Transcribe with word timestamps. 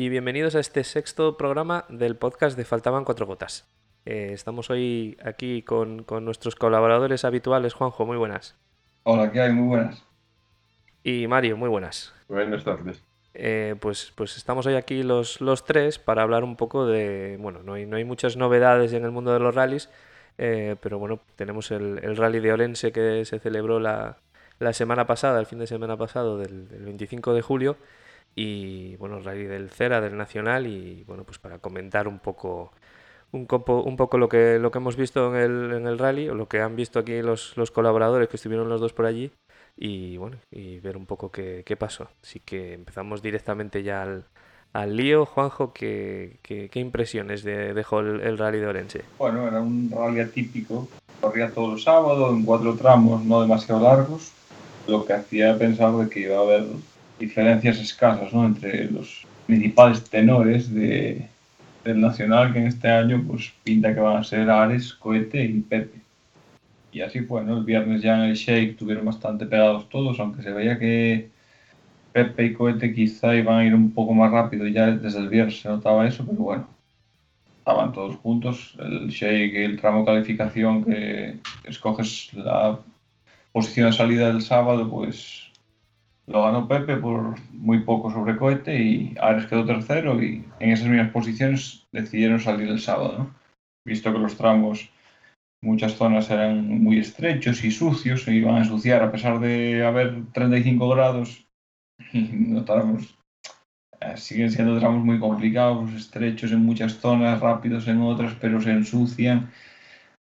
Y 0.00 0.08
bienvenidos 0.08 0.54
a 0.54 0.60
este 0.60 0.82
sexto 0.82 1.36
programa 1.36 1.84
del 1.90 2.16
podcast 2.16 2.56
de 2.56 2.64
Faltaban 2.64 3.04
Cuatro 3.04 3.26
Gotas. 3.26 3.68
Eh, 4.06 4.30
estamos 4.32 4.70
hoy 4.70 5.18
aquí 5.22 5.60
con, 5.60 6.04
con 6.04 6.24
nuestros 6.24 6.56
colaboradores 6.56 7.26
habituales. 7.26 7.74
Juanjo, 7.74 8.06
muy 8.06 8.16
buenas. 8.16 8.56
Hola, 9.02 9.30
¿qué 9.30 9.42
hay? 9.42 9.52
Muy 9.52 9.68
buenas. 9.68 10.02
Y 11.04 11.26
Mario, 11.26 11.58
muy 11.58 11.68
buenas. 11.68 12.14
Buenas 12.28 12.64
tardes. 12.64 13.04
Eh, 13.34 13.74
pues, 13.78 14.10
pues 14.14 14.38
estamos 14.38 14.64
hoy 14.64 14.76
aquí 14.76 15.02
los, 15.02 15.42
los 15.42 15.66
tres 15.66 15.98
para 15.98 16.22
hablar 16.22 16.44
un 16.44 16.56
poco 16.56 16.86
de. 16.86 17.36
Bueno, 17.38 17.62
no 17.62 17.74
hay, 17.74 17.84
no 17.84 17.96
hay 17.96 18.04
muchas 18.04 18.38
novedades 18.38 18.94
en 18.94 19.04
el 19.04 19.10
mundo 19.10 19.34
de 19.34 19.40
los 19.40 19.54
rallies, 19.54 19.90
eh, 20.38 20.76
pero 20.80 20.98
bueno, 20.98 21.20
tenemos 21.36 21.70
el, 21.72 22.00
el 22.02 22.16
rally 22.16 22.40
de 22.40 22.54
Orense 22.54 22.90
que 22.90 23.26
se 23.26 23.38
celebró 23.38 23.78
la, 23.78 24.16
la 24.60 24.72
semana 24.72 25.06
pasada, 25.06 25.38
el 25.40 25.44
fin 25.44 25.58
de 25.58 25.66
semana 25.66 25.98
pasado, 25.98 26.38
del, 26.38 26.68
del 26.68 26.84
25 26.86 27.34
de 27.34 27.42
julio, 27.42 27.76
y 28.34 28.96
bueno, 28.96 29.20
rally 29.20 29.44
del 29.44 29.70
Cera, 29.70 30.00
del 30.00 30.16
Nacional, 30.16 30.66
y 30.66 31.04
bueno, 31.06 31.24
pues 31.24 31.38
para 31.38 31.58
comentar 31.58 32.08
un 32.08 32.18
poco. 32.18 32.72
Un, 33.32 33.46
un 33.48 33.96
poco 33.96 34.18
lo 34.18 34.28
que, 34.28 34.58
lo 34.58 34.72
que 34.72 34.78
hemos 34.78 34.96
visto 34.96 35.32
en 35.32 35.40
el, 35.40 35.72
en 35.72 35.86
el 35.86 35.98
rally, 36.00 36.28
o 36.28 36.34
lo 36.34 36.48
que 36.48 36.60
han 36.60 36.74
visto 36.74 36.98
aquí 36.98 37.22
los, 37.22 37.56
los 37.56 37.70
colaboradores 37.70 38.28
que 38.28 38.34
estuvieron 38.34 38.68
los 38.68 38.80
dos 38.80 38.92
por 38.92 39.06
allí, 39.06 39.30
y 39.76 40.16
bueno, 40.16 40.36
y 40.50 40.80
ver 40.80 40.96
un 40.96 41.06
poco 41.06 41.30
qué, 41.30 41.62
qué 41.64 41.76
pasó. 41.76 42.08
Así 42.24 42.40
que 42.40 42.72
empezamos 42.74 43.22
directamente 43.22 43.84
ya 43.84 44.02
al, 44.02 44.24
al 44.72 44.96
lío. 44.96 45.26
Juanjo, 45.26 45.72
¿qué, 45.72 46.38
qué, 46.42 46.68
impresiones 46.80 47.44
de- 47.44 47.72
dejó 47.72 48.00
el, 48.00 48.20
el 48.20 48.36
rally 48.36 48.58
de 48.58 48.66
Orense? 48.66 49.04
Bueno, 49.16 49.46
era 49.46 49.60
un 49.60 49.92
rally 49.96 50.18
atípico. 50.18 50.88
Corría 51.20 51.52
todos 51.52 51.74
los 51.74 51.82
sábados 51.84 52.32
en 52.32 52.44
cuatro 52.44 52.74
tramos 52.74 53.24
no 53.24 53.42
demasiado 53.42 53.80
largos, 53.80 54.32
lo 54.88 55.04
que 55.04 55.12
hacía 55.12 55.56
pensar 55.56 55.92
de 55.92 56.08
que 56.08 56.20
iba 56.20 56.36
a 56.36 56.40
haber 56.40 56.64
diferencias 57.20 57.78
escasas 57.78 58.32
¿no? 58.32 58.46
entre 58.46 58.90
los 58.90 59.24
principales 59.46 60.02
tenores 60.08 60.74
de, 60.74 61.28
del 61.84 62.00
Nacional, 62.00 62.52
que 62.52 62.60
en 62.60 62.66
este 62.66 62.88
año 62.88 63.22
pues 63.26 63.52
pinta 63.62 63.94
que 63.94 64.00
van 64.00 64.16
a 64.16 64.24
ser 64.24 64.50
Ares, 64.50 64.94
Cohete 64.94 65.44
y 65.44 65.60
Pepe. 65.60 66.00
Y 66.92 67.02
así 67.02 67.20
fue, 67.20 67.44
¿no? 67.44 67.58
El 67.58 67.64
viernes 67.64 68.02
ya 68.02 68.16
en 68.16 68.30
el 68.30 68.34
Shake 68.34 68.76
tuvieron 68.76 69.04
bastante 69.04 69.46
pegados 69.46 69.88
todos, 69.88 70.18
aunque 70.18 70.42
se 70.42 70.50
veía 70.50 70.78
que 70.78 71.28
Pepe 72.12 72.46
y 72.46 72.54
Cohete 72.54 72.92
quizá 72.92 73.36
iban 73.36 73.58
a 73.58 73.64
ir 73.64 73.74
un 73.74 73.92
poco 73.92 74.12
más 74.12 74.32
rápido, 74.32 74.66
ya 74.66 74.90
desde 74.90 75.20
el 75.20 75.28
viernes 75.28 75.60
se 75.60 75.68
notaba 75.68 76.08
eso, 76.08 76.26
pero 76.26 76.38
bueno, 76.38 76.66
estaban 77.58 77.92
todos 77.92 78.16
juntos. 78.16 78.74
El 78.80 79.08
Shake 79.08 79.54
y 79.54 79.64
el 79.64 79.80
tramo 79.80 80.04
calificación 80.04 80.84
que 80.84 81.36
escoges 81.64 82.32
la 82.34 82.78
posición 83.52 83.90
de 83.90 83.96
salida 83.96 84.28
del 84.28 84.42
sábado, 84.42 84.90
pues 84.90 85.49
lo 86.30 86.44
ganó 86.44 86.68
Pepe 86.68 86.96
por 86.96 87.34
muy 87.50 87.80
poco 87.80 88.10
sobre 88.10 88.36
cohete 88.36 88.80
y 88.80 89.14
Ares 89.20 89.46
quedó 89.46 89.66
tercero 89.66 90.22
y 90.22 90.44
en 90.60 90.70
esas 90.70 90.86
mismas 90.86 91.10
posiciones 91.10 91.88
decidieron 91.90 92.38
salir 92.38 92.68
el 92.68 92.78
sábado, 92.78 93.18
¿no? 93.18 93.34
Visto 93.84 94.12
que 94.12 94.18
los 94.20 94.36
tramos, 94.36 94.90
muchas 95.60 95.94
zonas 95.94 96.30
eran 96.30 96.82
muy 96.84 96.98
estrechos 96.98 97.64
y 97.64 97.72
sucios, 97.72 98.22
se 98.22 98.32
iban 98.32 98.54
a 98.54 98.58
ensuciar 98.58 99.02
a 99.02 99.10
pesar 99.10 99.40
de 99.40 99.84
haber 99.84 100.24
35 100.32 100.88
grados 100.90 101.44
y 102.12 102.20
notamos 102.20 103.18
eh, 104.00 104.16
siguen 104.16 104.52
siendo 104.52 104.78
tramos 104.78 105.04
muy 105.04 105.18
complicados, 105.18 105.92
estrechos 105.92 106.52
en 106.52 106.64
muchas 106.64 106.92
zonas, 106.94 107.40
rápidos 107.40 107.88
en 107.88 108.02
otras, 108.02 108.34
pero 108.40 108.60
se 108.60 108.70
ensucian. 108.70 109.50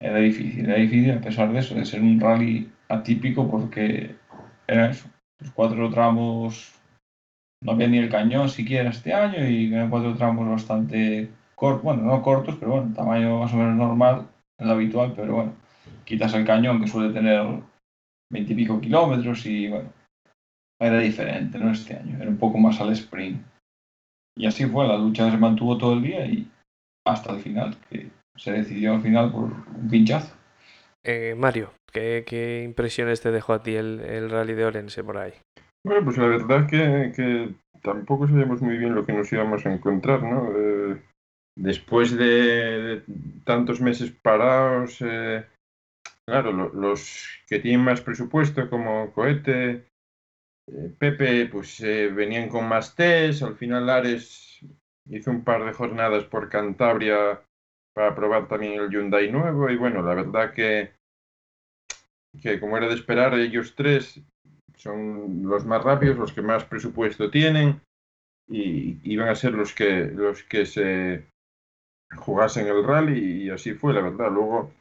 Era 0.01 0.19
difícil, 0.19 0.65
era 0.65 0.77
difícil 0.77 1.11
a 1.11 1.21
pesar 1.21 1.53
de 1.53 1.59
eso, 1.59 1.75
de 1.75 1.85
ser 1.85 2.01
un 2.01 2.19
rally 2.19 2.71
atípico 2.89 3.51
porque 3.51 4.17
era 4.67 4.91
eso, 4.91 5.09
los 5.41 5.51
cuatro 5.53 5.91
tramos, 5.91 6.73
no 7.63 7.73
había 7.73 7.89
ni 7.89 7.99
el 7.99 8.11
cañón 8.11 8.49
siquiera 8.49 8.91
este 8.91 9.13
año 9.13 9.49
y 9.49 9.73
eran 9.73 9.91
cuatro 9.91 10.15
tramos 10.17 10.49
bastante 10.49 11.31
cortos, 11.55 11.83
bueno, 11.83 12.03
no 12.03 12.23
cortos, 12.23 12.57
pero 12.59 12.73
bueno, 12.73 12.95
tamaño 12.95 13.41
más 13.41 13.53
o 13.53 13.57
menos 13.57 13.77
normal, 13.77 14.29
el 14.59 14.71
habitual, 14.71 15.13
pero 15.15 15.35
bueno, 15.35 15.53
quitas 16.05 16.35
el 16.35 16.47
cañón 16.47 16.81
que 16.81 16.89
suele 16.89 17.13
tener 17.13 17.45
veintipico 18.31 18.81
kilómetros 18.81 19.45
y 19.47 19.69
bueno, 19.69 19.91
era 20.81 20.99
diferente, 21.01 21.59
¿no? 21.59 21.73
Este 21.73 21.97
año, 21.97 22.17
era 22.17 22.31
un 22.31 22.39
poco 22.39 22.59
más 22.59 22.81
al 22.81 22.93
sprint. 22.93 23.43
Y 24.37 24.47
así 24.47 24.67
fue, 24.67 24.87
la 24.87 24.97
lucha 24.97 25.31
se 25.31 25.37
mantuvo 25.37 25.77
todo 25.77 25.95
el 25.95 26.03
día 26.03 26.25
y 26.27 26.49
hasta 27.05 27.33
el 27.33 27.41
final, 27.41 27.77
que 27.91 28.11
se 28.37 28.53
decidió 28.53 28.95
al 28.95 29.03
final 29.03 29.33
por 29.33 29.45
un 29.45 29.89
pinchazo. 29.91 30.38
Eh, 31.05 31.35
Mario, 31.37 31.73
¿qué, 31.93 32.63
impresiones 32.65 33.21
te 33.21 33.31
dejó 33.31 33.53
a 33.53 33.63
ti 33.63 33.77
el, 33.77 34.01
el 34.01 34.31
rally 34.31 34.55
de 34.55 34.65
Orense 34.65 35.05
por 35.05 35.19
ahí? 35.19 35.33
Bueno, 35.85 36.05
pues 36.05 36.19
la 36.19 36.27
verdad 36.27 36.69
que, 36.69 37.13
que 37.15 37.55
tampoco 37.83 38.27
sabíamos 38.27 38.61
muy 38.61 38.77
bien 38.77 38.95
lo 38.95 39.07
que 39.07 39.13
nos 39.13 39.33
íbamos 39.33 39.65
a 39.65 39.73
encontrar, 39.73 40.23
¿no? 40.23 40.51
Eh, 40.55 41.03
después 41.57 42.17
de, 42.17 43.03
tantos 43.45 43.81
meses 43.81 44.11
parados, 44.11 44.99
eh, 45.01 45.45
claro, 46.27 46.53
lo- 46.53 46.73
los 46.75 47.27
que 47.47 47.61
tienen 47.61 47.85
más 47.85 48.01
presupuesto, 48.01 48.69
como 48.69 49.13
Cohete, 49.13 49.87
eh, 50.67 50.93
Pepe, 50.99 51.47
pues 51.47 51.81
eh, 51.81 52.09
venían 52.09 52.49
con 52.49 52.69
más 52.69 52.95
test. 52.95 53.43
Al 53.43 53.57
final 53.57 53.89
Ares 53.89 54.61
hizo 55.11 55.31
un 55.31 55.45
par 55.45 55.65
de 55.65 55.73
jornadas 55.73 56.25
por 56.25 56.49
Cantabria 56.49 57.41
para 57.99 58.15
probar 58.15 58.47
también 58.47 58.75
el 58.75 58.91
Hyundai 58.91 59.29
nuevo. 59.29 59.69
Y 59.69 59.77
bueno, 59.77 60.03
la 60.03 60.15
verdad 60.15 60.55
que, 60.55 60.93
que 62.41 62.61
como 62.61 62.77
era 62.77 62.87
de 62.87 62.95
esperar, 62.95 63.35
ellos 63.35 63.75
tres 63.75 64.21
son 64.77 65.43
los 65.43 65.67
más 65.67 65.83
rápidos, 65.83 66.17
los 66.17 66.33
que 66.33 66.41
más 66.41 66.65
presupuesto 66.65 67.29
tienen 67.29 67.81
y 68.49 69.01
iban 69.03 69.29
a 69.29 69.35
ser 69.35 69.53
los 69.53 69.75
que 69.75 70.05
los 70.05 70.45
que 70.45 70.65
se 70.65 71.27
jugasen 72.15 72.69
el 72.69 72.85
rally 72.85 73.43
y 73.43 73.51
así 73.51 73.75
fue, 73.75 73.93
la 73.93 74.03
verdad. 74.03 74.31
Luego 74.31 74.73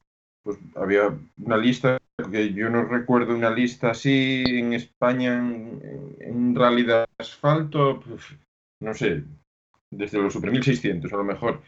pues 0.44 0.60
había 0.76 1.12
una 1.44 1.58
lista 1.58 1.98
que 2.32 2.54
yo 2.54 2.70
no 2.70 2.84
recuerdo 2.84 3.34
una 3.34 3.50
lista 3.50 3.90
así 3.90 4.44
en 4.46 4.74
España 4.74 5.38
en, 5.38 6.22
un 6.22 6.56
rally 6.56 6.84
de 6.84 7.04
asfalto, 7.18 8.00
pues, 8.00 8.22
no 8.80 8.94
sé, 8.94 9.24
desde 9.90 10.22
los 10.22 10.34
Super 10.34 10.52
1600 10.52 11.12
a 11.12 11.18
lo 11.18 11.24
mejor, 11.24 11.62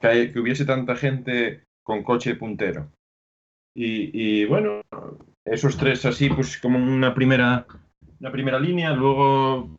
que, 0.00 0.32
hubiese 0.38 0.64
tanta 0.64 0.96
gente 0.96 1.64
con 1.82 2.02
coche 2.02 2.34
puntero. 2.34 2.90
Y, 3.74 4.10
y 4.12 4.44
bueno, 4.44 4.82
esos 5.44 5.76
tres 5.76 6.04
así, 6.04 6.28
pues 6.28 6.58
como 6.58 6.78
una 6.78 7.14
primera, 7.14 7.66
una 8.20 8.32
primera 8.32 8.58
línea, 8.58 8.92
luego 8.92 9.78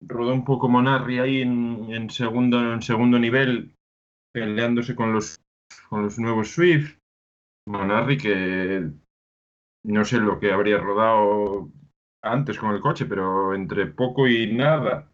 rodó 0.00 0.32
un 0.32 0.44
poco 0.44 0.68
Monarri 0.68 1.18
ahí 1.18 1.42
en, 1.42 1.86
en 1.90 2.10
segundo, 2.10 2.72
en 2.72 2.82
segundo 2.82 3.18
nivel, 3.18 3.74
peleándose 4.32 4.94
con 4.94 5.12
los, 5.12 5.36
con 5.88 6.04
los 6.04 6.18
nuevos 6.18 6.50
Swift. 6.50 6.96
Monarri 7.66 8.16
que 8.16 8.90
no 9.84 10.04
sé 10.04 10.18
lo 10.18 10.38
que 10.38 10.52
habría 10.52 10.78
rodado 10.78 11.70
antes 12.22 12.58
con 12.58 12.74
el 12.74 12.80
coche, 12.80 13.06
pero 13.06 13.54
entre 13.54 13.86
poco 13.86 14.26
y 14.26 14.52
nada. 14.52 15.10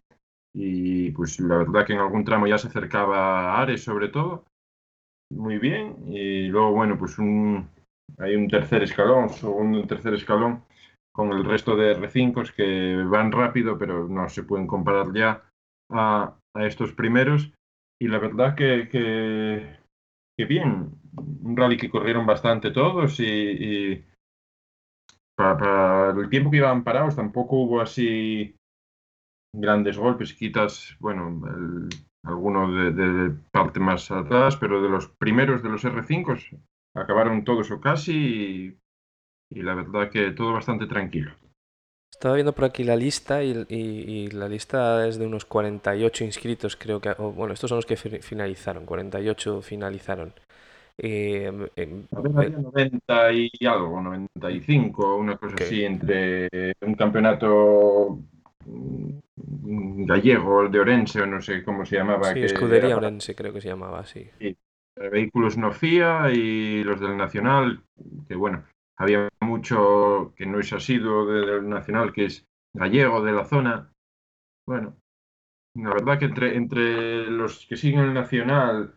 Y 0.57 1.11
pues 1.11 1.37
la 1.41 1.57
verdad 1.57 1.85
que 1.85 1.93
en 1.93 1.99
algún 1.99 2.23
tramo 2.23 2.47
ya 2.47 2.57
se 2.57 2.69
acercaba 2.69 3.51
a 3.51 3.61
Ares 3.61 3.83
sobre 3.83 4.07
todo. 4.07 4.45
Muy 5.29 5.57
bien. 5.59 5.97
Y 6.07 6.47
luego, 6.47 6.71
bueno, 6.71 6.97
pues 6.97 7.19
un, 7.19 7.67
hay 8.17 8.35
un 8.35 8.47
tercer 8.47 8.83
escalón, 8.83 9.29
segundo 9.29 9.79
y 9.79 9.87
tercer 9.87 10.13
escalón 10.13 10.63
con 11.13 11.31
el 11.31 11.43
resto 11.43 11.75
de 11.75 11.97
R5 11.97 12.53
que 12.53 13.03
van 13.03 13.31
rápido, 13.31 13.77
pero 13.77 14.07
no 14.07 14.29
se 14.29 14.43
pueden 14.43 14.67
comparar 14.67 15.13
ya 15.13 15.43
a, 15.89 16.37
estos 16.55 16.93
primeros. 16.93 17.51
Y 18.01 18.07
la 18.07 18.19
verdad 18.19 18.55
que, 18.55 19.77
bien, 20.37 20.91
un 21.43 21.57
rally 21.57 21.77
que 21.77 21.89
corrieron 21.89 22.25
bastante 22.25 22.71
todos 22.71 23.19
y, 23.19 23.25
y 23.25 24.05
para, 25.37 25.57
para 25.57 26.21
el 26.21 26.29
tiempo 26.29 26.51
que 26.51 26.57
iban 26.57 26.83
parados 26.83 27.15
tampoco 27.15 27.57
hubo 27.57 27.81
así 27.81 28.55
grandes 29.61 29.97
golpes, 29.97 30.33
quitas, 30.33 30.95
bueno, 30.99 31.41
el- 31.47 31.89
alguno 32.23 32.71
de, 32.71 32.91
de 32.91 33.29
parte 33.51 33.79
más 33.79 34.09
atrás, 34.11 34.57
pero 34.57 34.81
de 34.81 34.89
los 34.89 35.07
primeros 35.09 35.61
de 35.63 35.69
los 35.69 35.83
R5 35.85 36.33
acabaron 36.95 37.43
todos 37.43 37.69
o 37.71 37.79
casi 37.79 38.13
y, 39.51 39.59
y 39.59 39.61
la 39.63 39.75
verdad 39.75 40.09
que 40.11 40.31
todo 40.31 40.53
bastante 40.53 40.87
tranquilo. 40.87 41.33
Estaba 42.11 42.35
viendo 42.35 42.55
por 42.55 42.65
aquí 42.65 42.83
la 42.83 42.95
lista 42.95 43.43
y, 43.43 43.51
y- 43.69 43.75
y 44.23 44.27
la 44.31 44.47
lista 44.47 45.05
es 45.07 45.17
de 45.19 45.25
unos 45.27 45.45
48 45.45 46.23
inscritos, 46.23 46.75
creo 46.77 47.01
que. 47.01 47.09
o, 47.17 47.31
bueno, 47.31 47.53
estos 47.53 47.69
son 47.69 47.77
los 47.77 47.85
que 47.85 47.97
fi- 47.97 48.21
finalizaron, 48.21 48.85
48 48.85 49.61
finalizaron. 49.61 50.33
Eh, 50.97 51.51
A 52.15 52.21
ver, 52.21 52.31
eh, 52.37 52.37
había 52.37 52.57
90 52.57 53.31
y 53.33 53.49
algo, 53.65 54.01
95, 54.01 55.17
una 55.17 55.37
cosa 55.37 55.57
así, 55.57 55.83
entre 55.83 56.47
un 56.81 56.95
campeonato 56.95 58.19
gallego, 58.65 60.63
el 60.63 60.71
de 60.71 60.79
Orense, 60.79 61.21
o 61.21 61.25
no 61.25 61.41
sé 61.41 61.63
cómo 61.63 61.85
se 61.85 61.97
llamaba. 61.97 62.33
sí, 62.33 62.39
que 62.41 62.45
Escudería 62.45 62.87
era 62.87 62.97
Orense 62.97 63.35
creo 63.35 63.53
que 63.53 63.61
se 63.61 63.69
llamaba 63.69 63.99
así. 63.99 64.29
vehículos 65.11 65.57
no 65.57 65.71
FIA 65.71 66.31
y 66.31 66.83
los 66.83 66.99
del 67.01 67.17
Nacional, 67.17 67.83
que 68.27 68.35
bueno, 68.35 68.63
había 68.97 69.27
mucho 69.41 70.33
que 70.37 70.45
no 70.45 70.59
es 70.59 70.71
asiduo 70.71 71.25
de- 71.25 71.45
del 71.45 71.69
Nacional, 71.69 72.13
que 72.13 72.25
es 72.25 72.45
gallego 72.73 73.21
de 73.23 73.31
la 73.33 73.45
zona. 73.45 73.91
Bueno, 74.67 74.95
La 75.77 75.89
verdad 75.89 76.17
que 76.17 76.25
entre, 76.25 76.55
entre 76.55 77.29
los 77.29 77.65
que 77.67 77.75
siguen 77.75 77.99
el 77.99 78.13
Nacional, 78.13 78.95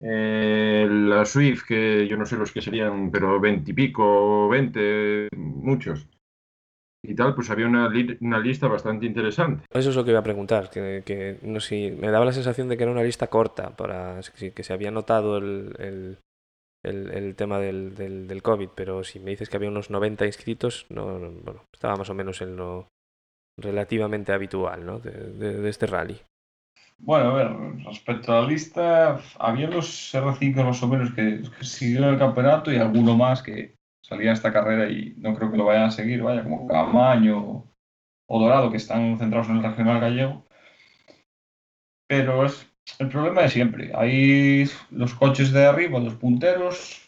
eh, 0.00 0.88
la 0.90 1.24
Swift, 1.24 1.62
que 1.68 2.08
yo 2.08 2.16
no 2.16 2.26
sé 2.26 2.36
los 2.36 2.50
que 2.50 2.60
serían, 2.60 3.12
pero 3.12 3.38
veintipico, 3.38 4.48
veinte, 4.48 5.28
muchos. 5.36 6.08
Y 7.02 7.14
tal, 7.14 7.34
pues 7.34 7.48
había 7.50 7.66
una, 7.66 7.90
una, 8.20 8.38
lista 8.38 8.68
bastante 8.68 9.06
interesante. 9.06 9.64
Eso 9.70 9.90
es 9.90 9.96
lo 9.96 10.04
que 10.04 10.10
iba 10.10 10.20
a 10.20 10.24
preguntar, 10.24 10.68
que, 10.68 11.02
que 11.04 11.38
no 11.42 11.58
sé, 11.60 11.96
me 11.98 12.10
daba 12.10 12.26
la 12.26 12.32
sensación 12.32 12.68
de 12.68 12.76
que 12.76 12.82
era 12.82 12.92
una 12.92 13.02
lista 13.02 13.28
corta, 13.28 13.74
para 13.74 14.20
que 14.54 14.62
se 14.62 14.72
había 14.72 14.90
notado 14.90 15.38
el, 15.38 15.74
el, 15.78 16.18
el, 16.82 17.10
el 17.10 17.36
tema 17.36 17.58
del, 17.58 17.94
del, 17.94 18.28
del, 18.28 18.42
COVID, 18.42 18.68
pero 18.74 19.02
si 19.02 19.18
me 19.18 19.30
dices 19.30 19.48
que 19.48 19.56
había 19.56 19.70
unos 19.70 19.88
90 19.88 20.26
inscritos, 20.26 20.86
no, 20.90 21.18
no, 21.18 21.30
bueno, 21.42 21.64
estaba 21.72 21.96
más 21.96 22.10
o 22.10 22.14
menos 22.14 22.42
en 22.42 22.56
lo 22.56 22.88
relativamente 23.58 24.32
habitual 24.32 24.84
¿no? 24.84 24.98
de, 24.98 25.10
de, 25.10 25.54
de 25.60 25.70
este 25.70 25.86
rally. 25.86 26.20
Bueno, 26.98 27.30
a 27.30 27.34
ver, 27.34 27.84
respecto 27.84 28.32
a 28.32 28.42
la 28.42 28.46
lista, 28.46 29.20
había 29.38 29.68
los 29.68 30.14
R5 30.14 30.64
más 30.64 30.82
o 30.82 30.88
menos 30.88 31.14
que, 31.14 31.42
que 31.58 31.64
siguieron 31.64 32.12
el 32.12 32.18
campeonato 32.18 32.70
y 32.70 32.76
alguno 32.76 33.16
más 33.16 33.42
que 33.42 33.74
salía 34.10 34.32
esta 34.32 34.52
carrera 34.52 34.90
y 34.90 35.14
no 35.18 35.34
creo 35.34 35.50
que 35.50 35.56
lo 35.56 35.64
vayan 35.66 35.84
a 35.84 35.90
seguir, 35.90 36.22
vaya, 36.22 36.42
como 36.42 36.66
Camaño 36.66 37.64
o 38.26 38.40
Dorado, 38.40 38.70
que 38.70 38.76
están 38.76 39.18
centrados 39.18 39.48
en 39.48 39.58
el 39.58 39.62
regional 39.62 40.00
gallego. 40.00 40.44
Pero 42.08 42.44
es 42.44 42.68
el 42.98 43.08
problema 43.08 43.42
de 43.42 43.48
siempre. 43.50 43.92
Hay 43.94 44.68
los 44.90 45.14
coches 45.14 45.52
de 45.52 45.64
arriba, 45.64 46.00
los 46.00 46.16
punteros, 46.16 47.00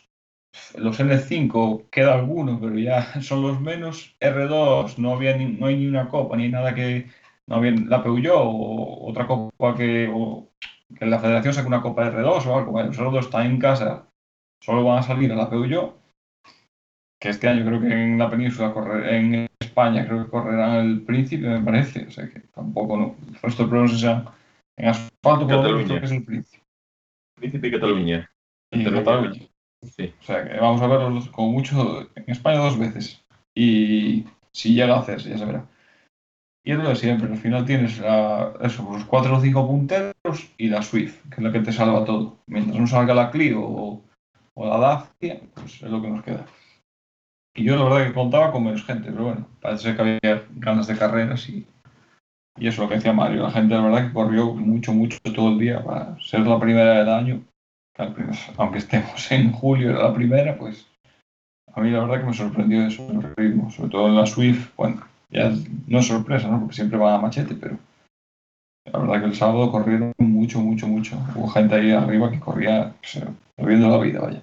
los 0.77 1.01
N5 1.01 1.91
queda 1.91 2.15
alguno, 2.15 2.61
pero 2.61 2.79
ya 2.79 3.03
son 3.21 3.43
los 3.43 3.61
menos. 3.61 4.17
R2 4.21 4.99
no, 4.99 5.15
había 5.15 5.37
ni, 5.37 5.47
no 5.47 5.67
hay 5.67 5.77
ni 5.77 5.89
una 5.89 6.09
copa, 6.09 6.37
ni 6.37 6.49
nada 6.49 6.73
que, 6.75 7.11
no 7.49 7.61
bien 7.61 7.91
la 7.91 8.03
Peugeot 8.05 8.37
o 8.37 9.09
otra 9.09 9.27
copa 9.27 9.75
que, 9.77 10.09
o, 10.13 10.49
que 10.97 11.07
la 11.07 11.19
federación 11.19 11.53
saque 11.53 11.67
una 11.67 11.83
copa 11.83 12.09
de 12.09 12.17
R2 12.17 12.47
o 12.47 12.57
algo. 12.57 12.81
Los 12.81 12.99
R2 12.99 13.19
están 13.21 13.47
en 13.47 13.59
casa, 13.59 14.09
solo 14.61 14.85
van 14.85 14.99
a 14.99 15.03
salir 15.03 15.33
a 15.33 15.37
la 15.37 15.51
Peugeot, 15.51 16.02
que 17.23 17.29
este 17.29 17.49
año 17.49 17.65
creo 17.65 17.81
que 17.81 17.87
en 17.87 18.19
la 18.19 18.29
península, 18.29 18.73
correr, 18.73 19.15
en 19.15 19.47
España, 19.61 20.05
creo 20.05 20.25
que 20.25 20.31
correrán 20.31 20.75
el 20.85 21.03
Príncipe, 21.03 21.47
me 21.47 21.61
parece. 21.61 22.07
O 22.09 22.11
sea 22.11 22.29
que 22.29 22.41
tampoco, 22.53 22.97
no. 22.97 23.15
El 23.29 23.41
resto 23.41 23.63
de 23.63 23.69
pruebas 23.69 24.01
sean 24.01 24.25
en 24.77 24.89
asfalto, 24.89 25.47
por 25.47 25.87
que 25.87 26.05
es 26.05 26.11
el 26.11 26.25
Príncipe. 26.25 26.65
Príncipe 27.37 27.69
y 27.69 27.71
Cataluña. 27.71 28.29
Y 28.73 28.85
Cataluña. 28.85 29.41
Sí. 29.83 30.13
O 30.21 30.25
sea 30.25 30.49
que 30.49 30.59
vamos 30.59 30.83
a 30.83 30.89
verlos 30.89 31.29
como 31.29 31.53
mucho 31.53 32.11
en 32.17 32.25
España 32.27 32.59
dos 32.59 32.77
veces. 32.77 33.25
Y 33.55 34.25
si 34.51 34.75
llega 34.75 34.97
a 34.97 34.99
hacerse, 34.99 35.31
ya 35.31 35.39
se 35.39 35.45
verá. 35.45 35.65
Y 36.65 36.73
es 36.73 36.79
lo 36.79 36.89
de 36.89 36.97
siempre, 36.97 37.31
al 37.31 37.39
final 37.39 37.65
tienes 37.65 38.01
la, 38.01 38.53
eso, 38.63 38.89
los 38.93 39.05
cuatro 39.05 39.37
o 39.37 39.41
cinco 39.41 39.65
punteros 39.65 40.53
y 40.59 40.69
la 40.69 40.83
Swift, 40.83 41.21
que 41.29 41.37
es 41.37 41.43
la 41.43 41.53
que 41.53 41.61
te 41.61 41.73
salva 41.73 42.05
todo. 42.05 42.39
Mientras 42.49 42.81
no 42.81 42.87
salga 42.89 43.15
la 43.15 43.31
Clio 43.31 43.61
o, 43.61 44.03
o 44.55 44.67
la 44.67 44.79
Dacia, 44.79 45.41
pues 45.55 45.75
es 45.75 45.91
lo 45.91 46.03
que 46.03 46.11
nos 46.11 46.25
queda. 46.25 46.47
Y 47.55 47.65
yo 47.65 47.77
la 47.77 47.85
verdad 47.85 48.07
que 48.07 48.15
contaba 48.15 48.51
con 48.51 48.65
menos 48.65 48.85
gente, 48.85 49.11
pero 49.11 49.25
bueno, 49.25 49.47
parece 49.61 49.95
que 49.95 50.01
había 50.01 50.47
ganas 50.57 50.87
de 50.87 50.97
carreras 50.97 51.49
y, 51.49 51.67
y 52.57 52.69
eso 52.69 52.83
lo 52.83 52.89
que 52.89 52.95
decía 52.95 53.13
Mario, 53.13 53.43
la 53.43 53.51
gente 53.51 53.75
la 53.75 53.83
verdad 53.83 54.07
que 54.07 54.15
corrió 54.15 54.55
mucho, 54.55 54.93
mucho 54.93 55.19
todo 55.35 55.51
el 55.51 55.59
día 55.59 55.85
para 55.85 56.19
ser 56.21 56.41
la 56.41 56.59
primera 56.59 56.99
del 56.99 57.09
año, 57.11 57.43
aunque 58.57 58.79
estemos 58.79 59.31
en 59.31 59.53
julio 59.53 59.91
era 59.91 60.05
la 60.05 60.15
primera, 60.15 60.57
pues 60.57 60.87
a 61.75 61.81
mí 61.81 61.91
la 61.91 62.01
verdad 62.01 62.21
que 62.21 62.27
me 62.27 62.35
sorprendió 62.35 62.87
eso, 62.87 63.07
el 63.11 63.35
ritmo, 63.37 63.71
sobre 63.71 63.91
todo 63.91 64.09
en 64.09 64.17
la 64.17 64.27
Swift, 64.27 64.75
bueno, 64.77 65.03
ya 65.31 65.53
no 65.87 65.99
es 65.99 66.07
sorpresa, 66.07 66.49
¿no? 66.49 66.61
Porque 66.61 66.75
siempre 66.75 66.99
va 66.99 67.15
a 67.15 67.21
machete, 67.21 67.55
pero 67.55 67.79
la 68.93 68.99
verdad 68.99 69.21
que 69.21 69.27
el 69.27 69.35
sábado 69.35 69.71
corrieron 69.71 70.13
mucho, 70.19 70.61
mucho, 70.61 70.87
mucho. 70.87 71.17
Hubo 71.35 71.49
gente 71.49 71.75
ahí 71.75 71.93
arriba 71.93 72.31
que 72.31 72.41
corría, 72.41 72.95
o 73.03 73.07
sea, 73.07 73.29
viendo 73.57 73.89
la 73.89 73.99
vida, 73.99 74.21
vaya. 74.21 74.43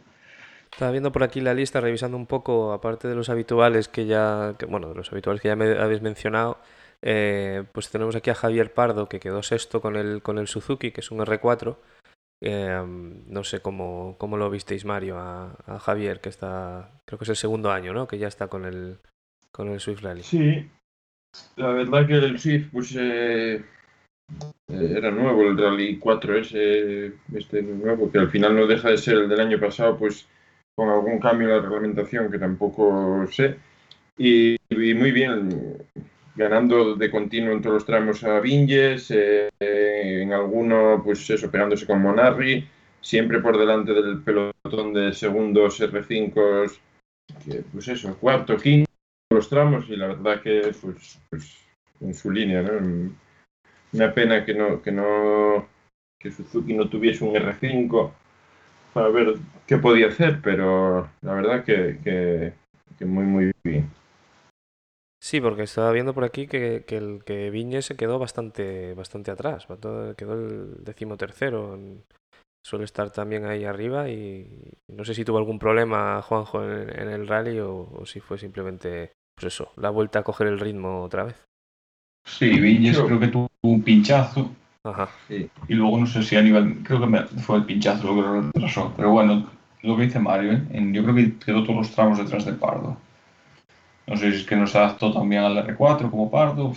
Estaba 0.71 0.91
viendo 0.91 1.11
por 1.11 1.23
aquí 1.23 1.41
la 1.41 1.53
lista, 1.53 1.81
revisando 1.81 2.17
un 2.17 2.25
poco, 2.25 2.73
aparte 2.73 3.07
de 3.07 3.15
los 3.15 3.29
habituales 3.29 3.87
que 3.87 4.05
ya, 4.05 4.55
que, 4.57 4.65
bueno, 4.65 4.89
de 4.89 4.95
los 4.95 5.11
habituales 5.11 5.41
que 5.41 5.49
ya 5.49 5.55
me 5.55 5.77
habéis 5.77 6.01
mencionado, 6.01 6.57
eh, 7.01 7.63
pues 7.71 7.89
tenemos 7.89 8.15
aquí 8.15 8.29
a 8.29 8.35
Javier 8.35 8.73
Pardo, 8.73 9.09
que 9.09 9.19
quedó 9.19 9.43
sexto 9.43 9.81
con 9.81 9.95
el, 9.95 10.21
con 10.21 10.37
el 10.37 10.47
Suzuki, 10.47 10.91
que 10.91 11.01
es 11.01 11.11
un 11.11 11.19
R4. 11.19 11.77
Eh, 12.41 12.81
no 13.27 13.43
sé 13.43 13.61
cómo, 13.61 14.15
cómo 14.17 14.37
lo 14.37 14.49
visteis, 14.49 14.85
Mario, 14.85 15.17
a, 15.17 15.55
a, 15.65 15.79
Javier, 15.79 16.21
que 16.21 16.29
está, 16.29 17.01
creo 17.05 17.19
que 17.19 17.25
es 17.25 17.29
el 17.29 17.35
segundo 17.35 17.71
año, 17.71 17.93
¿no? 17.93 18.07
Que 18.07 18.17
ya 18.17 18.27
está 18.27 18.47
con 18.47 18.65
el, 18.65 18.99
con 19.51 19.67
el 19.69 19.79
Swift 19.79 20.01
Rally. 20.01 20.23
Sí, 20.23 20.69
la 21.57 21.69
verdad 21.69 22.07
que 22.07 22.13
el 22.13 22.39
Swift, 22.39 22.69
pues 22.71 22.95
eh, 22.97 23.63
era 24.67 25.11
nuevo, 25.11 25.43
el 25.43 25.57
Rally 25.57 25.99
4S, 25.99 27.13
este 27.35 27.61
nuevo, 27.61 28.11
que 28.11 28.19
al 28.19 28.29
final 28.29 28.55
no 28.55 28.67
deja 28.67 28.89
de 28.89 28.97
ser 28.97 29.15
el 29.15 29.29
del 29.29 29.41
año 29.41 29.59
pasado, 29.59 29.97
pues 29.97 30.27
con 30.79 30.87
algún 30.87 31.19
cambio 31.19 31.49
en 31.49 31.55
la 31.55 31.61
reglamentación 31.61 32.31
que 32.31 32.39
tampoco 32.39 33.27
sé. 33.29 33.57
Y, 34.17 34.55
y 34.69 34.93
muy 34.93 35.11
bien, 35.11 35.77
ganando 36.37 36.95
de 36.95 37.11
continuo 37.11 37.51
en 37.51 37.61
todos 37.61 37.73
los 37.73 37.85
tramos 37.85 38.23
a 38.23 38.39
Vinges, 38.39 39.11
eh, 39.11 39.49
en 39.59 40.31
alguno, 40.31 41.01
pues 41.03 41.29
eso, 41.29 41.51
pegándose 41.51 41.85
con 41.85 42.01
Monarri, 42.01 42.65
siempre 43.01 43.39
por 43.41 43.57
delante 43.57 43.93
del 43.93 44.23
pelotón 44.23 44.93
de 44.93 45.11
segundos 45.11 45.81
R5, 45.81 46.79
que, 47.43 47.61
pues 47.73 47.89
eso, 47.89 48.17
cuarto, 48.17 48.55
quinto 48.55 48.89
los 49.31 49.49
tramos 49.49 49.89
y 49.89 49.97
la 49.97 50.07
verdad 50.07 50.41
que 50.41 50.71
pues, 50.81 51.19
pues 51.29 51.57
en 51.99 52.13
su 52.13 52.31
línea, 52.31 52.61
¿no? 52.61 53.11
Una 53.91 54.13
pena 54.13 54.45
que 54.45 54.53
no, 54.53 54.81
que 54.81 54.93
no 54.93 55.67
que 56.17 56.31
Suzuki 56.31 56.73
no 56.73 56.87
tuviese 56.87 57.25
un 57.25 57.35
R5 57.35 58.11
para 58.93 59.09
ver 59.09 59.35
qué 59.67 59.77
podía 59.77 60.07
hacer, 60.07 60.41
pero 60.41 61.09
la 61.21 61.33
verdad 61.33 61.63
que, 61.63 61.99
que, 62.03 62.53
que 62.97 63.05
muy 63.05 63.23
muy 63.25 63.51
bien. 63.63 63.89
Sí, 65.21 65.41
porque 65.41 65.63
estaba 65.63 65.91
viendo 65.91 66.13
por 66.13 66.23
aquí 66.23 66.47
que, 66.47 66.85
que 66.87 66.97
el 66.97 67.23
que 67.25 67.49
Viñe 67.49 67.81
se 67.81 67.95
quedó 67.95 68.19
bastante 68.19 68.93
bastante 68.93 69.31
atrás, 69.31 69.67
quedó 70.17 70.33
el 70.33 70.83
decimotercero. 70.83 71.77
Suele 72.65 72.85
estar 72.85 73.11
también 73.11 73.45
ahí 73.45 73.63
arriba 73.63 74.09
y 74.09 74.73
no 74.87 75.05
sé 75.05 75.13
si 75.13 75.23
tuvo 75.23 75.37
algún 75.37 75.59
problema 75.59 76.21
Juanjo 76.21 76.63
en, 76.63 76.89
en 76.89 77.09
el 77.09 77.27
rally 77.27 77.59
o, 77.59 77.89
o 77.91 78.05
si 78.05 78.19
fue 78.19 78.37
simplemente 78.37 79.13
pues 79.35 79.53
eso, 79.53 79.71
la 79.77 79.89
vuelta 79.89 80.19
a 80.19 80.23
coger 80.23 80.47
el 80.47 80.59
ritmo 80.59 81.01
otra 81.01 81.23
vez. 81.23 81.47
Sí, 82.25 82.59
Viñes 82.59 82.99
creo 82.99 83.19
que 83.19 83.27
tuvo 83.27 83.49
un 83.61 83.81
pinchazo. 83.81 84.53
Y 85.67 85.73
luego 85.73 85.99
no 85.99 86.07
sé 86.07 86.23
si 86.23 86.37
a 86.37 86.41
nivel, 86.41 86.83
creo 86.83 87.01
que 87.01 87.39
fue 87.41 87.57
el 87.57 87.65
pinchazo 87.65 88.07
lo 88.07 88.15
que 88.15 88.21
lo 88.21 88.41
retrasó. 88.41 88.93
Pero 88.95 89.11
bueno, 89.11 89.49
lo 89.81 89.97
que 89.97 90.03
dice 90.03 90.19
Mario, 90.19 90.53
¿eh? 90.53 90.91
yo 90.93 91.03
creo 91.03 91.15
que 91.15 91.37
quedó 91.37 91.63
todos 91.63 91.75
los 91.75 91.91
tramos 91.91 92.17
detrás 92.17 92.45
de 92.45 92.53
Pardo. 92.53 92.97
No 94.07 94.15
sé 94.15 94.31
si 94.31 94.37
es 94.37 94.45
que 94.45 94.55
no 94.55 94.65
se 94.65 94.77
adaptó 94.77 95.13
también 95.13 95.43
al 95.43 95.57
R4 95.67 96.09
como 96.09 96.31
Pardo. 96.31 96.73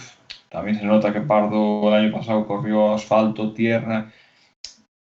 También 0.51 0.79
se 0.79 0.85
nota 0.85 1.13
que 1.13 1.21
Pardo 1.21 1.89
el 1.89 2.05
año 2.05 2.13
pasado 2.13 2.47
corrió 2.47 2.93
asfalto, 2.93 3.53
tierra. 3.53 4.11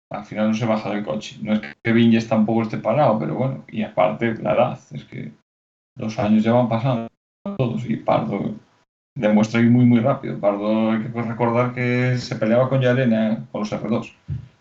Al 0.09 0.25
final 0.25 0.47
no 0.49 0.53
se 0.53 0.65
baja 0.65 0.89
del 0.89 1.03
coche. 1.03 1.37
No 1.41 1.53
es 1.53 1.61
que 1.83 1.91
Viñes 1.91 2.29
tampoco 2.29 2.61
esté 2.61 2.77
parado, 2.77 3.19
pero 3.19 3.35
bueno. 3.35 3.65
Y 3.67 3.83
aparte, 3.83 4.35
la 4.35 4.53
edad. 4.53 4.79
Es 4.91 5.03
que 5.03 5.33
los 5.97 6.17
años 6.17 6.43
ya 6.43 6.53
van 6.53 6.69
pasando 6.69 7.07
todos 7.57 7.87
y 7.89 7.97
Pardo 7.97 8.55
demuestra 9.15 9.61
ir 9.61 9.69
muy 9.69 9.85
muy 9.85 9.99
rápido. 9.99 10.39
Pardo 10.39 10.91
hay 10.91 11.03
que 11.03 11.21
recordar 11.21 11.73
que 11.73 12.17
se 12.17 12.35
peleaba 12.35 12.69
con 12.69 12.81
Yarena 12.81 13.45
con 13.51 13.61
los 13.61 13.71
R2. 13.71 14.13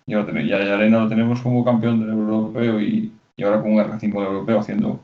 Y 0.06 0.14
ahora 0.14 0.42
ya 0.42 0.64
Yarena 0.64 1.00
lo 1.00 1.08
tenemos 1.08 1.40
como 1.40 1.64
campeón 1.64 2.00
del 2.00 2.10
europeo 2.10 2.80
y, 2.80 3.12
y 3.36 3.42
ahora 3.42 3.60
con 3.60 3.72
un 3.72 3.78
R5 3.78 4.00
del 4.00 4.12
europeo 4.12 4.60
haciendo 4.60 5.00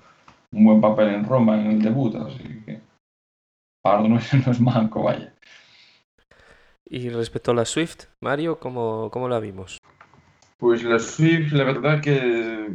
un 0.52 0.64
buen 0.64 0.80
papel 0.80 1.09
en 1.09 1.25
Roma 1.25 1.61
en 1.61 1.66
el 1.73 1.83
debut. 1.83 2.14
Así 2.16 2.62
que 2.64 2.80
Pardo 3.83 4.09
no 4.09 4.19
es, 4.19 4.33
no 4.47 4.52
es 4.52 4.61
manco, 4.61 5.02
vaya. 5.02 5.33
Y 6.85 7.09
respecto 7.09 7.52
a 7.52 7.54
la 7.54 7.64
Swift, 7.64 8.07
Mario, 8.21 8.59
¿cómo, 8.59 9.11
cómo 9.12 9.28
la 9.28 9.38
vimos? 9.38 9.78
Pues 10.59 10.83
la 10.83 10.99
Swift, 10.99 11.52
la 11.52 11.64
verdad 11.64 12.00
que 12.00 12.69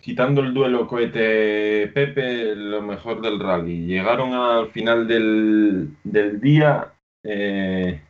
quitando 0.00 0.40
el 0.40 0.52
duelo 0.52 0.86
cohete-Pepe, 0.86 2.54
lo 2.54 2.82
mejor 2.82 3.20
del 3.20 3.38
rally. 3.38 3.86
Llegaron 3.86 4.32
al 4.34 4.68
final 4.70 5.06
del, 5.06 5.96
del 6.04 6.40
día 6.40 6.92
eh, 7.24 8.00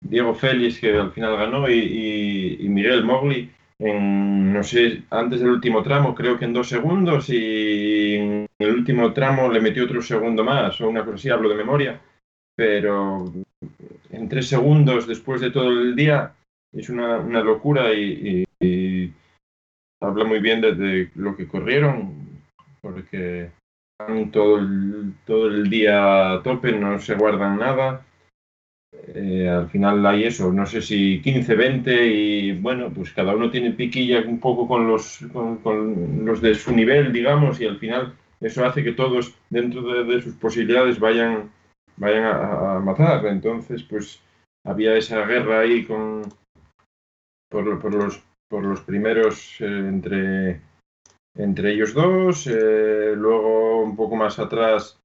Diego 0.00 0.34
Félix, 0.34 0.80
que 0.80 0.96
al 0.96 1.12
final 1.12 1.36
ganó, 1.36 1.68
y, 1.68 2.58
Miguel 2.68 3.04
Mogli, 3.04 3.50
en, 3.78 4.52
no 4.52 4.62
sé, 4.62 5.04
antes 5.10 5.40
del 5.40 5.50
último 5.50 5.82
tramo, 5.82 6.14
creo 6.14 6.38
que 6.38 6.46
en 6.46 6.52
dos 6.52 6.68
segundos, 6.68 7.28
y 7.28 8.14
en 8.14 8.46
el 8.58 8.70
último 8.70 9.12
tramo 9.12 9.50
le 9.50 9.60
metió 9.60 9.84
otro 9.84 10.02
segundo 10.02 10.44
más, 10.44 10.80
o 10.80 10.88
una 10.88 11.04
cosa 11.04 11.16
así, 11.16 11.30
hablo 11.30 11.48
de 11.48 11.54
memoria, 11.54 12.00
pero 12.56 13.32
en 14.10 14.28
tres 14.28 14.48
segundos 14.48 15.06
después 15.06 15.40
de 15.40 15.50
todo 15.50 15.70
el 15.70 15.94
día 15.94 16.34
es 16.72 16.88
una, 16.88 17.18
una 17.18 17.42
locura 17.42 17.92
y 17.94 18.44
habla 20.00 20.24
muy 20.24 20.40
bien 20.40 20.60
desde 20.60 21.10
lo 21.14 21.36
que 21.36 21.46
corrieron, 21.46 22.14
porque 22.80 23.50
están 23.98 24.30
todo 24.30 24.58
el, 24.58 25.14
todo 25.26 25.48
el 25.48 25.68
día 25.68 26.32
a 26.32 26.42
tope, 26.42 26.72
no 26.72 26.98
se 26.98 27.14
guardan 27.14 27.58
nada. 27.58 28.06
eh, 29.14 29.48
al 29.48 29.68
final 29.68 30.04
hay 30.06 30.24
eso, 30.24 30.52
no 30.52 30.66
sé 30.66 30.82
si 30.82 31.20
15, 31.22 31.54
20 31.54 32.06
y 32.06 32.52
bueno, 32.58 32.90
pues 32.92 33.12
cada 33.12 33.34
uno 33.34 33.50
tiene 33.50 33.72
piquilla 33.72 34.20
un 34.20 34.40
poco 34.40 34.66
con 34.66 34.86
los, 34.88 35.20
con, 35.32 36.24
los 36.24 36.40
de 36.40 36.54
su 36.54 36.74
nivel, 36.74 37.12
digamos, 37.12 37.60
y 37.60 37.66
al 37.66 37.78
final 37.78 38.14
eso 38.40 38.64
hace 38.64 38.82
que 38.82 38.92
todos 38.92 39.34
dentro 39.50 39.82
de, 40.04 40.22
sus 40.22 40.34
posibilidades 40.34 40.98
vayan, 40.98 41.50
vayan 41.96 42.24
a, 42.24 42.80
matar. 42.80 43.26
Entonces, 43.26 43.82
pues 43.82 44.20
había 44.64 44.96
esa 44.96 45.24
guerra 45.26 45.60
ahí 45.60 45.84
con, 45.84 46.22
por, 47.50 47.78
por 47.80 47.94
los, 47.94 48.22
por 48.50 48.64
los 48.64 48.80
primeros 48.80 49.60
eh, 49.60 49.64
entre, 49.64 50.60
entre 51.36 51.72
ellos 51.72 51.94
dos, 51.94 52.46
eh, 52.48 53.14
luego 53.16 53.82
un 53.82 53.94
poco 53.94 54.16
más 54.16 54.38
atrás 54.38 55.00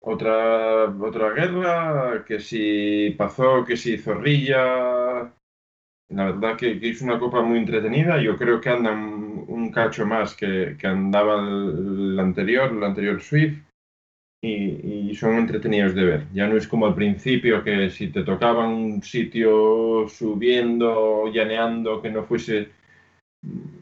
otra, 0.00 0.84
otra 0.84 1.30
guerra, 1.30 2.24
que 2.24 2.38
si 2.40 3.14
pasó, 3.16 3.64
que 3.64 3.76
si 3.76 3.98
Zorrilla. 3.98 5.32
La 6.10 6.24
verdad 6.24 6.56
que, 6.56 6.78
es 6.82 7.02
una 7.02 7.18
copa 7.18 7.42
muy 7.42 7.58
entretenida. 7.58 8.20
Yo 8.20 8.36
creo 8.38 8.60
que 8.60 8.70
andan 8.70 9.44
un, 9.48 9.70
cacho 9.70 10.06
más 10.06 10.34
que, 10.34 10.76
que 10.78 10.86
andaba 10.86 11.40
el, 11.40 12.18
anterior, 12.18 12.70
el 12.70 12.84
anterior 12.84 13.20
Swift. 13.20 13.67
Y, 14.40 15.10
y, 15.10 15.14
son 15.16 15.36
entretenidos 15.36 15.94
de 15.94 16.04
ver. 16.04 16.26
Ya 16.32 16.46
no 16.46 16.56
es 16.56 16.68
como 16.68 16.86
al 16.86 16.94
principio 16.94 17.64
que 17.64 17.90
si 17.90 18.08
te 18.08 18.22
tocaba 18.22 18.68
un 18.68 19.02
sitio 19.02 20.06
subiendo, 20.08 21.26
llaneando, 21.32 22.00
que 22.00 22.10
no 22.10 22.22
fuese 22.22 22.70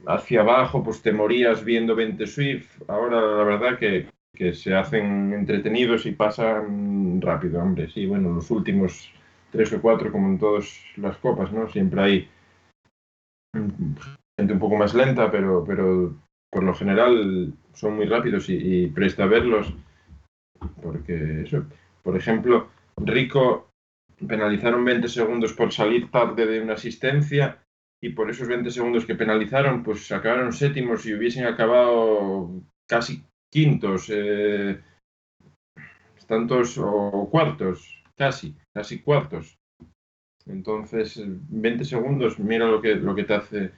hacia 0.06 0.40
abajo, 0.40 0.82
pues 0.82 1.02
te 1.02 1.12
morías 1.12 1.64
viendo 1.64 1.94
20 1.94 2.26
Swift. 2.26 2.82
Ahora 2.88 3.20
la 3.20 3.44
verdad 3.44 3.78
que, 3.78 4.08
que 4.34 4.54
se 4.54 4.74
hacen 4.74 5.32
entretenidos 5.32 6.06
y 6.06 6.12
pasan 6.12 7.20
rápido, 7.20 7.60
hombre. 7.60 7.90
Sí, 7.90 8.06
bueno, 8.06 8.32
los 8.32 8.50
últimos 8.50 9.12
tres 9.50 9.72
o 9.72 9.80
cuatro, 9.80 10.12
como 10.12 10.28
en 10.28 10.38
todas 10.38 10.80
las 10.96 11.16
copas, 11.18 11.52
¿no? 11.52 11.68
Siempre 11.68 12.02
hay 12.02 12.28
gente 14.38 14.52
un 14.52 14.58
poco 14.58 14.76
más 14.76 14.94
lenta, 14.94 15.30
pero, 15.30 15.64
pero 15.66 16.14
por 16.50 16.62
lo 16.62 16.74
general 16.74 17.54
son 17.72 17.96
muy 17.96 18.06
rápidos 18.06 18.46
y, 18.48 18.86
presta 18.88 19.24
a 19.24 19.26
verlos. 19.26 19.72
Porque 20.82 21.42
eso, 21.42 21.64
por 22.02 22.16
ejemplo, 22.16 22.68
Rico 22.96 23.70
penalizaron 24.26 24.84
20 24.84 25.08
segundos 25.08 25.52
por 25.52 25.72
salir 25.72 26.10
tarde 26.10 26.46
de 26.46 26.60
una 26.60 26.74
asistencia 26.74 27.62
y 28.02 28.10
por 28.10 28.30
esos 28.30 28.48
20 28.48 28.70
segundos 28.70 29.04
que 29.04 29.14
penalizaron, 29.14 29.82
pues 29.82 30.10
acabaron 30.12 30.52
séptimos 30.52 31.04
y 31.06 31.14
hubiesen 31.14 31.44
acabado 31.44 32.50
casi 32.88 33.24
quintos, 33.52 34.10
eh, 34.10 34.80
tantos 36.26 36.78
o 36.78 37.28
cuartos, 37.30 38.02
casi, 38.16 38.54
casi 38.74 39.00
cuartos. 39.00 39.58
Entonces, 40.46 41.20
20 41.24 41.84
segundos, 41.84 42.38
mira 42.38 42.66
lo 42.66 42.80
que, 42.80 42.94
lo 42.94 43.14
que 43.14 43.24
te 43.24 43.34
hace 43.34 43.72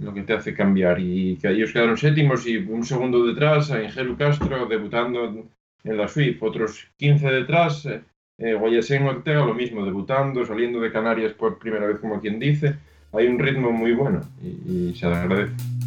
lo 0.00 0.14
que 0.14 0.22
te 0.22 0.32
hace 0.32 0.54
cambiar. 0.54 1.00
Y 1.00 1.36
que 1.36 1.48
ellos 1.48 1.72
quedaron 1.72 1.96
séptimos 1.96 2.46
y 2.46 2.56
un 2.56 2.84
segundo 2.84 3.26
detrás, 3.26 3.70
a 3.70 3.82
Ingeru 3.82 4.16
Castro 4.16 4.66
debutando 4.66 5.50
en 5.84 5.96
la 5.96 6.08
Swift, 6.08 6.42
otros 6.42 6.86
15 6.96 7.26
detrás, 7.28 7.86
eh, 7.86 8.02
eh 8.38 8.54
Ortega 8.54 9.44
lo 9.44 9.54
mismo, 9.54 9.84
debutando, 9.84 10.44
saliendo 10.44 10.80
de 10.80 10.92
Canarias 10.92 11.32
por 11.32 11.58
primera 11.58 11.86
vez, 11.86 11.98
como 11.98 12.20
quien 12.20 12.38
dice. 12.38 12.76
Hay 13.12 13.26
un 13.26 13.38
ritmo 13.38 13.70
muy 13.70 13.92
bueno 13.92 14.20
y, 14.42 14.90
y 14.90 14.94
se 14.94 15.06
agradece. 15.06 15.77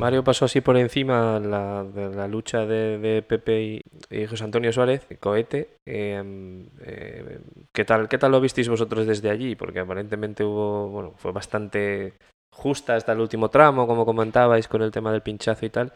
Mario 0.00 0.24
pasó 0.24 0.46
así 0.46 0.62
por 0.62 0.78
encima 0.78 1.38
la, 1.38 1.84
de 1.84 2.08
la 2.14 2.26
lucha 2.26 2.64
de, 2.64 3.22
Pepe 3.26 3.82
y, 4.10 4.26
José 4.26 4.44
Antonio 4.44 4.72
Suárez, 4.72 5.06
cohete. 5.20 5.76
Em, 5.84 6.66
eh, 6.80 7.40
¿qué, 7.72 7.84
tal, 7.84 8.08
¿Qué 8.08 8.16
tal 8.16 8.32
lo 8.32 8.40
visteis 8.40 8.68
vosotros 8.68 9.06
desde 9.06 9.28
allí? 9.28 9.56
Porque 9.56 9.80
aparentemente 9.80 10.42
hubo, 10.42 10.88
bueno, 10.88 11.12
fue 11.16 11.32
bastante 11.32 12.14
justa 12.50 12.96
hasta 12.96 13.12
el 13.12 13.20
último 13.20 13.50
tramo, 13.50 13.86
como 13.86 14.06
comentabais 14.06 14.68
con 14.68 14.80
el 14.80 14.90
tema 14.90 15.12
del 15.12 15.22
pinchazo 15.22 15.66
y 15.66 15.70
tal. 15.70 15.92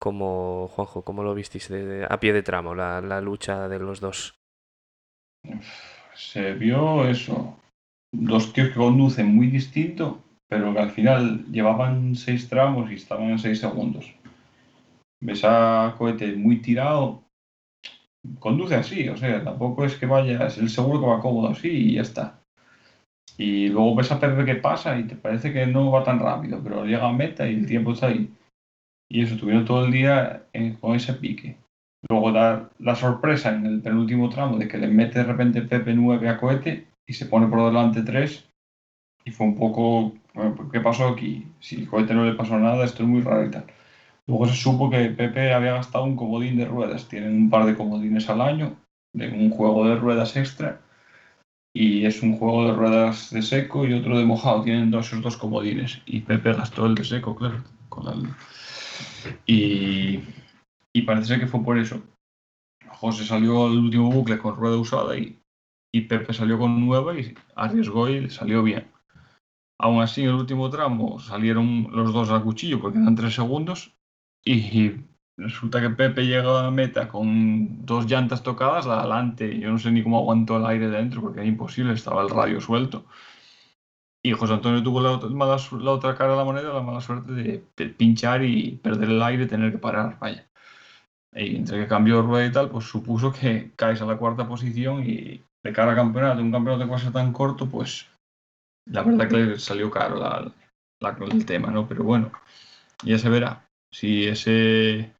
Como, 0.00 0.68
Juanjo, 0.68 1.02
¿cómo 1.02 1.22
lo 1.22 1.34
visteis 1.34 1.70
a 2.08 2.18
pie 2.18 2.32
de 2.32 2.42
tramo, 2.42 2.74
la, 2.74 3.02
la 3.02 3.20
lucha 3.20 3.68
de 3.68 3.78
los 3.78 4.00
dos? 4.00 4.34
Se 6.14 6.54
vio 6.54 7.06
eso, 7.06 7.58
dos 8.12 8.54
tíos 8.54 8.68
que 8.68 8.74
conducen 8.74 9.26
muy 9.26 9.48
distinto 9.48 10.22
pero 10.52 10.74
que 10.74 10.80
al 10.80 10.90
final 10.90 11.46
llevaban 11.50 12.14
seis 12.14 12.46
tramos 12.46 12.90
y 12.90 12.96
estaban 12.96 13.30
en 13.30 13.38
seis 13.38 13.58
segundos. 13.58 14.12
Ves 15.18 15.44
a 15.44 15.94
cohete 15.96 16.36
muy 16.36 16.60
tirado, 16.60 17.22
conduce 18.38 18.74
así, 18.74 19.08
o 19.08 19.16
sea, 19.16 19.42
tampoco 19.42 19.86
es 19.86 19.96
que 19.96 20.04
vaya, 20.04 20.46
es 20.46 20.58
el 20.58 20.68
seguro 20.68 21.00
que 21.00 21.06
va 21.06 21.20
cómodo 21.20 21.48
así 21.48 21.68
y 21.68 21.94
ya 21.94 22.02
está. 22.02 22.42
Y 23.38 23.68
luego 23.68 23.94
ves 23.94 24.12
a 24.12 24.20
Pepe 24.20 24.44
que 24.44 24.56
pasa 24.56 24.98
y 24.98 25.04
te 25.04 25.16
parece 25.16 25.54
que 25.54 25.66
no 25.66 25.90
va 25.90 26.04
tan 26.04 26.18
rápido, 26.18 26.60
pero 26.62 26.84
llega 26.84 27.08
a 27.08 27.12
meta 27.14 27.48
y 27.48 27.54
el 27.54 27.66
tiempo 27.66 27.92
está 27.92 28.08
ahí. 28.08 28.30
Y 29.10 29.22
eso, 29.22 29.38
tuvieron 29.38 29.64
todo 29.64 29.86
el 29.86 29.90
día 29.90 30.48
con 30.80 30.96
ese 30.96 31.14
pique. 31.14 31.56
Luego 32.10 32.30
dar 32.30 32.68
la 32.78 32.94
sorpresa 32.94 33.54
en 33.54 33.64
el 33.64 33.80
penúltimo 33.80 34.28
tramo 34.28 34.58
de 34.58 34.68
que 34.68 34.76
le 34.76 34.88
mete 34.88 35.20
de 35.20 35.24
repente 35.24 35.62
Pepe 35.62 35.94
9 35.94 36.28
a 36.28 36.36
cohete 36.36 36.88
y 37.08 37.14
se 37.14 37.24
pone 37.24 37.46
por 37.46 37.64
delante 37.64 38.02
3 38.02 38.51
y 39.24 39.30
fue 39.30 39.46
un 39.46 39.56
poco, 39.56 40.14
¿qué 40.72 40.80
pasó 40.80 41.08
aquí? 41.08 41.46
Si 41.60 41.76
el 41.76 41.88
cohete 41.88 42.14
no 42.14 42.24
le 42.24 42.34
pasó 42.34 42.58
nada, 42.58 42.84
esto 42.84 43.02
es 43.02 43.08
muy 43.08 43.20
raro 43.20 43.46
y 43.46 43.50
tal. 43.50 43.66
Luego 44.26 44.46
se 44.46 44.54
supo 44.54 44.88
que 44.90 45.10
Pepe 45.10 45.52
había 45.52 45.72
gastado 45.72 46.04
un 46.04 46.16
comodín 46.16 46.56
de 46.56 46.64
ruedas. 46.64 47.08
Tienen 47.08 47.34
un 47.34 47.50
par 47.50 47.66
de 47.66 47.76
comodines 47.76 48.28
al 48.28 48.40
año, 48.40 48.76
de 49.12 49.28
un 49.28 49.50
juego 49.50 49.88
de 49.88 49.96
ruedas 49.96 50.36
extra. 50.36 50.80
Y 51.74 52.04
es 52.04 52.22
un 52.22 52.36
juego 52.36 52.66
de 52.66 52.74
ruedas 52.74 53.30
de 53.30 53.42
seco 53.42 53.86
y 53.86 53.94
otro 53.94 54.18
de 54.18 54.24
mojado. 54.24 54.62
Tienen 54.62 54.94
esos 54.94 55.22
dos 55.22 55.36
comodines. 55.36 56.00
Y 56.06 56.20
Pepe 56.20 56.52
gastó 56.52 56.86
el 56.86 56.94
de 56.94 57.04
seco, 57.04 57.34
claro. 57.34 57.62
y, 59.46 60.20
y 60.92 61.02
parece 61.02 61.26
ser 61.26 61.40
que 61.40 61.46
fue 61.46 61.62
por 61.64 61.78
eso. 61.78 62.02
José 62.88 63.24
salió 63.24 63.66
al 63.66 63.78
último 63.78 64.10
bucle 64.10 64.38
con 64.38 64.56
rueda 64.56 64.76
usada 64.76 65.16
y, 65.16 65.40
y 65.92 66.02
Pepe 66.02 66.32
salió 66.32 66.58
con 66.58 66.84
nueva 66.86 67.18
y 67.18 67.34
arriesgó 67.56 68.08
y 68.08 68.30
salió 68.30 68.62
bien. 68.62 68.91
Aún 69.82 70.00
así, 70.00 70.22
en 70.22 70.28
el 70.28 70.36
último 70.36 70.70
tramo 70.70 71.18
salieron 71.18 71.88
los 71.90 72.12
dos 72.12 72.30
al 72.30 72.44
cuchillo 72.44 72.80
porque 72.80 72.98
eran 72.98 73.16
tres 73.16 73.34
segundos 73.34 73.92
y 74.44 74.92
resulta 75.36 75.80
que 75.80 75.90
Pepe 75.90 76.24
llega 76.24 76.66
a 76.66 76.70
meta 76.70 77.08
con 77.08 77.84
dos 77.84 78.06
llantas 78.06 78.44
tocadas 78.44 78.86
adelante. 78.86 79.58
Yo 79.58 79.70
no 79.70 79.78
sé 79.78 79.90
ni 79.90 80.04
cómo 80.04 80.18
aguantó 80.18 80.56
el 80.56 80.66
aire 80.66 80.88
dentro 80.88 81.20
porque 81.20 81.40
era 81.40 81.48
imposible, 81.48 81.94
estaba 81.94 82.22
el 82.22 82.30
radio 82.30 82.60
suelto. 82.60 83.06
Y 84.22 84.32
José 84.32 84.54
Antonio 84.54 84.84
tuvo 84.84 85.00
la, 85.00 85.10
otra 85.90 86.14
cara 86.14 86.30
de 86.30 86.36
la 86.36 86.44
moneda, 86.44 86.72
la 86.72 86.80
mala 86.82 87.00
suerte 87.00 87.32
de 87.32 87.88
pinchar 87.88 88.44
y 88.44 88.76
perder 88.76 89.10
el 89.10 89.22
aire 89.22 89.46
tener 89.46 89.72
que 89.72 89.78
parar. 89.78 90.16
Vaya. 90.20 90.48
Y 91.34 91.56
entre 91.56 91.80
que 91.80 91.88
cambió 91.88 92.22
rueda 92.22 92.46
y 92.46 92.52
tal, 92.52 92.70
pues 92.70 92.84
supuso 92.84 93.32
que 93.32 93.72
caes 93.74 94.00
a 94.00 94.06
la 94.06 94.16
cuarta 94.16 94.46
posición 94.46 95.02
y 95.02 95.42
de 95.64 95.72
cara 95.72 95.92
a 95.92 95.96
campeonato, 95.96 96.40
un 96.40 96.52
campeonato 96.52 96.84
que 96.84 96.90
va 96.90 96.96
a 96.98 97.00
ser 97.00 97.12
tan 97.12 97.32
corto, 97.32 97.68
pues 97.68 98.11
la 98.86 99.02
verdad 99.02 99.28
que 99.28 99.58
salió 99.58 99.90
caro 99.90 100.16
la, 100.16 100.52
el 101.30 101.46
tema, 101.46 101.70
¿no? 101.70 101.88
Pero 101.88 102.04
bueno, 102.04 102.32
ya 103.04 103.18
se 103.18 103.28
verá. 103.28 103.66
Si 103.92 104.26
ese 104.26 105.12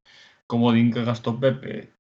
comodín 0.47 0.93
que 0.93 1.05
gastó 1.05 1.39
Pepe 1.39 1.93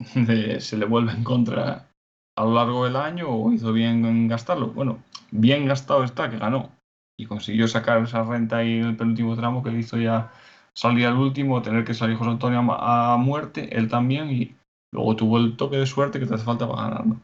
se 0.60 0.76
le 0.76 0.86
vuelve 0.86 1.12
en 1.12 1.24
contra 1.24 1.88
a 2.36 2.44
lo 2.44 2.54
largo 2.54 2.84
del 2.84 2.96
año 2.96 3.28
o 3.28 3.52
hizo 3.52 3.72
bien 3.72 4.04
en 4.04 4.28
gastarlo. 4.28 4.68
Bueno, 4.68 5.02
bien 5.30 5.66
gastado 5.66 6.04
está, 6.04 6.30
que 6.30 6.38
ganó 6.38 6.70
y 7.18 7.26
consiguió 7.26 7.66
sacar 7.66 8.02
esa 8.02 8.24
renta 8.24 8.58
ahí 8.58 8.78
en 8.78 8.86
el 8.86 8.96
penúltimo 8.96 9.36
tramo 9.36 9.62
que 9.62 9.70
le 9.70 9.78
hizo 9.78 9.96
ya 9.96 10.32
salir 10.74 11.06
al 11.06 11.16
último, 11.16 11.62
tener 11.62 11.84
que 11.84 11.94
salir 11.94 12.16
José 12.16 12.30
Antonio 12.30 12.60
a, 12.72 13.16
muerte, 13.16 13.76
él 13.76 13.88
también, 13.88 14.30
y 14.30 14.54
luego 14.92 15.16
tuvo 15.16 15.38
el 15.38 15.56
toque 15.56 15.78
de 15.78 15.86
suerte 15.86 16.20
que 16.20 16.26
te 16.26 16.34
hace 16.34 16.44
falta 16.44 16.68
para 16.68 16.82
ganar. 16.82 17.06
¿no? 17.06 17.20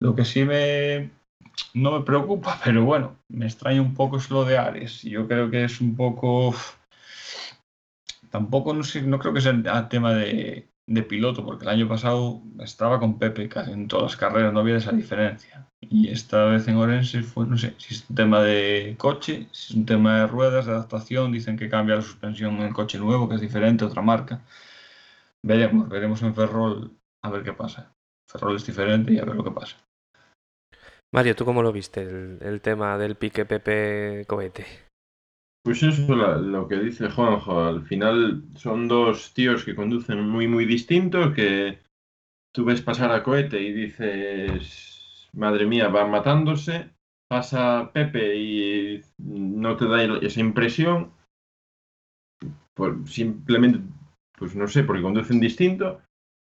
Lo 0.00 0.14
que 0.14 0.26
sí 0.26 0.44
me 0.44 1.10
no 1.74 1.92
me 1.98 2.04
preocupa, 2.04 2.60
pero 2.64 2.84
bueno, 2.84 3.16
me 3.28 3.46
extraña 3.46 3.82
un 3.82 3.94
poco 3.94 4.18
es 4.18 4.30
lo 4.30 4.44
de 4.44 4.58
Ares. 4.58 5.02
Yo 5.02 5.26
creo 5.26 5.50
que 5.50 5.64
es 5.64 5.80
un 5.80 5.96
poco. 5.96 6.54
Tampoco 8.30 8.74
no, 8.74 8.84
sé, 8.84 9.02
no 9.02 9.18
creo 9.18 9.32
que 9.32 9.40
sea 9.40 9.88
tema 9.88 10.12
de, 10.14 10.68
de 10.88 11.02
piloto, 11.02 11.44
porque 11.44 11.64
el 11.64 11.70
año 11.70 11.88
pasado 11.88 12.42
estaba 12.60 12.98
con 12.98 13.18
Pepe 13.18 13.48
casi 13.48 13.72
en 13.72 13.88
todas 13.88 14.04
las 14.04 14.16
carreras, 14.16 14.52
no 14.52 14.60
había 14.60 14.76
esa 14.76 14.92
diferencia. 14.92 15.68
Y 15.80 16.08
esta 16.08 16.44
vez 16.46 16.66
en 16.68 16.76
Orense 16.76 17.22
fue, 17.22 17.46
no 17.46 17.56
sé, 17.56 17.74
si 17.78 17.94
es 17.94 18.04
un 18.08 18.16
tema 18.16 18.42
de 18.42 18.94
coche, 18.98 19.48
si 19.52 19.72
es 19.72 19.76
un 19.78 19.86
tema 19.86 20.20
de 20.20 20.26
ruedas, 20.26 20.66
de 20.66 20.72
adaptación, 20.72 21.32
dicen 21.32 21.56
que 21.56 21.68
cambia 21.68 21.96
la 21.96 22.02
suspensión 22.02 22.56
en 22.56 22.62
el 22.64 22.74
coche 22.74 22.98
nuevo, 22.98 23.28
que 23.28 23.36
es 23.36 23.40
diferente, 23.40 23.84
otra 23.84 24.02
marca. 24.02 24.42
Veremos, 25.42 25.88
veremos 25.88 26.22
en 26.22 26.34
Ferrol 26.34 26.96
a 27.22 27.30
ver 27.30 27.42
qué 27.44 27.52
pasa. 27.52 27.94
Ferrol 28.26 28.56
es 28.56 28.66
diferente 28.66 29.12
y 29.12 29.18
a 29.18 29.24
ver 29.24 29.36
lo 29.36 29.44
que 29.44 29.50
pasa. 29.50 29.76
Mario, 31.12 31.34
¿tú 31.34 31.44
cómo 31.44 31.62
lo 31.62 31.72
viste 31.72 32.02
el, 32.02 32.60
tema 32.60 32.98
del 32.98 33.16
pique 33.16 33.46
Pepe 33.46 34.24
cohete? 34.26 34.66
Pues 35.64 35.82
eso 35.82 36.02
es 36.02 36.40
lo 36.42 36.68
que 36.68 36.76
dice 36.76 37.08
Juanjo. 37.08 37.64
Al 37.64 37.82
final 37.82 38.42
son 38.56 38.88
dos 38.88 39.32
tíos 39.32 39.64
que 39.64 39.74
conducen 39.74 40.20
muy, 40.28 40.48
muy 40.48 40.66
distintos, 40.66 41.34
que 41.34 41.78
tú 42.54 42.64
ves 42.64 42.82
pasar 42.82 43.10
a 43.12 43.22
cohete 43.22 43.60
y 43.60 43.72
dices, 43.72 45.28
madre 45.32 45.66
mía, 45.66 45.88
van 45.88 46.10
matándose. 46.10 46.90
Pasa 47.28 47.90
Pepe 47.92 48.36
y 48.36 49.02
no 49.18 49.76
te 49.76 49.86
da 49.86 50.02
esa 50.20 50.40
impresión. 50.40 51.12
Pues 52.74 53.10
simplemente, 53.10 53.80
pues 54.38 54.54
no 54.54 54.68
sé, 54.68 54.84
porque 54.84 55.02
conducen 55.02 55.40
distinto 55.40 56.00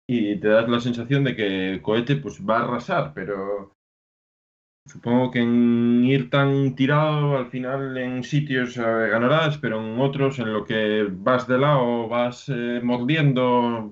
y 0.09 0.39
te 0.39 0.47
das 0.47 0.69
la 0.69 0.79
sensación 0.79 1.23
de 1.23 1.35
que 1.35 1.81
cohete 1.81 2.15
pues 2.15 2.45
va 2.45 2.59
a 2.59 2.63
arrasar, 2.63 3.13
pero 3.13 3.76
Supongo 4.87 5.31
que 5.31 5.39
en 5.39 6.03
ir 6.05 6.29
tan 6.29 6.75
tirado 6.75 7.37
al 7.37 7.47
final 7.47 7.97
en 7.97 8.23
sitios 8.23 8.77
eh, 8.77 8.81
ganarás, 8.81 9.57
pero 9.57 9.79
en 9.81 9.99
otros 9.99 10.39
en 10.39 10.53
lo 10.53 10.63
que 10.65 11.07
vas 11.11 11.47
de 11.47 11.57
lado, 11.57 12.07
vas 12.07 12.47
eh, 12.47 12.79
mordiendo, 12.81 13.91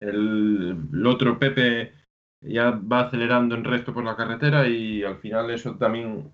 el, 0.00 1.06
otro 1.06 1.38
Pepe 1.38 1.92
ya 2.40 2.70
va 2.70 3.00
acelerando 3.00 3.54
en 3.56 3.64
resto 3.64 3.92
por 3.92 4.04
la 4.04 4.16
carretera 4.16 4.68
y 4.68 5.02
al 5.02 5.18
final 5.18 5.50
eso 5.50 5.76
también, 5.76 6.32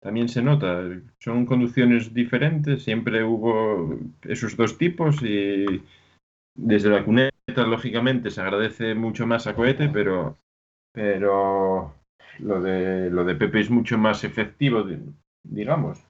también 0.00 0.28
se 0.28 0.42
nota. 0.42 0.82
Son 1.18 1.44
conducciones 1.44 2.14
diferentes, 2.14 2.84
siempre 2.84 3.22
hubo 3.22 3.98
esos 4.22 4.56
dos 4.56 4.78
tipos 4.78 5.22
y 5.22 5.82
desde 6.54 6.90
la 6.90 7.04
cuneta 7.04 7.32
lógicamente 7.66 8.30
se 8.30 8.40
agradece 8.40 8.94
mucho 8.94 9.26
más 9.26 9.46
a 9.46 9.54
Cohete, 9.54 9.88
pero, 9.88 10.38
pero 10.92 11.94
lo 12.40 12.60
de, 12.60 13.10
lo 13.10 13.24
de 13.24 13.34
Pepe 13.34 13.60
es 13.60 13.70
mucho 13.70 13.98
más 13.98 14.24
efectivo, 14.24 14.84
digamos. 15.44 16.06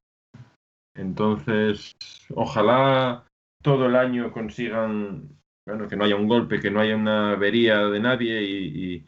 Entonces, 0.96 1.94
ojalá 2.34 3.24
todo 3.62 3.86
el 3.86 3.96
año 3.96 4.32
consigan, 4.32 5.28
bueno, 5.66 5.88
que 5.88 5.96
no 5.96 6.04
haya 6.04 6.16
un 6.16 6.28
golpe, 6.28 6.60
que 6.60 6.70
no 6.70 6.80
haya 6.80 6.96
una 6.96 7.32
avería 7.32 7.86
de 7.86 8.00
nadie 8.00 8.42
y, 8.42 9.06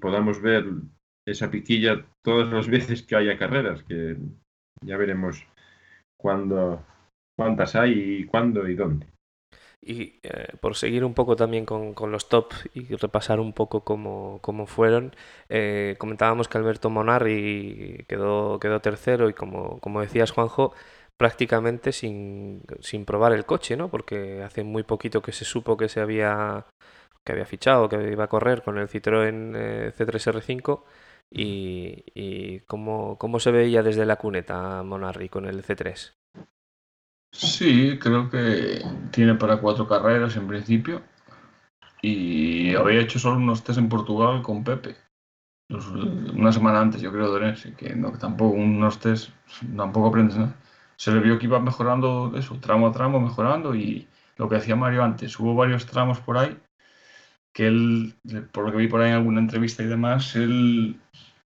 podamos 0.00 0.42
ver 0.42 0.66
esa 1.26 1.50
piquilla 1.50 2.04
todas 2.24 2.52
las 2.52 2.68
veces 2.68 3.02
que 3.02 3.16
haya 3.16 3.38
carreras, 3.38 3.82
que 3.84 4.16
ya 4.84 4.96
veremos 4.96 5.46
cuándo, 6.20 6.84
cuántas 7.38 7.76
hay 7.76 7.92
y 7.92 8.24
cuándo 8.24 8.68
y 8.68 8.74
dónde. 8.74 9.06
Y 9.88 10.18
eh, 10.24 10.48
por 10.60 10.74
seguir 10.74 11.04
un 11.04 11.14
poco 11.14 11.36
también 11.36 11.64
con, 11.64 11.94
los 12.10 12.28
top 12.28 12.52
y 12.74 12.96
repasar 12.96 13.38
un 13.38 13.52
poco 13.52 13.84
cómo, 13.84 14.66
fueron, 14.66 15.14
eh, 15.48 15.94
comentábamos 15.98 16.48
que 16.48 16.58
Alberto 16.58 16.90
Monarri 16.90 18.04
quedó, 18.08 18.58
quedó 18.58 18.80
tercero 18.80 19.28
y 19.28 19.34
como, 19.34 19.78
como 19.78 20.00
decías 20.00 20.32
Juanjo, 20.32 20.74
prácticamente 21.16 21.92
sin, 21.92 22.62
sin, 22.80 23.04
probar 23.04 23.32
el 23.32 23.46
coche, 23.46 23.76
¿no? 23.76 23.88
Porque 23.88 24.42
hace 24.42 24.64
muy 24.64 24.82
poquito 24.82 25.22
que 25.22 25.30
se 25.30 25.44
supo 25.44 25.76
que 25.76 25.88
se 25.88 26.00
había 26.00 26.66
que 27.24 27.32
había 27.32 27.46
fichado, 27.46 27.88
que 27.88 28.10
iba 28.12 28.24
a 28.24 28.28
correr 28.28 28.62
con 28.62 28.78
el 28.78 28.88
Citroën 28.88 29.52
eh, 29.56 29.92
C3R5 29.96 30.82
y, 31.30 32.04
y 32.14 32.60
cómo, 32.60 33.18
cómo 33.18 33.40
se 33.40 33.52
veía 33.52 33.82
desde 33.82 34.06
la 34.06 34.16
cuneta 34.16 34.82
Monarri 34.82 35.28
con 35.28 35.46
el 35.46 35.64
C3. 35.64 36.14
Sí, 37.38 37.98
creo 37.98 38.30
que 38.30 38.82
tiene 39.10 39.34
para 39.34 39.58
cuatro 39.58 39.86
carreras 39.86 40.36
en 40.36 40.46
principio. 40.46 41.02
Y 42.00 42.74
había 42.74 43.00
hecho 43.00 43.18
solo 43.18 43.36
unos 43.36 43.62
test 43.62 43.78
en 43.78 43.88
Portugal 43.88 44.42
con 44.42 44.64
Pepe. 44.64 44.96
una 46.34 46.52
semana 46.52 46.80
antes, 46.80 47.02
yo 47.02 47.12
creo, 47.12 47.30
de 47.30 47.36
Orense, 47.36 47.74
que 47.74 47.94
no, 47.94 48.12
tampoco 48.12 48.54
unos 48.56 48.98
test, 49.00 49.30
tampoco 49.76 50.08
aprendes 50.08 50.36
nada. 50.36 50.56
Se 50.96 51.12
le 51.12 51.20
vio 51.20 51.38
que 51.38 51.46
iba 51.46 51.60
mejorando 51.60 52.32
eso, 52.36 52.58
tramo 52.60 52.86
a 52.88 52.92
tramo, 52.92 53.20
mejorando. 53.20 53.74
Y 53.74 54.08
lo 54.36 54.48
que 54.48 54.56
decía 54.56 54.76
Mario 54.76 55.04
antes, 55.04 55.38
hubo 55.38 55.54
varios 55.54 55.86
tramos 55.86 56.20
por 56.20 56.38
ahí 56.38 56.56
que 57.52 57.66
él, 57.68 58.14
por 58.52 58.66
lo 58.66 58.72
que 58.72 58.76
vi 58.76 58.88
por 58.88 59.00
ahí 59.00 59.08
en 59.08 59.16
alguna 59.16 59.40
entrevista 59.40 59.82
y 59.82 59.86
demás, 59.86 60.36
él 60.36 61.00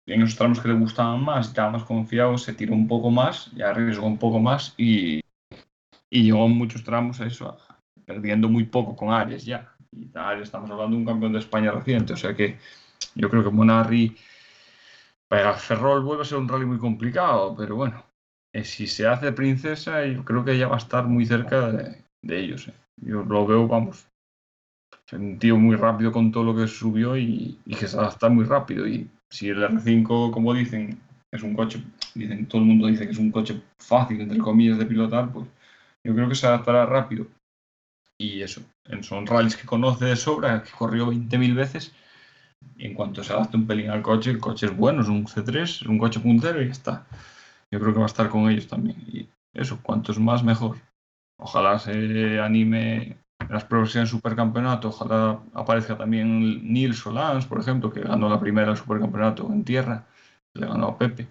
en 0.07 0.23
esos 0.23 0.37
tramos 0.37 0.61
que 0.61 0.69
le 0.69 0.75
gustaban 0.75 1.23
más, 1.25 1.49
estaba 1.49 1.71
más 1.71 1.83
confiado, 1.83 2.39
se 2.39 2.55
tiró 2.55 2.73
un 2.73 2.87
poco 2.87 3.11
más 3.11 3.51
y 3.57 3.63
arriesgó 3.63 4.07
un 4.07 4.17
poco 4.17 4.39
más 4.39 4.75
y, 4.79 5.21
y 6.11 6.23
llegó 6.25 6.49
muchos 6.49 6.83
tramos 6.83 7.21
a 7.21 7.27
eso, 7.27 7.57
perdiendo 8.05 8.49
muy 8.49 8.65
poco 8.65 8.97
con 8.97 9.13
Ares 9.13 9.45
ya. 9.45 9.75
Y 9.93 10.11
Ares 10.15 10.45
estamos 10.45 10.71
hablando 10.71 10.97
de 10.97 11.03
un 11.03 11.07
campeón 11.07 11.33
de 11.33 11.39
España 11.39 11.71
reciente, 11.71 12.13
o 12.13 12.17
sea 12.17 12.35
que 12.35 12.59
yo 13.15 13.29
creo 13.31 13.45
que 13.45 13.51
Monarri 13.51 14.17
para 15.29 15.55
Ferrol 15.55 16.03
vuelve 16.03 16.23
a 16.23 16.27
ser 16.27 16.39
un 16.39 16.49
rally 16.49 16.65
muy 16.65 16.79
complicado, 16.79 17.55
pero 17.57 17.77
bueno, 17.77 18.05
eh, 18.55 18.65
si 18.65 18.87
se 18.87 19.07
hace 19.07 19.33
princesa, 19.33 20.05
yo 20.07 20.25
creo 20.25 20.45
que 20.45 20.53
ella 20.53 20.69
va 20.69 20.77
a 20.77 20.79
estar 20.79 21.07
muy 21.07 21.27
cerca 21.27 21.71
de, 21.71 22.03
ellos. 22.23 22.69
Eh. 22.69 22.75
Yo 23.03 23.23
lo 23.23 23.47
veo, 23.47 23.69
vamos, 23.69 24.09
un 25.13 25.39
tío 25.39 25.57
muy 25.57 25.77
rápido 25.77 26.13
con 26.13 26.33
todo 26.33 26.45
lo 26.45 26.57
que 26.57 26.67
subió 26.67 27.17
y, 27.17 27.59
y, 27.65 27.75
que 27.75 27.87
se 27.87 27.97
adapta 27.97 28.29
muy 28.29 28.45
rápido. 28.45 28.87
Y 28.87 29.09
si 29.31 29.49
el 29.49 29.63
R5, 29.63 30.33
como 30.33 30.55
dicen, 30.55 30.99
es 31.31 31.43
un 31.43 31.55
coche, 31.55 31.83
dicen, 32.15 32.47
todo 32.47 32.63
el 32.63 32.67
mundo 32.67 32.87
dice 32.87 33.05
que 33.05 33.13
es 33.13 33.19
un 33.19 33.31
coche 33.31 33.61
fácil, 33.79 34.21
entre 34.21 34.39
comillas, 34.39 34.79
de 34.79 34.87
pilotar, 34.87 35.31
pues 35.31 35.47
yo 36.09 36.15
creo 36.15 36.27
que 36.27 36.35
se 36.35 36.47
adaptará 36.47 36.87
rápido. 36.87 37.27
Y 38.19 38.41
eso, 38.41 38.63
son 39.03 39.27
rallies 39.27 39.57
que 39.57 39.67
conoce 39.67 40.07
de 40.07 40.17
sobra, 40.17 40.63
que 40.63 40.71
corrió 40.71 41.13
20.000 41.13 41.55
veces. 41.55 41.93
Y 42.79 42.87
en 42.87 42.95
cuanto 42.95 43.23
se 43.23 43.35
adapte 43.35 43.59
un 43.59 43.67
pelín 43.67 43.91
al 43.91 44.01
coche, 44.01 44.31
el 44.31 44.41
coche 44.41 44.67
es 44.67 44.77
bueno, 44.77 45.03
es 45.03 45.09
un 45.09 45.27
C3, 45.27 45.63
es 45.63 45.83
un 45.83 45.99
coche 45.99 46.19
puntero 46.19 46.63
y 46.63 46.67
ya 46.67 46.73
está. 46.73 47.07
Yo 47.71 47.79
creo 47.79 47.93
que 47.93 47.99
va 47.99 48.07
a 48.07 48.15
estar 48.15 48.31
con 48.31 48.51
ellos 48.51 48.67
también. 48.67 48.97
Y 49.07 49.29
eso, 49.53 49.81
cuantos 49.83 50.19
más 50.19 50.43
mejor. 50.43 50.79
Ojalá 51.39 51.79
se 51.79 52.41
anime 52.41 53.19
las 53.51 53.65
pruebas 53.65 53.95
en 53.97 54.07
supercampeonato. 54.07 54.89
Ojalá 54.89 55.41
aparezca 55.53 55.99
también 55.99 56.73
Nils 56.73 57.01
Solans, 57.01 57.45
por 57.45 57.61
ejemplo, 57.61 57.93
que 57.93 58.01
ganó 58.01 58.31
la 58.31 58.41
primera 58.41 58.75
supercampeonato 58.75 59.47
en 59.53 59.63
tierra. 59.63 60.07
Le 60.55 60.67
ganó 60.67 60.87
a 60.89 60.99
Pepe. 60.99 61.29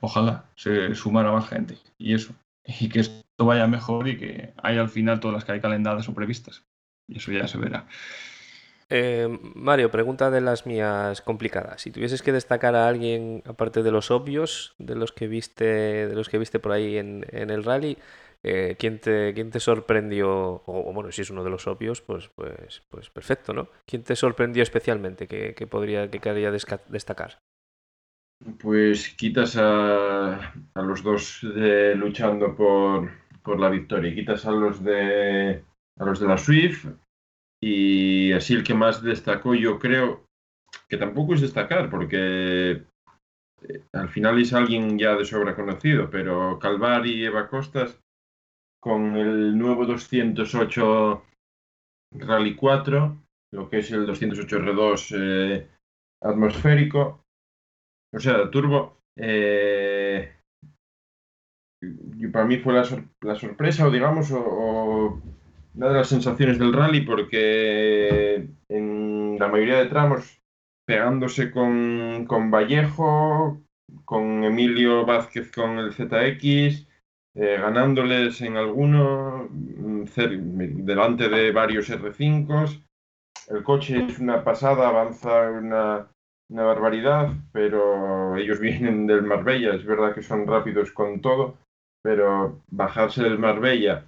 Ojalá 0.00 0.44
se 0.54 0.94
sumara 0.94 1.32
más 1.32 1.48
gente. 1.48 1.76
Y 1.98 2.14
eso. 2.14 2.32
Y 2.64 2.88
que 2.88 3.00
vaya 3.44 3.66
mejor 3.66 4.08
y 4.08 4.18
que 4.18 4.54
haya 4.62 4.80
al 4.80 4.88
final 4.88 5.20
todas 5.20 5.34
las 5.34 5.44
que 5.44 5.52
hay 5.52 5.60
calendadas 5.60 6.08
o 6.08 6.14
previstas. 6.14 6.64
Y 7.08 7.18
eso 7.18 7.32
ya 7.32 7.46
se 7.48 7.58
verá. 7.58 7.86
Eh, 8.94 9.26
Mario, 9.54 9.90
pregunta 9.90 10.30
de 10.30 10.42
las 10.42 10.66
mías 10.66 11.22
complicadas. 11.22 11.80
Si 11.80 11.90
tuvieses 11.90 12.20
que 12.20 12.30
destacar 12.30 12.74
a 12.74 12.86
alguien, 12.88 13.42
aparte 13.46 13.82
de 13.82 13.90
los 13.90 14.10
obvios, 14.10 14.74
de 14.78 14.94
los 14.96 15.12
que 15.12 15.28
viste, 15.28 15.64
de 16.08 16.14
los 16.14 16.28
que 16.28 16.36
viste 16.36 16.58
por 16.58 16.72
ahí 16.72 16.98
en, 16.98 17.24
el 17.32 17.64
rally, 17.64 17.96
eh, 18.42 18.76
¿quién, 18.78 18.98
te, 18.98 19.32
¿quién 19.32 19.50
te 19.50 19.60
sorprendió? 19.60 20.62
O, 20.66 20.92
bueno, 20.92 21.10
si 21.10 21.22
es 21.22 21.30
uno 21.30 21.42
de 21.42 21.48
los 21.48 21.66
obvios, 21.66 22.02
pues, 22.02 22.28
pues, 22.34 22.82
pues 22.90 23.08
perfecto, 23.08 23.54
¿no? 23.54 23.68
¿Quién 23.86 24.02
te 24.02 24.14
sorprendió 24.14 24.62
especialmente 24.62 25.26
que, 25.26 25.66
podría, 25.66 26.10
que 26.10 26.18
quedaría 26.18 26.50
destacar? 26.50 27.38
Pues 28.58 29.08
quitas 29.16 29.56
a, 29.56 30.52
a 30.74 30.82
los 30.82 31.02
dos 31.02 31.38
de, 31.42 31.94
luchando 31.94 32.54
por, 32.54 33.08
por 33.42 33.60
la 33.60 33.68
victoria. 33.68 34.14
Quitas 34.14 34.46
a 34.46 34.52
los 34.52 34.82
de 34.82 35.64
a 35.98 36.04
los 36.04 36.20
de 36.20 36.26
la 36.26 36.38
Swift 36.38 36.86
y 37.60 38.32
así 38.32 38.54
el 38.54 38.64
que 38.64 38.74
más 38.74 39.02
destacó 39.02 39.54
yo 39.54 39.78
creo 39.78 40.24
que 40.88 40.96
tampoco 40.96 41.34
es 41.34 41.42
destacar 41.42 41.90
porque 41.90 42.82
eh, 43.62 43.82
al 43.92 44.08
final 44.08 44.40
es 44.40 44.52
alguien 44.52 44.98
ya 44.98 45.14
de 45.16 45.24
sobra 45.24 45.54
conocido, 45.54 46.10
pero 46.10 46.58
Calvari 46.58 47.12
y 47.12 47.24
Eva 47.24 47.48
Costas 47.48 47.98
con 48.80 49.16
el 49.16 49.56
nuevo 49.56 49.86
208 49.86 51.22
Rally 52.14 52.56
4, 52.56 53.16
lo 53.52 53.70
que 53.70 53.78
es 53.78 53.90
el 53.92 54.06
208 54.06 54.58
R2 54.58 55.16
eh, 55.18 55.68
atmosférico, 56.20 57.24
o 58.12 58.18
sea, 58.18 58.50
turbo, 58.50 58.98
eh, 59.16 60.36
para 62.32 62.44
mí 62.44 62.58
fue 62.58 62.74
la, 62.74 63.34
sorpresa 63.34 63.86
o 63.86 63.90
digamos 63.90 64.30
o, 64.32 65.20
una 65.74 65.88
de 65.88 65.94
las 65.94 66.08
sensaciones 66.08 66.58
del 66.58 66.72
rally 66.72 67.00
porque 67.00 68.48
en 68.68 69.36
la 69.38 69.48
mayoría 69.48 69.78
de 69.78 69.86
tramos 69.86 70.42
pegándose 70.86 71.50
con, 71.50 72.24
con 72.26 72.50
Vallejo, 72.50 73.60
con 74.04 74.44
Emilio 74.44 75.06
Vázquez 75.06 75.50
con 75.52 75.78
el 75.78 75.92
ZX, 75.92 76.86
eh, 77.34 77.56
ganándoles 77.58 78.40
en 78.42 78.56
alguno, 78.56 79.48
mm, 79.50 80.04
delante 80.84 81.28
de 81.28 81.52
varios 81.52 81.88
R5. 81.90 82.82
El 83.48 83.62
coche 83.62 84.04
es 84.06 84.18
una 84.18 84.44
pasada, 84.44 84.88
avanza 84.88 85.50
una, 85.50 86.08
una 86.50 86.62
barbaridad, 86.64 87.30
pero 87.52 88.36
ellos 88.36 88.60
vienen 88.60 89.06
del 89.06 89.22
Marbella, 89.22 89.74
es 89.74 89.84
verdad 89.84 90.14
que 90.14 90.22
son 90.22 90.46
rápidos 90.46 90.92
con 90.92 91.20
todo, 91.20 91.56
pero 92.02 92.60
bajarse 92.70 93.22
del 93.22 93.38
Marbella, 93.38 94.04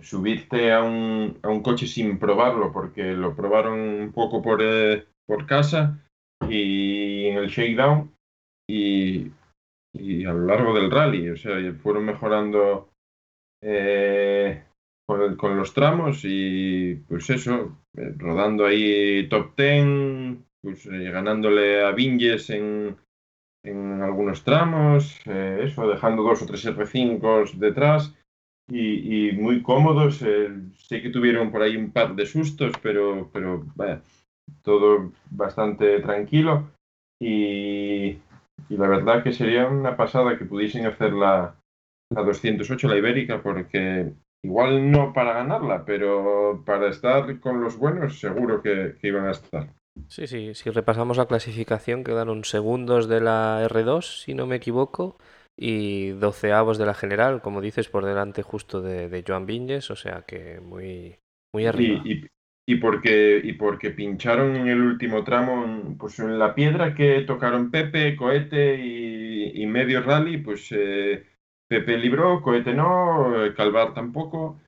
subirte 0.00 0.72
a 0.72 0.82
un, 0.82 1.38
a 1.42 1.48
un 1.48 1.62
coche 1.62 1.86
sin 1.86 2.18
probarlo, 2.18 2.72
porque 2.72 3.12
lo 3.12 3.34
probaron 3.34 3.78
un 3.78 4.12
poco 4.12 4.42
por, 4.42 4.60
eh, 4.62 5.06
por 5.26 5.46
casa 5.46 6.00
y 6.48 7.26
en 7.26 7.38
el 7.38 7.48
shakedown 7.48 8.12
y, 8.68 9.30
y, 9.94 10.24
a 10.24 10.32
lo 10.32 10.46
largo 10.46 10.74
del 10.74 10.90
rally, 10.90 11.30
o 11.30 11.36
sea, 11.36 11.56
fueron 11.82 12.04
mejorando 12.04 12.90
eh, 13.62 14.64
con, 15.06 15.36
con, 15.36 15.56
los 15.56 15.72
tramos 15.72 16.20
y 16.24 16.96
pues 17.08 17.30
eso, 17.30 17.78
eh, 17.96 18.12
rodando 18.16 18.66
ahí 18.66 19.28
top 19.28 19.54
10, 19.56 20.38
pues 20.62 20.86
eh, 20.86 21.10
ganándole 21.10 21.82
a 21.84 21.92
Vinges 21.92 22.50
en, 22.50 22.96
en 23.64 24.02
algunos 24.02 24.44
tramos, 24.44 25.20
eh, 25.26 25.62
eso, 25.64 25.88
dejando 25.88 26.22
dos 26.22 26.42
o 26.42 26.46
tres 26.46 26.64
R5 26.66 27.54
detrás 27.54 28.14
y, 28.68 29.28
y 29.28 29.32
muy 29.32 29.62
cómodos. 29.62 30.22
Eh, 30.22 30.50
sé 30.76 31.02
que 31.02 31.10
tuvieron 31.10 31.50
por 31.50 31.62
ahí 31.62 31.76
un 31.76 31.90
par 31.90 32.14
de 32.14 32.26
sustos, 32.26 32.72
pero, 32.82 33.30
pero 33.32 33.64
vaya, 33.74 34.02
todo 34.62 35.12
bastante 35.30 36.00
tranquilo 36.00 36.70
y, 37.20 38.18
y, 38.68 38.76
la 38.76 38.88
verdad 38.88 39.22
que 39.22 39.32
sería 39.32 39.66
una 39.66 39.96
pasada 39.96 40.36
que 40.36 40.44
pudiesen 40.44 40.86
hacer 40.86 41.14
la, 41.14 41.56
la 42.10 42.22
208, 42.22 42.88
la 42.88 42.98
ibérica, 42.98 43.42
porque 43.42 44.12
igual 44.44 44.90
no 44.90 45.14
para 45.14 45.32
ganarla, 45.32 45.86
pero 45.86 46.62
para 46.66 46.88
estar 46.88 47.40
con 47.40 47.62
los 47.62 47.78
buenos 47.78 48.20
seguro 48.20 48.60
que, 48.60 48.96
que 49.00 49.08
iban 49.08 49.26
a 49.26 49.30
estar. 49.30 49.70
Sí, 50.08 50.26
sí, 50.26 50.54
si 50.54 50.70
repasamos 50.70 51.16
la 51.16 51.26
clasificación 51.26 52.04
quedaron 52.04 52.44
segundos 52.44 53.08
de 53.08 53.20
la 53.20 53.62
R2, 53.64 54.22
si 54.24 54.34
no 54.34 54.46
me 54.46 54.56
equivoco, 54.56 55.18
y 55.56 56.10
doceavos 56.10 56.78
de 56.78 56.86
la 56.86 56.94
general, 56.94 57.42
como 57.42 57.60
dices, 57.60 57.88
por 57.88 58.04
delante 58.04 58.42
justo 58.42 58.80
de, 58.82 59.08
de 59.08 59.24
Joan 59.26 59.46
Viñes, 59.46 59.90
o 59.90 59.96
sea 59.96 60.22
que 60.22 60.60
muy, 60.60 61.18
muy 61.52 61.66
arriba. 61.66 62.06
Y, 62.06 62.12
y, 62.12 62.26
y, 62.66 62.76
porque, 62.76 63.40
y 63.42 63.52
porque 63.54 63.90
pincharon 63.90 64.56
en 64.56 64.68
el 64.68 64.80
último 64.80 65.24
tramo, 65.24 65.96
pues 65.98 66.18
en 66.20 66.38
la 66.38 66.54
piedra 66.54 66.94
que 66.94 67.22
tocaron 67.22 67.70
Pepe, 67.70 68.16
Cohete 68.16 68.76
y, 68.80 69.62
y 69.62 69.66
medio 69.66 70.02
rally, 70.02 70.38
pues 70.38 70.68
eh, 70.70 71.26
Pepe 71.68 71.98
libró, 71.98 72.40
Cohete 72.42 72.72
no, 72.74 73.32
Calvar 73.56 73.94
tampoco 73.94 74.60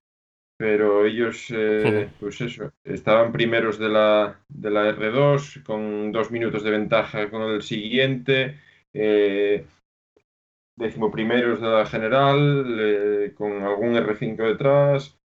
pero 0.57 1.05
ellos, 1.05 1.47
eh, 1.51 2.09
pues 2.19 2.41
eso, 2.41 2.73
estaban 2.85 3.33
primeros 3.33 3.79
de 3.79 3.89
la, 3.89 4.41
de 4.49 4.71
la 4.71 4.97
R2 4.97 5.63
con 5.63 6.13
dos 6.13 6.31
minutos 6.31 6.63
de 6.63 6.71
ventaja 6.71 7.31
con 7.31 7.43
el 7.43 7.63
siguiente, 7.63 8.59
eh, 8.95 9.67
decimoprimeros 10.77 11.61
de 11.61 11.69
la 11.69 11.87
general, 11.87 12.77
eh, 12.81 13.33
con 13.35 13.63
algún 13.63 13.95
R5 13.97 14.37
detrás, 14.37 15.19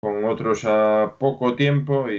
con 0.00 0.24
otros 0.24 0.64
a 0.64 1.16
poco 1.18 1.56
tiempo 1.56 2.10
y, 2.10 2.14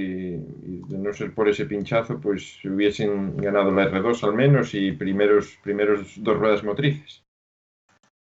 y, 0.63 0.81
de 0.87 0.97
no 0.97 1.13
ser 1.13 1.33
por 1.33 1.47
ese 1.47 1.65
pinchazo, 1.65 2.19
pues 2.19 2.63
hubiesen 2.65 3.37
ganado 3.37 3.71
la 3.71 3.89
R2 3.89 4.23
al 4.23 4.33
menos 4.33 4.73
y 4.73 4.91
primeros, 4.91 5.57
primeros 5.63 6.21
dos 6.21 6.37
ruedas 6.37 6.63
motrices. 6.63 7.23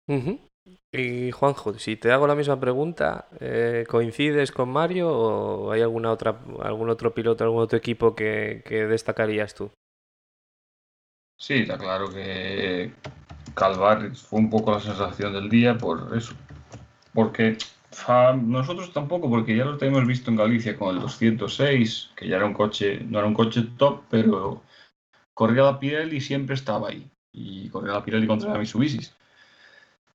Uh 0.08 0.14
-huh. 0.14 0.51
Y 0.94 1.32
Juanjo, 1.32 1.80
si 1.80 1.96
te 1.96 2.12
hago 2.12 2.28
la 2.28 2.36
misma 2.36 2.60
pregunta, 2.60 3.30
eh, 3.40 3.86
¿coincides 3.88 4.52
con 4.52 4.70
Mario 4.70 5.10
o 5.10 5.72
hay 5.72 5.82
alguna 5.82 6.12
otra, 6.12 6.38
algún 6.62 6.90
otro 6.90 7.14
piloto, 7.14 7.46
algún 7.46 7.62
otro 7.62 7.78
equipo 7.78 8.14
que, 8.14 8.62
destacarías 8.90 9.56
tú? 9.56 9.72
Sí, 11.38 11.62
está 11.62 11.78
claro 11.78 12.10
que 12.10 12.92
Calvar 13.56 14.14
fue 14.16 14.40
un 14.40 14.50
poco 14.50 14.72
la 14.72 14.82
sensación 14.82 15.32
del 15.32 15.50
día 15.50 15.78
por 15.78 16.16
eso. 16.16 16.34
Porque 17.14 17.58
nosotros 18.44 18.92
tampoco, 18.92 19.30
porque 19.30 19.56
ya 19.56 19.64
lo 19.64 19.78
tenemos 19.78 20.06
visto 20.06 20.30
en 20.30 20.36
Galicia 20.36 20.78
con 20.78 20.96
el 20.96 21.02
206, 21.02 22.12
que 22.18 22.28
ya 22.28 22.36
era 22.36 22.46
un 22.46 22.54
coche, 22.54 23.00
no 23.00 23.20
era 23.20 23.28
un 23.28 23.34
coche 23.34 23.64
top, 23.78 24.04
pero 24.10 24.62
corría 25.34 25.64
la 25.64 25.80
piel 25.80 26.14
y 26.14 26.20
siempre 26.20 26.56
estaba 26.56 26.90
ahí. 26.90 27.10
Y 27.32 27.70
corría 27.70 27.94
la 27.94 28.04
Pirelli 28.04 28.28
contra 28.28 28.52
la 28.52 28.60
Mitsubishi. 28.60 29.00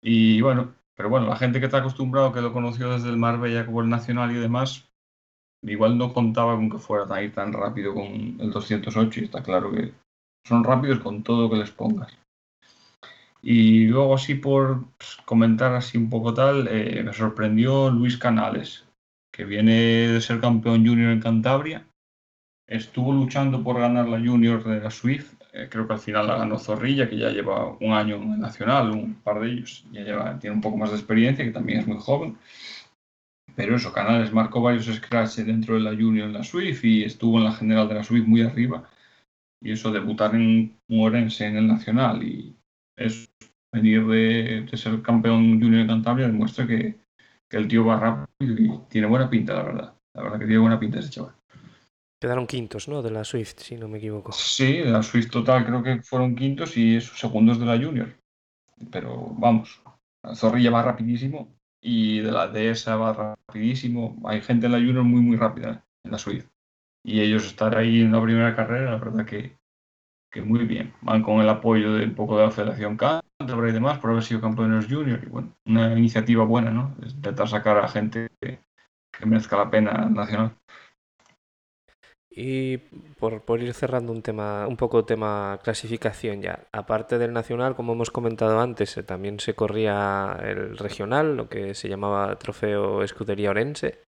Y 0.00 0.40
bueno, 0.40 0.74
pero 0.96 1.10
bueno, 1.10 1.26
la 1.26 1.36
gente 1.36 1.60
que 1.60 1.66
está 1.66 1.78
acostumbrado, 1.78 2.32
que 2.32 2.40
lo 2.40 2.52
conoció 2.52 2.90
desde 2.90 3.10
el 3.10 3.18
Marbella 3.18 3.66
como 3.66 3.82
el 3.82 3.88
Nacional 3.88 4.32
y 4.32 4.40
demás, 4.40 4.88
igual 5.62 5.98
no 5.98 6.12
contaba 6.12 6.56
con 6.56 6.70
que 6.70 6.78
fuera 6.78 7.06
tan, 7.06 7.52
rápido 7.52 7.94
con 7.94 8.40
el 8.40 8.50
208 8.50 9.20
y 9.20 9.24
está 9.24 9.42
claro 9.42 9.72
que 9.72 9.92
son 10.46 10.64
rápidos 10.64 11.00
con 11.00 11.22
todo 11.22 11.50
que 11.50 11.56
les 11.56 11.70
pongas. 11.70 12.16
Y 13.42 13.86
luego 13.86 14.14
así 14.14 14.34
por 14.34 14.86
pues, 14.96 15.18
comentar 15.24 15.74
así 15.74 15.98
un 15.98 16.10
poco 16.10 16.34
tal, 16.34 16.66
eh, 16.68 17.02
me 17.04 17.12
sorprendió 17.12 17.90
Luis 17.90 18.16
Canales, 18.16 18.86
que 19.32 19.44
viene 19.44 20.08
de 20.08 20.20
ser 20.20 20.40
campeón 20.40 20.86
junior 20.86 21.12
en 21.12 21.20
Cantabria. 21.20 21.86
Estuvo 22.66 23.12
luchando 23.12 23.62
por 23.62 23.78
ganar 23.78 24.08
la 24.08 24.18
junior 24.18 24.64
de 24.64 24.80
la 24.80 24.90
Swift 24.90 25.34
eh, 25.56 25.68
creo 25.70 25.86
que 25.86 25.94
al 25.94 25.98
final 25.98 26.26
la 26.26 26.36
ganó 26.36 26.58
Zorrilla, 26.58 27.08
que 27.08 27.16
ya 27.16 27.30
lleva 27.30 27.76
un 27.80 27.92
año 27.92 28.16
en 28.16 28.34
el 28.34 28.40
Nacional, 28.40 28.90
un 28.90 29.14
par 29.14 29.40
de 29.40 29.52
ellos, 29.52 29.86
ya 29.90 30.02
lleva, 30.02 30.38
tiene 30.38 30.54
un 30.56 30.60
poco 30.60 30.76
más 30.76 30.90
de 30.90 30.96
experiencia, 30.96 31.44
que 31.44 31.50
también 31.50 31.80
es 31.80 31.86
muy 31.86 31.96
joven. 31.98 32.36
Pero 33.54 33.76
eso, 33.76 33.90
Canales 33.92 34.34
marcó 34.34 34.60
varios 34.60 34.84
scratch 34.84 35.36
dentro 35.36 35.76
de 35.76 35.80
la 35.80 35.92
Junior 35.92 36.26
en 36.26 36.34
la 36.34 36.44
Swift 36.44 36.84
y 36.84 37.04
estuvo 37.04 37.38
en 37.38 37.44
la 37.44 37.52
general 37.52 37.88
de 37.88 37.94
la 37.94 38.04
Swift 38.04 38.26
muy 38.26 38.42
arriba. 38.42 38.86
Y 39.62 39.72
eso, 39.72 39.90
debutar 39.90 40.34
en 40.34 40.76
un 40.88 41.00
Orense 41.00 41.46
en 41.46 41.56
el 41.56 41.66
Nacional 41.66 42.22
y 42.22 42.54
eso, 42.98 43.26
venir 43.72 44.06
de, 44.06 44.66
de 44.70 44.76
ser 44.76 45.00
campeón 45.00 45.58
Junior 45.60 45.82
de 45.82 45.88
Cantabria 45.88 46.26
demuestra 46.26 46.66
que, 46.66 46.98
que 47.48 47.56
el 47.56 47.68
tío 47.68 47.86
va 47.86 47.98
rápido 47.98 48.54
y 48.58 48.78
tiene 48.90 49.06
buena 49.06 49.30
pinta, 49.30 49.54
la 49.54 49.62
verdad. 49.62 49.94
La 50.14 50.22
verdad 50.22 50.38
que 50.38 50.46
tiene 50.46 50.60
buena 50.60 50.78
pinta 50.78 50.98
ese 50.98 51.10
chaval. 51.10 51.35
Quedaron 52.18 52.46
quintos, 52.46 52.88
¿no? 52.88 53.02
De 53.02 53.10
la 53.10 53.24
Swift, 53.24 53.58
si 53.58 53.76
no 53.76 53.88
me 53.88 53.98
equivoco. 53.98 54.32
Sí, 54.32 54.78
de 54.78 54.90
la 54.90 55.02
Swift 55.02 55.30
total 55.30 55.66
creo 55.66 55.82
que 55.82 56.02
fueron 56.02 56.34
quintos 56.34 56.76
y 56.76 57.00
segundos 57.00 57.60
de 57.60 57.66
la 57.66 57.76
Junior. 57.76 58.16
Pero 58.90 59.34
vamos, 59.38 59.82
la 60.22 60.34
Zorrilla 60.34 60.70
va 60.70 60.82
rapidísimo 60.82 61.54
y 61.80 62.20
de 62.20 62.32
la 62.32 62.48
DS 62.48 62.86
va 62.96 63.12
rapidísimo. 63.12 64.16
Hay 64.24 64.40
gente 64.40 64.66
en 64.66 64.72
la 64.72 64.78
Junior 64.78 65.04
muy, 65.04 65.20
muy 65.20 65.36
rápida 65.36 65.84
en 66.04 66.10
la 66.10 66.18
Swift. 66.18 66.46
Y 67.04 67.20
ellos 67.20 67.46
estar 67.46 67.76
ahí 67.76 68.00
en 68.00 68.12
la 68.12 68.22
primera 68.22 68.56
carrera, 68.56 68.92
la 68.92 68.96
verdad 68.96 69.26
que, 69.26 69.58
que 70.30 70.40
muy 70.40 70.64
bien. 70.64 70.94
Van 71.02 71.22
con 71.22 71.40
el 71.40 71.48
apoyo 71.48 71.92
de 71.92 72.06
un 72.06 72.14
poco 72.14 72.38
de 72.38 72.44
la 72.44 72.50
Federación 72.50 72.96
Cantabria 72.96 73.70
y 73.70 73.74
demás 73.74 73.98
por 73.98 74.10
haber 74.10 74.22
sido 74.22 74.40
campeones 74.40 74.86
junior. 74.86 75.20
Y 75.22 75.28
bueno, 75.28 75.54
una 75.66 75.92
iniciativa 75.96 76.44
buena, 76.44 76.70
¿no? 76.70 76.96
Intentar 77.02 77.46
sacar 77.46 77.76
a 77.78 77.88
gente 77.88 78.28
que 78.40 79.26
merezca 79.26 79.58
la 79.58 79.70
pena 79.70 80.08
nacional. 80.08 80.56
Y 82.38 82.76
por, 83.18 83.40
por, 83.40 83.62
ir 83.62 83.72
cerrando 83.72 84.12
un 84.12 84.20
tema, 84.20 84.66
un 84.66 84.76
poco 84.76 85.06
tema 85.06 85.58
clasificación 85.64 86.42
ya. 86.42 86.66
Aparte 86.70 87.16
del 87.16 87.32
nacional, 87.32 87.74
como 87.74 87.94
hemos 87.94 88.10
comentado 88.10 88.60
antes, 88.60 88.94
eh, 88.98 89.02
también 89.02 89.40
se 89.40 89.54
corría 89.54 90.38
el 90.42 90.76
regional, 90.76 91.34
lo 91.34 91.48
que 91.48 91.72
se 91.72 91.88
llamaba 91.88 92.38
Trofeo 92.38 93.02
Escudería 93.02 93.50
Orense. 93.50 94.02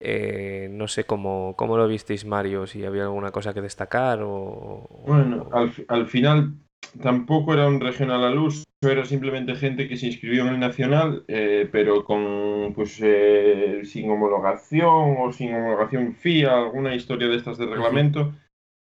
Eh, 0.00 0.68
no 0.70 0.88
sé 0.88 1.04
cómo, 1.04 1.54
cómo 1.58 1.76
lo 1.76 1.86
visteis, 1.86 2.24
Mario, 2.24 2.66
si 2.66 2.86
había 2.86 3.02
alguna 3.02 3.32
cosa 3.32 3.52
que 3.52 3.60
destacar 3.60 4.20
o... 4.22 4.88
Bueno, 5.06 5.50
al, 5.52 5.70
al 5.88 6.06
final 6.06 6.54
tampoco 7.02 7.54
era 7.54 7.68
un 7.68 7.80
regional 7.80 8.24
a 8.24 8.30
luz, 8.30 8.64
era 8.80 9.04
simplemente 9.04 9.56
gente 9.56 9.88
que 9.88 9.96
se 9.96 10.06
inscribió 10.06 10.42
en 10.42 10.54
el 10.54 10.60
nacional, 10.60 11.24
eh, 11.28 11.68
pero 11.70 12.04
con 12.04 12.72
pues 12.74 12.98
eh, 13.02 13.80
sin 13.84 14.10
homologación 14.10 15.16
o 15.18 15.32
sin 15.32 15.54
homologación 15.54 16.14
FIA, 16.14 16.56
alguna 16.56 16.94
historia 16.94 17.28
de 17.28 17.36
estas 17.36 17.58
de 17.58 17.66
reglamento, 17.66 18.34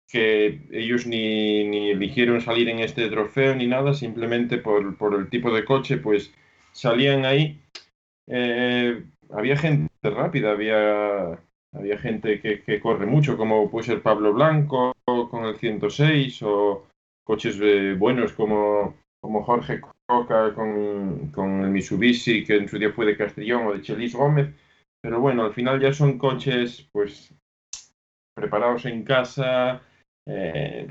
que 0.07 0.61
ellos 0.71 1.05
ni, 1.07 1.67
ni 1.67 1.91
eligieron 1.91 2.41
salir 2.41 2.69
en 2.69 2.79
este 2.79 3.09
trofeo 3.09 3.55
ni 3.55 3.67
nada, 3.67 3.93
simplemente 3.93 4.57
por, 4.57 4.97
por 4.97 5.13
el 5.13 5.29
tipo 5.29 5.53
de 5.53 5.65
coche, 5.65 5.97
pues 5.97 6.33
salían 6.71 7.25
ahí. 7.25 7.61
Eh, 8.27 9.03
había 9.29 9.57
gente 9.57 9.91
rápida, 10.03 10.51
había, 10.51 11.39
había 11.73 11.97
gente 11.97 12.39
que, 12.39 12.61
que 12.61 12.79
corre 12.79 13.05
mucho, 13.05 13.37
como 13.37 13.69
puede 13.69 13.87
ser 13.87 14.01
Pablo 14.01 14.33
Blanco 14.33 14.93
con 15.05 15.45
el 15.45 15.55
106 15.57 16.43
o 16.43 16.87
coches 17.23 17.59
eh, 17.61 17.95
buenos 17.97 18.33
como, 18.33 18.95
como 19.21 19.43
Jorge 19.43 19.81
Coca 20.07 20.53
con, 20.53 21.31
con, 21.31 21.63
el 21.63 21.69
Mitsubishi, 21.69 22.43
que 22.43 22.57
en 22.57 22.67
su 22.67 22.77
día 22.77 22.91
fue 22.91 23.05
de 23.05 23.17
Castellón, 23.17 23.67
o 23.67 23.73
de 23.73 23.81
Chelis 23.81 24.15
Gómez. 24.15 24.49
Pero 25.01 25.19
bueno, 25.19 25.43
al 25.43 25.53
final 25.53 25.79
ya 25.79 25.93
son 25.93 26.17
coches 26.17 26.87
pues 26.91 27.33
preparados 28.35 28.85
en 28.85 29.03
casa, 29.03 29.81
eh, 30.27 30.87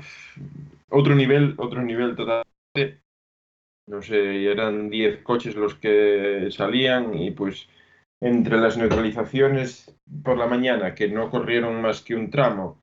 otro 0.89 1.15
nivel, 1.15 1.55
otro 1.57 1.81
nivel 1.81 2.15
total. 2.15 2.43
no 3.87 4.01
sé, 4.01 4.45
eran 4.45 4.89
10 4.89 5.23
coches 5.23 5.55
los 5.55 5.75
que 5.75 6.49
salían 6.51 7.13
y 7.17 7.31
pues 7.31 7.67
entre 8.21 8.57
las 8.57 8.77
neutralizaciones 8.77 9.97
por 10.23 10.37
la 10.37 10.47
mañana, 10.47 10.93
que 10.93 11.07
no 11.09 11.29
corrieron 11.29 11.81
más 11.81 12.01
que 12.01 12.15
un 12.15 12.29
tramo, 12.29 12.81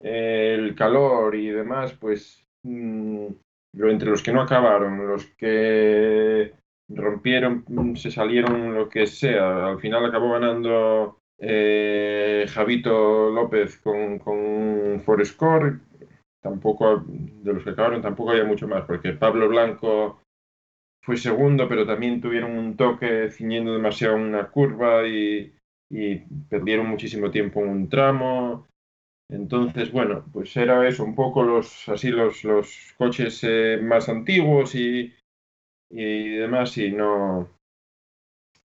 el 0.00 0.74
calor 0.74 1.34
y 1.34 1.48
demás, 1.48 1.92
pues 1.92 2.47
entre 2.64 4.10
los 4.10 4.22
que 4.22 4.32
no 4.32 4.42
acabaron, 4.42 5.06
los 5.06 5.26
que 5.36 6.52
rompieron, 6.88 7.64
se 7.96 8.10
salieron, 8.10 8.74
lo 8.74 8.88
que 8.88 9.06
sea, 9.06 9.66
al 9.66 9.80
final 9.80 10.04
acabó 10.04 10.32
ganando 10.32 11.20
eh, 11.38 12.46
Javito 12.48 13.30
López 13.30 13.78
con, 13.78 14.18
con 14.18 15.00
Forescore, 15.04 15.78
tampoco, 16.40 17.04
de 17.06 17.52
los 17.52 17.62
que 17.62 17.70
acabaron 17.70 18.02
tampoco 18.02 18.30
había 18.30 18.44
mucho 18.44 18.66
más, 18.66 18.84
porque 18.84 19.12
Pablo 19.12 19.48
Blanco 19.48 20.20
fue 21.08 21.16
segundo, 21.16 21.68
pero 21.68 21.86
también 21.86 22.20
tuvieron 22.20 22.52
un 22.58 22.76
toque 22.76 23.30
ciñendo 23.30 23.72
demasiado 23.72 24.16
una 24.16 24.48
curva 24.48 25.06
y, 25.08 25.54
perdieron 26.50 26.86
muchísimo 26.86 27.30
tiempo 27.30 27.60
en 27.60 27.68
un 27.70 27.88
tramo. 27.88 28.67
Entonces, 29.30 29.92
bueno, 29.92 30.24
pues 30.32 30.56
era 30.56 30.88
eso, 30.88 31.04
un 31.04 31.14
poco 31.14 31.42
los, 31.42 31.88
así 31.88 32.08
los, 32.08 32.44
los 32.44 32.94
coches 32.96 33.40
eh, 33.42 33.78
más 33.82 34.08
antiguos 34.08 34.74
y, 34.74 35.14
y 35.90 36.28
demás, 36.30 36.76
y 36.78 36.92
no, 36.92 37.48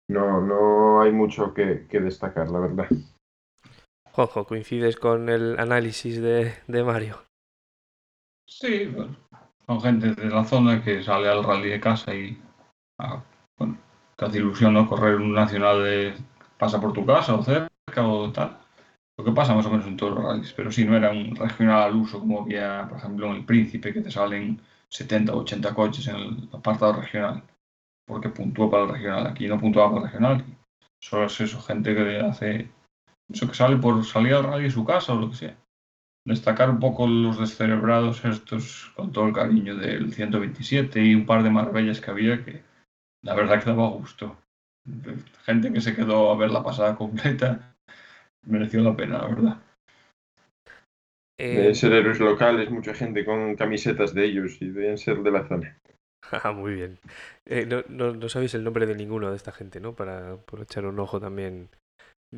no, 0.10 0.42
no 0.42 1.02
hay 1.02 1.12
mucho 1.12 1.54
que, 1.54 1.88
que 1.88 2.00
destacar, 2.00 2.50
la 2.52 2.60
verdad. 2.60 2.88
Juanjo, 4.12 4.46
¿coincides 4.46 4.98
con 4.98 5.30
el 5.30 5.58
análisis 5.58 6.22
de, 6.22 6.54
de 6.68 6.84
Mario? 6.84 7.24
Sí, 8.46 8.86
bueno, 8.88 9.16
son 9.66 9.82
gente 9.82 10.14
de 10.14 10.30
la 10.30 10.44
zona 10.44 10.84
que 10.84 11.02
sale 11.02 11.30
al 11.30 11.44
rally 11.44 11.70
de 11.70 11.80
casa 11.80 12.14
y 12.14 12.38
ah, 13.00 13.24
bueno, 13.58 13.78
te 14.18 14.26
hace 14.26 14.40
ilusión 14.40 14.74
¿no? 14.74 14.88
correr 14.88 15.16
un 15.16 15.34
nacional 15.34 15.84
de 15.84 16.14
pasa 16.60 16.80
por 16.80 16.92
tu 16.94 17.06
casa 17.06 17.34
o 17.36 17.44
cerca 17.44 17.70
o 18.06 18.32
tal. 18.32 18.58
Lo 19.22 19.26
que 19.26 19.34
pasa 19.34 19.54
más 19.54 19.68
o 19.68 19.70
menos 19.70 19.86
en 19.86 19.98
todos 19.98 20.16
los 20.16 20.24
rallies, 20.24 20.52
pero 20.54 20.72
sí 20.72 20.84
no 20.84 20.98
era 20.98 21.12
un 21.12 21.36
regional 21.36 21.84
al 21.84 21.96
uso 21.96 22.20
como 22.20 22.42
había, 22.42 22.88
por 22.90 22.98
ejemplo, 22.98 23.28
en 23.28 23.36
el 23.36 23.46
Príncipe, 23.46 23.94
que 23.94 24.02
te 24.02 24.10
salen 24.10 24.60
70 24.90 25.36
o 25.36 25.42
80 25.42 25.76
coches 25.76 26.08
en 26.08 26.16
el 26.16 26.50
apartado 26.52 26.94
regional, 26.94 27.44
porque 28.08 28.30
puntúa 28.30 28.72
para 28.72 28.86
el 28.86 28.90
regional. 28.90 29.28
Aquí 29.28 29.48
no 29.48 29.60
puntúa 29.60 29.92
para 29.92 30.02
el 30.02 30.08
regional, 30.08 30.44
solo 31.00 31.28
es 31.28 31.40
eso, 31.40 31.62
gente 31.62 31.94
que 31.94 32.20
hace 32.20 32.68
eso 33.32 33.48
que 33.48 33.54
sale 33.54 33.78
por 33.78 34.04
salir 34.04 34.34
al 34.34 34.44
rally 34.44 34.64
de 34.64 34.72
su 34.72 34.84
casa 34.84 35.14
o 35.14 35.20
lo 35.20 35.30
que 35.30 35.36
sea 35.36 35.56
destacar 36.26 36.72
un 36.72 36.80
poco 36.80 37.08
los 37.08 37.40
descerebrados 37.40 38.26
estos 38.26 38.92
con 38.96 39.12
todo 39.12 39.28
el 39.28 39.34
cariño 39.34 39.76
del 39.76 40.12
127 40.12 41.04
y 41.04 41.16
un 41.16 41.28
par 41.28 41.44
de 41.44 41.52
maravillas 41.52 42.02
que 42.02 42.12
había 42.12 42.44
que 42.44 42.64
la 43.24 43.36
verdad 43.36 43.60
que 43.60 43.70
daba 43.70 43.90
gusto. 43.90 44.36
Gente 45.46 45.72
que 45.72 45.82
se 45.82 45.96
quedó 45.96 46.32
a 46.32 46.38
ver 46.38 46.50
la 46.50 46.64
pasada 46.64 46.96
completa 46.96 47.71
mereció 48.44 48.82
la 48.82 48.96
pena, 48.96 49.20
la 49.20 49.28
verdad. 49.28 49.58
Eh... 51.40 51.56
Deben 51.56 51.76
ser 51.76 51.94
héroes 51.94 52.20
locales, 52.20 52.70
mucha 52.70 52.94
gente 52.94 53.26
con 53.26 53.56
camisetas 53.56 54.14
de 54.14 54.26
ellos 54.26 54.62
y 54.62 54.70
deben 54.70 54.98
ser 54.98 55.18
de 55.22 55.32
la 55.32 55.48
zona. 55.48 55.78
Ah, 56.44 56.52
muy 56.54 56.76
bien. 56.76 57.00
Eh, 57.46 57.66
no, 57.66 57.84
no, 57.90 58.14
no, 58.14 58.30
sabéis 58.30 58.54
el 58.54 58.64
nombre 58.64 58.86
de 58.86 58.96
ninguno 58.96 59.32
de 59.32 59.36
esta 59.36 59.52
gente, 59.52 59.82
¿no? 59.82 59.96
Para, 59.96 60.38
por 60.38 60.62
echar 60.62 60.86
un 60.86 60.98
ojo 61.00 61.20
también. 61.20 61.68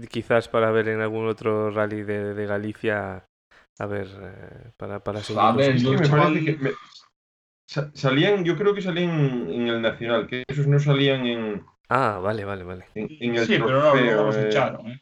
Quizás 0.09 0.47
para 0.47 0.71
ver 0.71 0.87
en 0.87 1.01
algún 1.01 1.27
otro 1.27 1.69
rally 1.69 2.01
de, 2.01 2.33
de 2.33 2.45
Galicia 2.47 3.25
a 3.79 3.85
ver, 3.85 4.07
eh, 4.21 4.71
para, 4.77 4.99
para 5.03 5.21
seguir. 5.21 5.41
A 5.41 5.51
ver, 5.51 5.77
yo 5.77 5.93
me 5.93 6.07
parece 6.07 6.45
que 6.45 6.57
me... 6.57 6.71
salían, 7.93 8.43
yo 8.43 8.55
creo 8.55 8.73
que 8.73 8.81
salían 8.81 9.49
en 9.49 9.67
el 9.67 9.81
Nacional, 9.81 10.27
que 10.27 10.43
esos 10.47 10.67
no 10.67 10.79
salían 10.79 11.25
en. 11.25 11.65
Ah, 11.89 12.19
vale, 12.21 12.45
vale, 12.45 12.63
vale. 12.63 12.85
En, 12.95 13.07
en 13.19 13.35
el 13.35 13.45
sí, 13.45 13.57
trofeo, 13.57 13.93
pero 13.93 14.15
no, 14.15 14.23
los 14.25 14.37
echaron, 14.37 14.91
¿eh? 14.91 15.01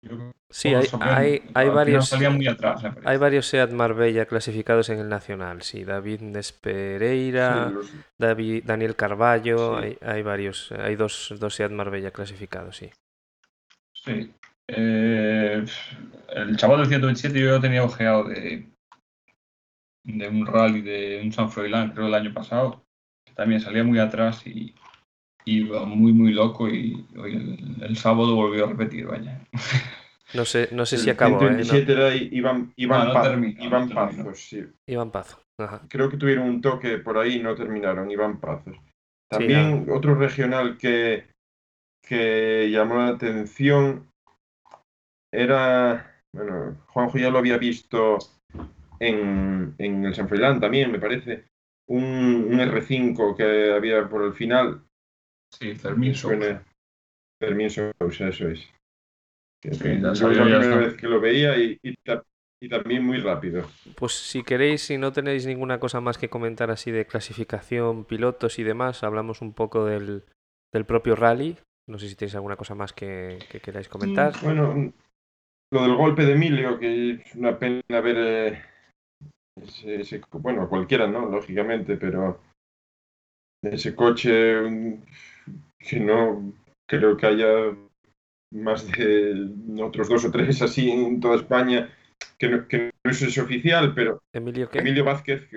Yo, 0.00 0.32
sí, 0.48 0.68
hay, 0.74 0.86
hay, 1.00 1.42
hay 1.54 1.68
varios. 1.70 2.16
Muy 2.30 2.46
atrás, 2.46 2.82
hay 3.04 3.16
varios 3.16 3.46
Seat 3.46 3.72
Marbella 3.72 4.26
clasificados 4.26 4.90
en 4.90 5.00
el 5.00 5.08
Nacional. 5.08 5.62
Sí, 5.62 5.84
David 5.84 6.20
Nespereira, 6.20 7.72
sí. 7.82 7.98
David, 8.16 8.62
Daniel 8.64 8.94
Carballo, 8.94 9.80
sí. 9.80 9.86
hay, 9.86 9.98
hay, 10.00 10.22
varios. 10.22 10.70
Hay 10.72 10.94
dos, 10.94 11.34
dos 11.40 11.54
Seat 11.54 11.72
Marbella 11.72 12.12
clasificados, 12.12 12.76
sí. 12.76 12.90
Sí. 13.92 14.32
Eh, 14.68 15.64
el 16.28 16.56
chaval 16.56 16.80
del 16.80 16.88
127 16.88 17.40
yo 17.40 17.60
tenía 17.60 17.82
ojeado 17.82 18.24
de, 18.24 18.68
de 20.04 20.28
un 20.28 20.46
rally 20.46 20.82
de 20.82 21.20
un 21.24 21.32
San 21.32 21.50
Froilán, 21.50 21.90
creo, 21.90 22.06
el 22.06 22.14
año 22.14 22.32
pasado, 22.32 22.84
que 23.24 23.32
también 23.32 23.60
salía 23.60 23.82
muy 23.82 23.98
atrás 23.98 24.46
y 24.46 24.74
iba 25.44 25.84
muy, 25.84 26.12
muy 26.12 26.32
loco 26.32 26.68
y 26.68 27.06
hoy 27.16 27.34
el, 27.34 27.82
el, 27.82 27.96
sábado 27.96 28.34
volvió 28.34 28.66
a 28.66 28.68
repetir, 28.68 29.06
vaya. 29.06 29.40
No 30.34 30.44
sé, 30.44 30.68
no 30.72 30.84
sé 30.84 30.98
si 30.98 31.08
acabó. 31.08 31.40
El 31.40 31.64
127 31.64 31.92
¿eh? 31.92 31.96
no. 31.96 32.02
era 32.02 32.14
Iván, 32.14 32.72
Iván, 32.76 33.08
no, 33.08 33.14
no 33.14 33.22
termina, 33.22 33.64
Iván 33.64 33.88
Pazos, 33.88 34.38
sí. 34.38 34.62
Iván 34.86 35.10
Pazo. 35.10 35.40
Ajá. 35.58 35.80
Creo 35.88 36.10
que 36.10 36.18
tuvieron 36.18 36.46
un 36.48 36.60
toque 36.60 36.98
por 36.98 37.16
ahí 37.16 37.36
y 37.36 37.42
no 37.42 37.54
terminaron, 37.54 38.10
Iván 38.10 38.38
Pazos. 38.38 38.76
También 39.30 39.84
sí, 39.84 39.90
otro 39.90 40.14
regional 40.14 40.76
que, 40.76 41.28
que 42.06 42.68
llamó 42.70 42.96
la 42.96 43.08
atención 43.08 44.10
era, 45.32 46.22
bueno, 46.34 46.76
Juanjo 46.88 47.18
ya 47.18 47.30
lo 47.30 47.38
había 47.38 47.58
visto 47.58 48.18
en, 49.00 49.74
en 49.78 50.04
el 50.04 50.14
San 50.14 50.28
Froilán 50.28 50.60
también, 50.60 50.90
me 50.90 50.98
parece, 50.98 51.44
un, 51.88 52.04
un, 52.50 52.58
R5 52.58 53.36
que 53.36 53.72
había 53.72 54.08
por 54.08 54.24
el 54.24 54.34
final. 54.34 54.82
Sí, 55.50 55.74
Fermín 55.74 56.14
Sousa. 56.14 56.62
Fermín 57.40 57.70
Sousa, 57.70 58.28
eso 58.28 58.48
es. 58.48 58.60
Sí, 59.62 59.70
la 59.98 60.12
primera 60.12 60.76
vez 60.76 60.96
que 60.96 61.08
lo 61.08 61.20
veía 61.20 61.56
y, 61.56 61.78
y, 61.82 61.94
y, 62.60 62.68
también 62.68 63.04
muy 63.04 63.18
rápido. 63.18 63.68
Pues 63.96 64.12
si 64.12 64.44
queréis, 64.44 64.82
si 64.82 64.98
no 64.98 65.12
tenéis 65.12 65.46
ninguna 65.46 65.80
cosa 65.80 66.00
más 66.00 66.16
que 66.16 66.30
comentar 66.30 66.70
así 66.70 66.92
de 66.92 67.06
clasificación, 67.06 68.04
pilotos 68.04 68.58
y 68.60 68.62
demás, 68.62 69.02
hablamos 69.02 69.40
un 69.40 69.52
poco 69.52 69.84
del, 69.84 70.24
del 70.72 70.84
propio 70.84 71.16
rally. 71.16 71.56
No 71.88 71.98
sé 71.98 72.08
si 72.08 72.14
tenéis 72.14 72.36
alguna 72.36 72.56
cosa 72.56 72.76
más 72.76 72.92
que, 72.92 73.38
que 73.50 73.60
queráis 73.60 73.88
comentar. 73.88 74.34
Bueno, 74.42 74.92
lo 75.72 75.82
del 75.82 75.96
golpe 75.96 76.24
de 76.24 76.32
Emilio, 76.32 76.78
que 76.78 77.10
es 77.12 77.34
una 77.34 77.58
pena 77.58 77.82
ver 77.88 78.16
eh, 78.18 78.62
ese, 79.60 80.02
ese, 80.02 80.20
bueno, 80.32 80.68
cualquiera, 80.68 81.08
¿no? 81.08 81.28
Lógicamente, 81.28 81.96
pero 81.96 82.40
ese 83.62 83.94
coche 83.94 84.60
mm, 84.62 85.02
que 85.78 86.00
no 86.00 86.52
creo 86.86 87.16
que 87.16 87.26
haya 87.26 87.76
más 88.52 88.90
de 88.92 89.50
otros 89.80 90.08
dos 90.08 90.24
o 90.24 90.30
tres 90.30 90.62
así 90.62 90.90
en 90.90 91.20
toda 91.20 91.36
España, 91.36 91.90
que 92.38 92.48
no, 92.48 92.66
que 92.66 92.90
no 93.04 93.10
es 93.10 93.38
oficial, 93.38 93.94
pero 93.94 94.22
Emilio, 94.32 94.70
¿qué? 94.70 94.78
Emilio 94.78 95.04
Vázquez, 95.04 95.48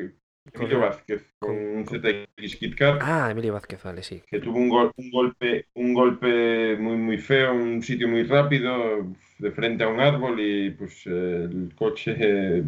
Emilio 0.53 0.79
Vázquez 0.79 1.25
con 1.39 1.55
un 1.55 1.85
ZX 1.85 2.55
Kit 2.57 2.75
Car. 2.75 2.99
Ah, 3.01 3.29
Emilio 3.31 3.53
Vázquez, 3.53 3.81
vale, 3.83 4.03
sí. 4.03 4.21
Que 4.27 4.39
tuvo 4.39 4.57
un, 4.57 4.69
gol, 4.69 4.91
un, 4.97 5.11
golpe, 5.11 5.67
un 5.75 5.93
golpe 5.93 6.75
muy, 6.77 6.97
muy 6.97 7.17
feo, 7.17 7.53
un 7.53 7.81
sitio 7.81 8.07
muy 8.07 8.23
rápido, 8.23 9.07
de 9.37 9.51
frente 9.51 9.83
a 9.83 9.87
un 9.87 9.99
árbol 9.99 10.39
y 10.39 10.71
pues 10.71 11.03
eh, 11.05 11.47
el 11.49 11.73
coche, 11.75 12.15
eh, 12.19 12.63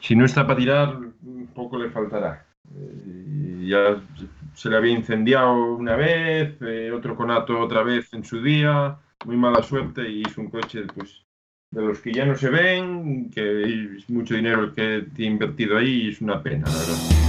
si 0.00 0.14
no 0.14 0.24
está 0.24 0.46
para 0.46 0.58
tirar, 0.58 0.98
poco 1.54 1.78
le 1.78 1.90
faltará. 1.90 2.46
Eh, 2.74 3.66
ya 3.66 4.02
se 4.56 4.70
le 4.70 4.76
había 4.76 4.92
incendiado 4.92 5.74
una 5.76 5.96
vez, 5.96 6.56
eh, 6.62 6.90
otro 6.90 7.14
conato 7.14 7.60
otra 7.60 7.82
vez 7.82 8.12
en 8.14 8.24
su 8.24 8.42
día, 8.42 8.98
muy 9.26 9.36
mala 9.36 9.62
suerte 9.62 10.08
y 10.08 10.22
es 10.22 10.38
un 10.38 10.48
coche 10.48 10.84
pues 10.94 11.26
de 11.70 11.82
los 11.82 12.00
que 12.00 12.12
ya 12.12 12.24
no 12.24 12.34
se 12.36 12.48
ven, 12.48 13.30
que 13.30 13.96
es 13.96 14.08
mucho 14.08 14.34
dinero 14.34 14.64
el 14.64 14.72
que 14.72 15.06
tiene 15.14 15.32
invertido 15.32 15.76
ahí 15.76 16.06
y 16.06 16.10
es 16.10 16.22
una 16.22 16.42
pena, 16.42 16.64
la 16.66 16.78
verdad. 16.78 17.25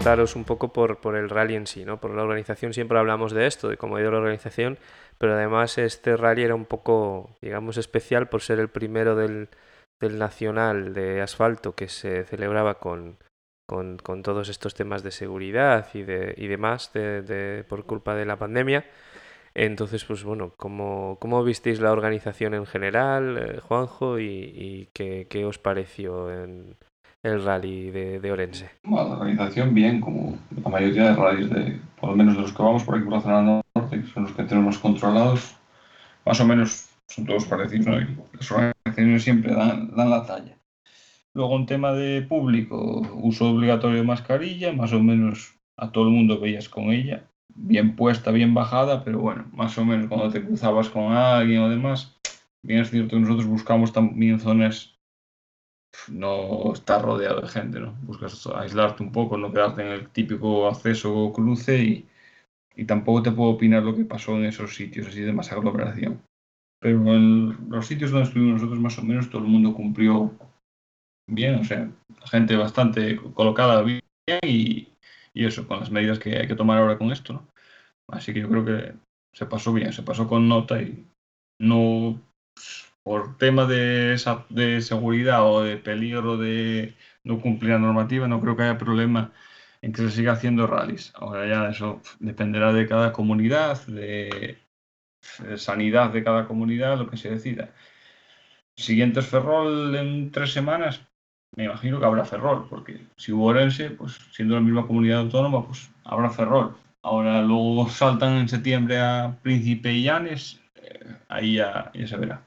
Preguntaros 0.00 0.34
un 0.34 0.44
poco 0.44 0.72
por, 0.72 0.98
por 0.98 1.14
el 1.14 1.28
rally 1.28 1.56
en 1.56 1.66
sí, 1.66 1.84
¿no? 1.84 2.00
Por 2.00 2.14
la 2.14 2.22
organización 2.22 2.72
siempre 2.72 2.98
hablamos 2.98 3.32
de 3.32 3.46
esto, 3.46 3.68
de 3.68 3.76
cómo 3.76 3.96
ha 3.96 4.00
ido 4.00 4.10
la 4.10 4.16
organización, 4.16 4.78
pero 5.18 5.34
además 5.34 5.76
este 5.76 6.16
rally 6.16 6.42
era 6.42 6.54
un 6.54 6.64
poco, 6.64 7.36
digamos, 7.42 7.76
especial 7.76 8.30
por 8.30 8.40
ser 8.40 8.60
el 8.60 8.70
primero 8.70 9.14
del, 9.14 9.50
del 10.00 10.18
nacional 10.18 10.94
de 10.94 11.20
asfalto 11.20 11.74
que 11.74 11.88
se 11.88 12.24
celebraba 12.24 12.78
con, 12.78 13.18
con, 13.68 13.98
con, 13.98 14.22
todos 14.22 14.48
estos 14.48 14.74
temas 14.74 15.02
de 15.02 15.10
seguridad 15.10 15.88
y, 15.92 16.02
de, 16.02 16.32
y 16.34 16.46
demás 16.46 16.94
de, 16.94 17.20
de, 17.20 17.64
por 17.64 17.84
culpa 17.84 18.14
de 18.14 18.24
la 18.24 18.38
pandemia. 18.38 18.86
Entonces, 19.52 20.06
pues 20.06 20.24
bueno, 20.24 20.54
¿cómo, 20.56 21.18
cómo 21.20 21.44
visteis 21.44 21.78
la 21.78 21.92
organización 21.92 22.54
en 22.54 22.64
general, 22.64 23.36
eh, 23.36 23.60
Juanjo, 23.60 24.18
y, 24.18 24.88
qué, 24.94 25.26
qué, 25.28 25.44
os 25.44 25.58
pareció 25.58 26.32
en 26.32 26.76
el 27.22 27.44
rally 27.44 27.90
de, 27.90 28.20
de 28.20 28.32
Orense? 28.32 28.70
Bueno, 28.84 29.08
la 29.08 29.14
organización 29.16 29.74
bien, 29.74 30.00
como 30.00 30.38
la 30.62 30.70
mayoría 30.70 31.10
de 31.10 31.16
rallies, 31.16 31.50
de, 31.50 31.80
por 32.00 32.10
lo 32.10 32.16
menos 32.16 32.36
de 32.36 32.42
los 32.42 32.52
que 32.52 32.62
vamos 32.62 32.84
por 32.84 32.96
aquí 32.96 33.04
por 33.04 33.14
la 33.14 33.20
zona 33.20 33.62
norte, 33.74 34.00
que 34.00 34.06
son 34.06 34.24
los 34.24 34.32
que 34.32 34.44
tenemos 34.44 34.78
controlados, 34.78 35.56
más 36.24 36.40
o 36.40 36.46
menos 36.46 36.88
son 37.08 37.26
todos 37.26 37.44
parecidos, 37.44 37.86
¿no? 37.86 38.26
las 38.32 38.50
organizaciones 38.50 39.22
siempre 39.22 39.54
dan, 39.54 39.94
dan 39.94 40.10
la 40.10 40.24
talla. 40.24 40.56
Luego, 41.34 41.56
en 41.56 41.66
tema 41.66 41.92
de 41.92 42.22
público, 42.22 43.02
uso 43.14 43.50
obligatorio 43.50 43.98
de 43.98 44.02
mascarilla, 44.02 44.72
más 44.72 44.92
o 44.92 45.00
menos 45.00 45.54
a 45.76 45.92
todo 45.92 46.04
el 46.04 46.10
mundo 46.10 46.40
veías 46.40 46.68
con 46.68 46.90
ella 46.90 47.24
bien 47.54 47.96
puesta, 47.96 48.30
bien 48.30 48.54
bajada, 48.54 49.04
pero 49.04 49.20
bueno, 49.20 49.46
más 49.52 49.76
o 49.78 49.84
menos 49.84 50.08
cuando 50.08 50.30
te 50.30 50.42
cruzabas 50.42 50.88
con 50.88 51.12
alguien 51.12 51.62
o 51.62 51.68
demás, 51.68 52.16
bien 52.62 52.80
es 52.80 52.90
cierto 52.90 53.16
que 53.16 53.20
nosotros 53.20 53.46
buscamos 53.46 53.92
también 53.92 54.40
zonas, 54.40 54.98
no 56.08 56.72
estar 56.72 57.02
rodeado 57.02 57.40
de 57.40 57.48
gente, 57.48 57.80
¿no? 57.80 57.92
Buscas 58.02 58.46
aislarte 58.46 59.02
un 59.02 59.12
poco, 59.12 59.36
no 59.36 59.52
quedarte 59.52 59.82
en 59.82 59.88
el 59.88 60.08
típico 60.08 60.68
acceso 60.68 61.14
o 61.14 61.32
cruce 61.32 61.82
y, 61.82 62.08
y 62.76 62.84
tampoco 62.84 63.22
te 63.22 63.32
puedo 63.32 63.50
opinar 63.50 63.82
lo 63.82 63.94
que 63.94 64.04
pasó 64.04 64.36
en 64.36 64.46
esos 64.46 64.74
sitios 64.74 65.08
así 65.08 65.20
de 65.20 65.32
más 65.32 65.52
aglomeración. 65.52 66.22
Pero 66.80 67.14
en 67.14 67.70
los 67.70 67.86
sitios 67.86 68.10
donde 68.10 68.28
estuvimos 68.28 68.54
nosotros 68.54 68.80
más 68.80 68.98
o 68.98 69.02
menos 69.02 69.28
todo 69.28 69.42
el 69.42 69.48
mundo 69.48 69.74
cumplió 69.74 70.32
bien, 71.28 71.56
o 71.56 71.64
sea, 71.64 71.90
gente 72.24 72.56
bastante 72.56 73.16
colocada 73.34 73.82
bien 73.82 74.00
y, 74.42 74.88
y 75.34 75.44
eso, 75.44 75.66
con 75.66 75.80
las 75.80 75.90
medidas 75.90 76.18
que 76.18 76.38
hay 76.38 76.48
que 76.48 76.54
tomar 76.54 76.78
ahora 76.78 76.98
con 76.98 77.12
esto, 77.12 77.34
¿no? 77.34 77.48
Así 78.08 78.32
que 78.32 78.40
yo 78.40 78.48
creo 78.48 78.64
que 78.64 78.94
se 79.32 79.46
pasó 79.46 79.72
bien, 79.72 79.92
se 79.92 80.02
pasó 80.02 80.26
con 80.26 80.48
nota 80.48 80.80
y 80.82 81.06
no 81.60 82.20
por 83.02 83.36
tema 83.38 83.66
de, 83.66 84.16
de 84.50 84.82
seguridad 84.82 85.46
o 85.46 85.62
de 85.62 85.76
peligro 85.76 86.36
de 86.36 86.94
no 87.24 87.40
cumplir 87.40 87.72
la 87.72 87.78
normativa, 87.78 88.28
no 88.28 88.40
creo 88.40 88.56
que 88.56 88.62
haya 88.62 88.78
problema 88.78 89.32
en 89.82 89.92
que 89.92 90.02
se 90.02 90.10
siga 90.10 90.32
haciendo 90.32 90.66
rallies. 90.66 91.12
Ahora 91.14 91.46
ya 91.46 91.68
eso 91.70 92.00
dependerá 92.18 92.72
de 92.72 92.86
cada 92.86 93.12
comunidad, 93.12 93.84
de, 93.86 94.58
sanidad 95.56 96.10
de 96.10 96.24
cada 96.24 96.46
comunidad, 96.46 96.98
lo 96.98 97.08
que 97.08 97.16
se 97.16 97.30
decida. 97.30 97.70
Siguientes 98.76 99.26
Ferrol 99.26 99.94
en 99.94 100.30
tres 100.30 100.52
semanas, 100.52 101.02
me 101.56 101.64
imagino 101.64 101.98
que 101.98 102.06
habrá 102.06 102.24
Ferrol, 102.24 102.66
porque 102.68 103.06
si 103.16 103.32
hubo 103.32 103.46
Orense, 103.46 103.90
pues 103.90 104.18
siendo 104.32 104.54
la 104.54 104.60
misma 104.60 104.86
comunidad 104.86 105.20
autónoma, 105.20 105.66
pues 105.66 105.90
habrá 106.04 106.30
Ferrol. 106.30 106.76
Ahora 107.02 107.42
luego 107.42 107.88
saltan 107.88 108.36
en 108.36 108.48
septiembre 108.48 108.98
a 108.98 109.36
Príncipe 109.42 109.92
y 109.92 110.04
Llanes, 110.04 110.60
eh, 110.76 111.16
ahí 111.28 111.54
ya, 111.54 111.90
ya, 111.94 112.06
se 112.06 112.16
verá. 112.16 112.42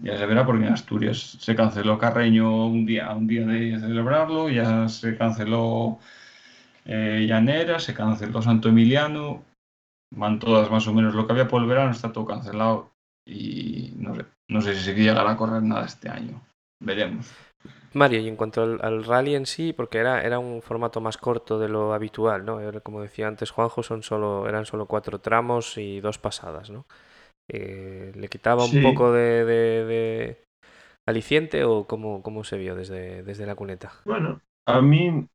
Ya 0.00 0.16
se 0.16 0.26
verá 0.26 0.46
porque 0.46 0.64
en 0.64 0.72
Asturias 0.72 1.36
se 1.40 1.56
canceló 1.56 1.98
Carreño 1.98 2.66
un 2.66 2.86
día, 2.86 3.10
un 3.10 3.26
día 3.26 3.44
de 3.44 3.80
celebrarlo, 3.80 4.48
ya 4.48 4.88
se 4.88 5.16
canceló 5.16 5.98
eh, 6.84 7.26
Llanera, 7.28 7.80
se 7.80 7.94
canceló 7.94 8.40
Santo 8.40 8.68
Emiliano, 8.68 9.42
van 10.14 10.38
todas 10.38 10.70
más 10.70 10.86
o 10.86 10.94
menos 10.94 11.14
lo 11.14 11.26
que 11.26 11.32
había 11.32 11.48
por 11.48 11.62
el 11.62 11.68
verano, 11.68 11.90
está 11.90 12.12
todo 12.12 12.26
cancelado 12.26 12.92
y 13.26 13.92
no 13.96 14.14
sé, 14.14 14.24
no 14.48 14.60
sé 14.60 14.74
si 14.74 14.84
se 14.84 14.94
llegará 14.94 15.32
a 15.32 15.36
correr 15.36 15.62
nada 15.62 15.84
este 15.84 16.08
año. 16.08 16.40
Veremos. 16.80 17.32
Mario, 17.92 18.20
y 18.20 18.28
en 18.28 18.36
cuanto 18.36 18.62
al, 18.62 19.04
rally 19.04 19.34
en 19.34 19.46
sí, 19.46 19.72
porque 19.72 19.98
era, 19.98 20.22
era 20.22 20.38
un 20.38 20.62
formato 20.62 21.00
más 21.00 21.16
corto 21.16 21.58
de 21.58 21.68
lo 21.68 21.92
habitual, 21.92 22.44
¿no? 22.44 22.60
Como 22.82 23.02
decía 23.02 23.26
antes 23.26 23.50
Juanjo, 23.50 23.82
son 23.82 24.02
solo, 24.02 24.48
eran 24.48 24.66
solo 24.66 24.86
cuatro 24.86 25.20
tramos 25.20 25.76
y 25.76 26.00
dos 26.00 26.18
pasadas, 26.18 26.70
¿no? 26.70 26.86
Eh, 27.50 28.12
¿Le 28.14 28.28
quitaba 28.28 28.64
un 28.64 28.82
poco 28.82 29.12
de, 29.12 30.36
aliciente 31.06 31.64
o 31.64 31.86
cómo, 31.86 32.22
cómo, 32.22 32.44
se 32.44 32.58
vio 32.58 32.74
desde, 32.74 33.22
desde 33.22 33.46
la 33.46 33.54
cuneta? 33.54 33.92
Bueno, 34.04 34.40
a 34.66 34.82
mí, 34.82 35.26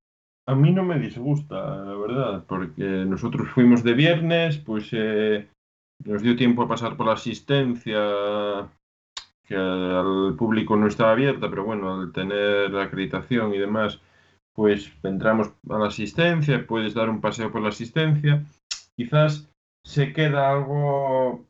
a 0.48 0.56
mí 0.56 0.72
no 0.72 0.84
me 0.84 1.00
disgusta, 1.00 1.56
la 1.56 1.96
verdad, 1.96 2.46
porque 2.48 2.84
nosotros 2.84 3.50
fuimos 3.50 3.84
de 3.84 3.94
viernes, 3.94 4.60
pues 4.60 4.90
eh, 4.92 5.48
nos 6.06 6.22
dio 6.22 6.36
tiempo 6.36 6.64
a 6.64 6.68
pasar 6.68 6.96
por 6.96 7.08
la 7.08 7.14
asistencia 7.14 8.70
que 9.46 9.56
al 9.56 10.36
público 10.38 10.76
no 10.76 10.88
estaba 10.88 11.12
abierta, 11.12 11.50
pero 11.50 11.66
bueno, 11.66 12.00
al 12.00 12.12
tener 12.12 12.72
la 12.72 12.84
acreditación 12.84 13.54
y 13.54 13.58
demás, 13.58 14.00
pues 14.54 14.92
entramos 15.04 15.52
a 15.70 15.80
la 15.80 15.88
asistencia, 15.88 16.66
puedes 16.66 16.94
dar 16.94 17.10
un 17.10 17.22
paseo 17.22 17.52
por 17.52 17.62
la 17.62 17.70
asistencia. 17.70 18.46
Quizás 18.96 19.50
se 19.84 20.14
queda 20.14 20.52
algo 20.52 21.46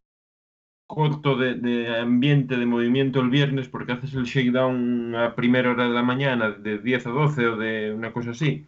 corto 0.93 1.35
de, 1.35 1.97
ambiente, 1.99 2.57
de 2.57 2.65
movimiento 2.65 3.19
el 3.19 3.29
viernes, 3.29 3.67
porque 3.67 3.93
haces 3.93 4.13
el 4.13 4.25
shakedown 4.25 5.15
a 5.15 5.35
primera 5.35 5.71
hora 5.71 5.85
de 5.85 5.93
la 5.93 6.03
mañana, 6.03 6.51
de 6.51 6.77
10 6.77 7.07
a 7.07 7.09
12 7.09 7.47
o 7.47 7.57
de 7.57 7.93
una 7.93 8.13
cosa 8.13 8.31
así, 8.31 8.67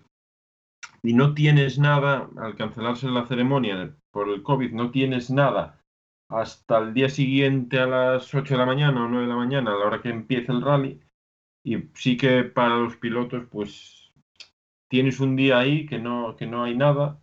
y 1.04 1.14
no 1.14 1.34
tienes 1.34 1.78
nada, 1.78 2.30
al 2.38 2.56
cancelarse 2.56 3.08
la 3.08 3.28
ceremonia 3.28 3.96
por 4.12 4.30
el 4.30 4.42
COVID, 4.42 4.72
no 4.72 4.92
tienes 4.92 5.30
nada 5.30 5.80
hasta 6.30 6.80
el 6.80 6.94
día 6.94 7.10
siguiente 7.10 7.80
a 7.80 7.86
las 7.86 8.34
8 8.34 8.56
de 8.56 8.58
la 8.58 8.66
mañana 8.66 9.06
o 9.06 9.08
9 9.08 9.26
de 9.26 9.30
la 9.30 9.38
mañana, 9.38 9.72
a 9.72 9.78
la 9.78 9.86
hora 9.86 10.02
que 10.02 10.10
empieza 10.10 10.52
el 10.52 10.62
rally. 10.62 11.00
Y 11.64 11.90
sí 11.94 12.18
que 12.18 12.44
para 12.44 12.78
los 12.78 12.96
pilotos, 12.98 13.46
pues 13.52 14.12
tienes 14.90 15.20
un 15.20 15.36
día 15.36 15.60
ahí 15.60 15.86
que 15.86 16.00
no, 16.00 16.36
que 16.36 16.48
no 16.48 16.64
hay 16.64 16.76
nada. 16.76 17.20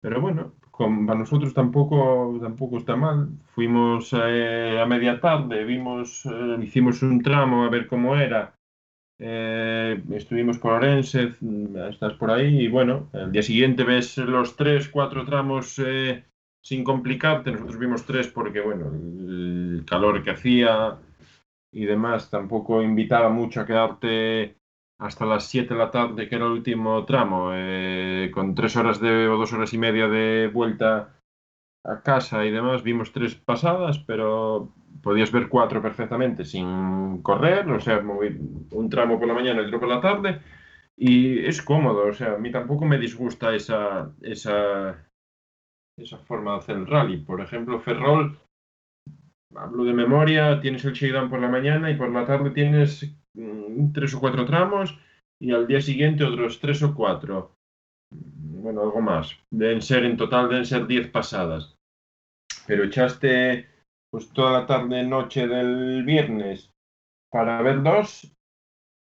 Pero 0.00 0.20
bueno, 0.20 0.54
para 0.86 1.18
nosotros 1.18 1.52
tampoco, 1.52 2.38
tampoco 2.40 2.78
está 2.78 2.96
mal. 2.96 3.28
Fuimos 3.54 4.12
eh, 4.12 4.80
a 4.80 4.86
media 4.86 5.20
tarde, 5.20 5.64
vimos, 5.64 6.24
eh, 6.26 6.56
hicimos 6.62 7.02
un 7.02 7.22
tramo 7.22 7.64
a 7.64 7.70
ver 7.70 7.86
cómo 7.86 8.16
era. 8.16 8.54
Eh, 9.18 10.02
estuvimos 10.12 10.58
por 10.58 10.72
Orense, 10.72 11.34
estás 11.90 12.14
por 12.14 12.30
ahí 12.30 12.62
y 12.62 12.68
bueno, 12.68 13.10
el 13.12 13.30
día 13.32 13.42
siguiente 13.42 13.84
ves 13.84 14.16
los 14.16 14.56
tres, 14.56 14.88
cuatro 14.88 15.26
tramos 15.26 15.78
sin 16.62 16.84
complicarte, 16.84 17.52
nosotros 17.52 17.78
vimos 17.78 18.06
tres 18.06 18.28
porque, 18.28 18.60
bueno, 18.60 18.86
el 18.86 19.84
calor 19.86 20.22
que 20.22 20.30
hacía 20.30 20.98
y 21.72 21.84
demás 21.84 22.30
tampoco 22.30 22.82
invitaba 22.82 23.28
mucho 23.28 23.60
a 23.60 23.66
quedarte 23.66 24.59
hasta 25.00 25.24
las 25.24 25.46
7 25.46 25.72
de 25.72 25.80
la 25.80 25.90
tarde, 25.90 26.28
que 26.28 26.36
era 26.36 26.44
el 26.44 26.52
último 26.52 27.04
tramo, 27.06 27.50
eh, 27.54 28.30
con 28.32 28.54
tres 28.54 28.76
horas 28.76 29.00
de, 29.00 29.28
o 29.28 29.38
dos 29.38 29.52
horas 29.52 29.72
y 29.72 29.78
media 29.78 30.08
de 30.08 30.48
vuelta 30.52 31.16
a 31.84 32.02
casa 32.02 32.44
y 32.44 32.50
demás. 32.50 32.82
Vimos 32.82 33.10
tres 33.10 33.34
pasadas, 33.34 33.98
pero 33.98 34.74
podías 35.02 35.32
ver 35.32 35.48
cuatro 35.48 35.80
perfectamente 35.80 36.44
sin 36.44 37.22
correr, 37.22 37.68
o 37.70 37.80
sea, 37.80 38.00
un 38.00 38.90
tramo 38.90 39.18
por 39.18 39.26
la 39.26 39.34
mañana 39.34 39.62
y 39.62 39.64
otro 39.64 39.80
por 39.80 39.88
la 39.88 40.02
tarde. 40.02 40.42
Y 40.96 41.38
es 41.46 41.62
cómodo, 41.62 42.08
o 42.08 42.12
sea, 42.12 42.34
a 42.34 42.38
mí 42.38 42.50
tampoco 42.50 42.84
me 42.84 42.98
disgusta 42.98 43.54
esa, 43.54 44.12
esa, 44.20 45.08
esa 45.98 46.18
forma 46.18 46.52
de 46.52 46.58
hacer 46.58 46.76
el 46.76 46.86
rally. 46.86 47.16
Por 47.16 47.40
ejemplo, 47.40 47.80
Ferrol, 47.80 48.38
hablo 49.56 49.84
de 49.84 49.94
memoria, 49.94 50.60
tienes 50.60 50.84
el 50.84 50.92
shakedown 50.92 51.30
por 51.30 51.40
la 51.40 51.48
mañana 51.48 51.90
y 51.90 51.96
por 51.96 52.10
la 52.10 52.26
tarde 52.26 52.50
tienes 52.50 53.16
tres 53.92 54.14
o 54.14 54.20
cuatro 54.20 54.44
tramos 54.44 54.98
y 55.40 55.52
al 55.52 55.66
día 55.66 55.80
siguiente 55.80 56.24
otros 56.24 56.60
tres 56.60 56.82
o 56.82 56.94
cuatro. 56.94 57.56
Bueno, 58.10 58.82
algo 58.82 59.00
más. 59.00 59.36
Deben 59.50 59.80
ser, 59.80 60.04
en 60.04 60.16
total, 60.16 60.48
deben 60.48 60.66
ser 60.66 60.86
diez 60.86 61.08
pasadas. 61.08 61.76
Pero 62.66 62.84
echaste 62.84 63.68
pues 64.10 64.28
toda 64.32 64.52
la 64.52 64.66
tarde, 64.66 65.04
noche 65.04 65.46
del 65.46 66.04
viernes 66.04 66.70
para 67.30 67.62
ver 67.62 67.82
dos 67.82 68.30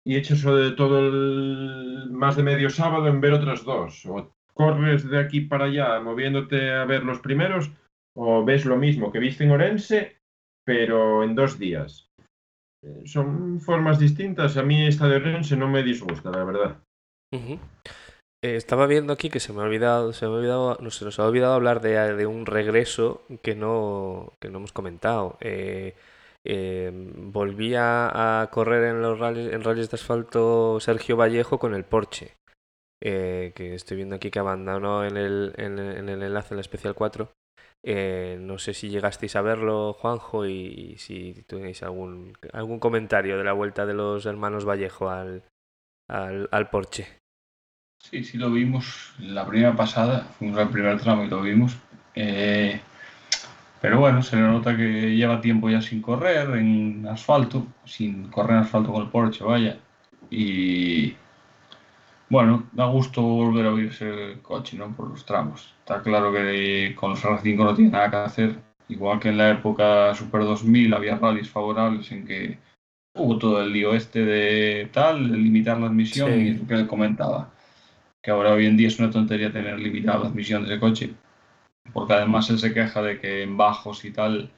y 0.03 0.15
echas 0.17 0.41
todo 0.41 0.99
el 0.99 2.09
más 2.11 2.35
de 2.35 2.43
medio 2.43 2.69
sábado 2.69 3.07
en 3.07 3.21
ver 3.21 3.33
otras 3.33 3.63
dos, 3.63 4.05
o 4.05 4.31
corres 4.53 5.07
de 5.09 5.19
aquí 5.19 5.41
para 5.41 5.65
allá 5.65 5.99
moviéndote 5.99 6.71
a 6.71 6.85
ver 6.85 7.03
los 7.03 7.19
primeros 7.19 7.71
o 8.15 8.43
ves 8.45 8.65
lo 8.65 8.77
mismo 8.77 9.11
que 9.11 9.19
viste 9.19 9.43
en 9.43 9.51
Orense, 9.51 10.17
pero 10.63 11.23
en 11.23 11.35
dos 11.35 11.59
días. 11.59 12.04
Son 13.05 13.59
formas 13.59 13.99
distintas. 13.99 14.57
A 14.57 14.63
mí 14.63 14.87
esta 14.87 15.07
de 15.07 15.17
Orense 15.17 15.57
no 15.57 15.67
me 15.67 15.83
disgusta, 15.83 16.29
la 16.31 16.43
verdad. 16.43 16.77
Eh, 17.31 18.55
estaba 18.55 18.87
viendo 18.87 19.13
aquí 19.13 19.29
que 19.29 19.39
se 19.39 19.53
me 19.53 19.61
ha 19.61 19.63
olvidado, 19.63 20.13
se 20.13 20.25
me 20.25 20.33
ha 20.33 20.35
olvidado, 20.35 20.77
no 20.79 20.91
se 20.91 21.05
nos 21.05 21.19
ha 21.19 21.27
olvidado 21.27 21.53
hablar 21.53 21.81
de, 21.81 22.15
de 22.15 22.25
un 22.25 22.45
regreso 22.45 23.23
que 23.41 23.55
no, 23.55 24.33
que 24.39 24.49
no 24.49 24.59
hemos 24.59 24.71
comentado. 24.71 25.37
Eh, 26.47 26.91
volvía 27.15 28.41
a 28.41 28.49
correr 28.51 28.83
en 28.83 29.01
los 29.01 29.17
rallies, 29.17 29.51
en 29.51 29.63
rallies 29.63 29.89
de 29.89 29.95
asfalto 29.95 30.79
Sergio 30.79 31.17
Vallejo 31.17 31.57
con 31.57 31.73
el 31.73 31.85
Porsche. 31.85 32.35
Eh, 33.01 33.51
que 33.55 33.75
estoy 33.75 33.97
viendo 33.97 34.15
aquí 34.15 34.31
que 34.31 34.39
abandonó 34.39 35.05
en 35.05 35.17
el, 35.17 35.53
en, 35.57 35.79
el 35.79 36.23
enlace 36.23 36.53
en 36.53 36.57
el 36.57 36.61
especial 36.61 36.95
4. 36.95 37.29
Eh, 37.87 38.37
no 38.39 38.57
sé 38.57 38.73
si 38.73 38.89
llegasteis 38.89 39.35
a 39.35 39.41
verlo, 39.41 39.93
Juanjo, 39.93 40.47
y, 40.47 40.95
si 40.97 41.43
tenéis 41.45 41.83
algún, 41.83 42.33
algún 42.51 42.79
comentario 42.79 43.37
de 43.37 43.43
la 43.43 43.53
vuelta 43.53 43.85
de 43.85 43.93
los 43.93 44.25
hermanos 44.25 44.65
Vallejo 44.65 45.09
al, 45.11 45.43
al, 46.07 46.49
al 46.51 46.69
Porsche. 46.71 47.05
Sí, 47.99 48.23
sí 48.23 48.37
lo 48.39 48.49
vimos 48.49 49.13
la 49.19 49.45
primera 49.47 49.75
pasada, 49.75 50.21
fuimos 50.39 50.57
al 50.57 50.69
primer 50.69 50.99
tramo 50.99 51.25
y 51.25 51.27
lo 51.27 51.41
vimos. 51.41 51.77
Eh, 52.15 52.79
Pero 53.81 53.99
bueno, 53.99 54.23
se 54.23 54.35
le 54.35 54.41
nota 54.41 54.75
que 54.75 55.15
lleva 55.15 55.41
tiempo 55.41 55.69
ya 55.69 55.81
sin 55.81 56.01
correr 56.01 56.49
en 56.57 57.05
asfalto, 57.07 57.67
sin 57.85 58.29
correr 58.29 58.57
en 58.57 58.63
asfalto 58.63 58.91
con 58.91 59.03
el 59.03 59.09
Porsche, 59.09 59.43
vaya. 59.43 59.77
Y 60.31 61.15
bueno, 62.35 62.65
da 62.73 62.85
gusto 62.87 63.21
volver 63.21 63.65
a 63.65 63.71
oírse 63.71 64.09
el 64.09 64.41
coche, 64.41 64.75
¿no? 64.77 64.93
Por 64.93 65.09
los 65.09 65.25
tramos. 65.25 65.73
Está 65.79 66.01
claro 66.01 66.33
que 66.33 66.93
con 66.99 67.11
los 67.11 67.23
R5 67.23 67.63
no 67.63 67.73
tiene 67.73 67.91
nada 67.91 68.09
que 68.09 68.17
hacer. 68.17 68.55
Igual 68.89 69.21
que 69.21 69.29
en 69.29 69.37
la 69.37 69.51
época 69.51 70.13
Super 70.13 70.41
2000 70.41 70.93
había 70.93 71.17
rallies 71.17 71.49
favorables 71.49 72.11
en 72.11 72.25
que 72.27 72.57
hubo 73.15 73.37
todo 73.37 73.61
el 73.61 73.71
lío 73.71 73.93
este 73.93 74.25
de 74.25 74.89
tal, 74.91 75.31
de 75.31 75.37
limitar 75.37 75.79
la 75.79 75.87
admisión 75.87 76.29
Sí. 76.33 76.39
y 76.39 76.47
es 76.49 76.59
lo 76.59 76.67
que 76.67 76.75
le 76.75 76.87
comentaba. 76.87 77.53
Que 78.21 78.31
ahora 78.31 78.51
hoy 78.51 78.65
en 78.65 78.75
día 78.75 78.89
es 78.89 78.99
una 78.99 79.09
tontería 79.09 79.53
tener 79.53 79.79
limitada 79.79 80.19
la 80.19 80.27
admisión 80.27 80.63
de 80.63 80.73
ese 80.73 80.79
coche. 80.81 81.13
Porque 81.93 82.15
además 82.15 82.49
él 82.49 82.59
se 82.59 82.73
queja 82.73 83.01
de 83.01 83.17
que 83.17 83.43
en 83.43 83.55
bajos 83.55 84.03
y 84.03 84.11
tal 84.11 84.49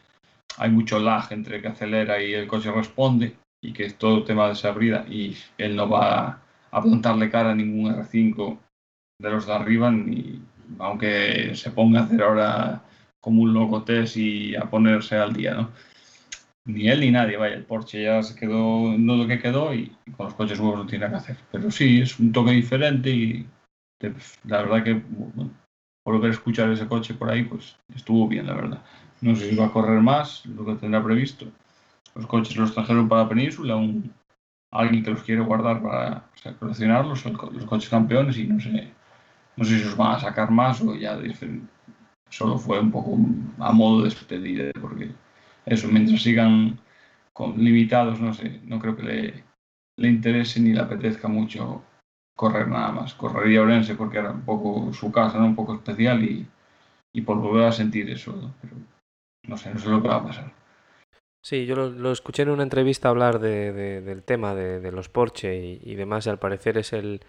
hay 0.58 0.72
mucho 0.72 0.98
lag 0.98 1.32
entre 1.32 1.62
que 1.62 1.68
acelera 1.68 2.24
y 2.24 2.34
el 2.34 2.48
coche 2.48 2.72
responde 2.72 3.36
y 3.62 3.72
que 3.72 3.86
es 3.86 4.00
todo 4.00 4.24
tema 4.24 4.48
de 4.48 4.54
esa 4.54 4.72
brida 4.72 5.06
y 5.08 5.38
él 5.60 5.76
no 5.76 5.88
va 5.88 6.42
a 6.72 6.82
plantarle 6.82 7.30
cara 7.30 7.52
a 7.52 7.56
ningún 7.56 7.92
R5 7.92 8.58
de 9.20 9.30
los 9.30 9.46
de 9.46 9.54
arriba 9.54 9.92
ni 9.92 10.42
aunque 10.80 11.56
se 11.56 11.72
ponga 11.72 12.02
a 12.02 12.04
hacer 12.04 12.22
ahora 12.22 12.84
como 13.22 13.44
un 13.44 13.54
loco 13.54 13.84
test 13.84 14.18
y 14.18 14.56
a 14.56 14.70
ponerse 14.70 15.16
al 15.16 15.34
día, 15.34 15.54
¿no? 15.54 15.72
Ni 16.66 16.90
él 16.90 17.00
ni 17.00 17.12
nadie, 17.12 17.38
vaya, 17.38 17.56
el 17.56 17.64
Porsche 17.64 18.04
ya 18.04 18.22
se 18.22 18.36
quedó 18.36 18.98
no 18.98 19.16
lo 19.16 19.28
que 19.28 19.40
quedó 19.40 19.74
y, 19.74 19.92
con 20.18 20.26
los 20.26 20.36
coches 20.36 20.60
nuevos 20.60 20.80
no 20.80 20.86
tiene 20.86 21.10
que 21.10 21.16
hacer. 21.16 21.38
Pero 21.52 21.72
sí, 21.72 22.02
es 22.02 22.20
un 22.20 22.32
toque 22.32 22.52
diferente 22.52 23.10
y 23.10 23.48
la 24.44 24.62
verdad 24.64 24.84
que 24.84 24.94
bueno, 24.94 25.52
volver 26.06 26.32
a 26.32 26.34
escuchar 26.34 26.70
ese 26.70 26.88
coche 26.88 27.14
por 27.14 27.30
ahí, 27.30 27.44
pues 27.44 27.78
estuvo 27.96 28.28
bien, 28.28 28.48
la 28.48 28.54
verdad. 28.54 28.82
No 29.22 29.36
sé 29.36 29.50
si 29.50 29.56
va 29.56 29.68
a 29.68 29.72
correr 29.72 30.02
más, 30.02 30.46
lo 30.46 30.66
que 30.66 30.76
tendrá 30.76 31.04
previsto. 31.04 31.48
Los 32.16 32.28
coches 32.28 32.56
los 32.56 32.74
trajeron 32.74 33.08
para 33.08 33.24
la 33.24 33.30
península, 33.30 33.76
alguien 34.72 35.04
que 35.04 35.12
los 35.12 35.24
quiere 35.24 35.42
guardar 35.42 35.82
para 35.82 36.24
coleccionarlos, 36.60 37.26
los 37.26 37.66
coches 37.66 37.90
campeones, 37.90 38.38
y 38.38 38.48
no 38.48 38.60
sé, 38.60 38.92
no 39.56 39.64
sé 39.64 39.80
si 39.80 39.86
os 39.86 39.98
van 39.98 40.16
a 40.16 40.20
sacar 40.20 40.52
más 40.52 40.82
o 40.82 40.96
ya 40.96 41.18
dicen, 41.18 41.70
solo 42.30 42.58
fue 42.58 42.80
un 42.80 42.92
poco 42.92 43.18
a 43.60 43.72
modo 43.72 44.00
de 44.00 44.06
despedida, 44.06 44.72
porque 44.80 45.12
eso, 45.66 45.88
mientras 45.88 46.22
sigan 46.22 46.80
con 47.34 47.58
limitados, 47.58 48.20
no 48.20 48.34
sé, 48.34 48.62
no 48.66 48.80
creo 48.80 48.96
que 48.96 49.04
le, 49.04 49.44
le 49.98 50.10
interese 50.10 50.60
ni 50.60 50.74
le 50.74 50.82
apetezca 50.82 51.28
mucho 51.28 51.84
correr 52.36 52.68
nada 52.68 52.92
más. 52.92 53.14
Correría 53.16 53.62
Orense 53.62 53.96
porque 53.96 54.20
era 54.20 54.32
un 54.32 54.42
poco 54.42 54.94
su 54.94 55.12
casa, 55.12 55.40
¿no? 55.40 55.46
un 55.46 55.56
poco 55.56 55.76
especial 55.76 56.24
y, 56.24 56.48
y 57.14 57.22
por 57.22 57.38
volver 57.38 57.66
a 57.68 57.72
sentir 57.72 58.10
eso, 58.10 58.32
¿no? 58.34 58.54
pero 58.62 58.76
no 59.48 59.58
sé, 59.58 59.74
no 59.74 59.80
sé 59.80 59.90
lo 59.90 60.02
que 60.02 60.08
va 60.08 60.18
a 60.18 60.24
pasar. 60.24 60.57
Sí, 61.48 61.66
yo 61.66 61.78
lo, 61.78 62.12
escuché 62.12 62.42
en 62.42 62.50
una 62.50 62.64
entrevista 62.64 63.08
hablar 63.08 63.40
de, 63.40 63.72
de- 63.72 64.02
del 64.02 64.22
tema 64.22 64.54
de, 64.54 64.92
los 64.92 65.08
Porsche 65.08 65.56
y, 65.82 65.96
demás, 65.96 66.26
y 66.26 66.30
al 66.30 66.40
parecer 66.40 66.78
es 66.78 66.92
el, 66.92 67.22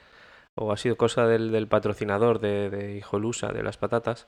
o 0.57 0.73
ha 0.73 0.77
sido 0.77 0.97
cosa 0.97 1.29
del, 1.29 1.53
del 1.53 1.69
patrocinador 1.69 2.41
de, 2.41 2.97
Hijolusa, 2.97 3.53
de 3.53 3.63
las 3.63 3.79
patatas, 3.79 4.27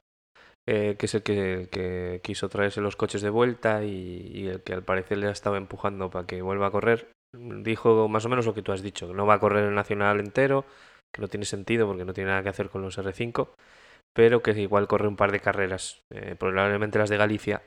eh, 0.65 0.95
que 0.97 1.07
es 1.07 1.15
el 1.17 1.25
que, 1.25 2.21
quiso 2.23 2.49
traerse 2.49 2.81
los 2.81 2.95
coches 2.95 3.21
de 3.21 3.31
vuelta 3.31 3.83
y, 3.83 4.31
y 4.33 4.47
el 4.47 4.63
que 4.63 4.75
al 4.75 4.85
parecer 4.85 5.19
le 5.19 5.27
ha 5.27 5.33
estado 5.33 5.57
empujando 5.57 6.09
para 6.09 6.25
que 6.25 6.41
vuelva 6.41 6.69
a 6.69 6.71
correr. 6.71 7.09
Dijo 7.33 8.09
más 8.09 8.25
o 8.27 8.29
menos 8.29 8.47
lo 8.47 8.55
que 8.55 8.63
tú 8.63 8.71
has 8.71 8.83
dicho, 8.83 9.09
que 9.09 9.15
no 9.15 9.27
va 9.27 9.35
a 9.35 9.41
correr 9.41 9.65
el 9.65 9.75
Nacional 9.75 10.21
entero, 10.21 10.67
que 11.13 11.21
no 11.21 11.27
tiene 11.27 11.47
sentido 11.47 11.89
porque 11.89 12.05
no 12.05 12.13
tiene 12.13 12.31
nada 12.31 12.45
que 12.45 12.51
hacer 12.51 12.71
con 12.71 12.83
los 12.83 12.97
R5, 12.97 13.55
pero 14.15 14.41
que 14.41 14.53
igual 14.53 14.87
corre 14.87 15.09
un 15.09 15.17
par 15.17 15.33
de 15.33 15.41
carreras, 15.41 16.05
eh, 16.11 16.37
probablemente 16.39 17.01
las 17.01 17.11
de 17.11 17.17
Galicia, 17.17 17.63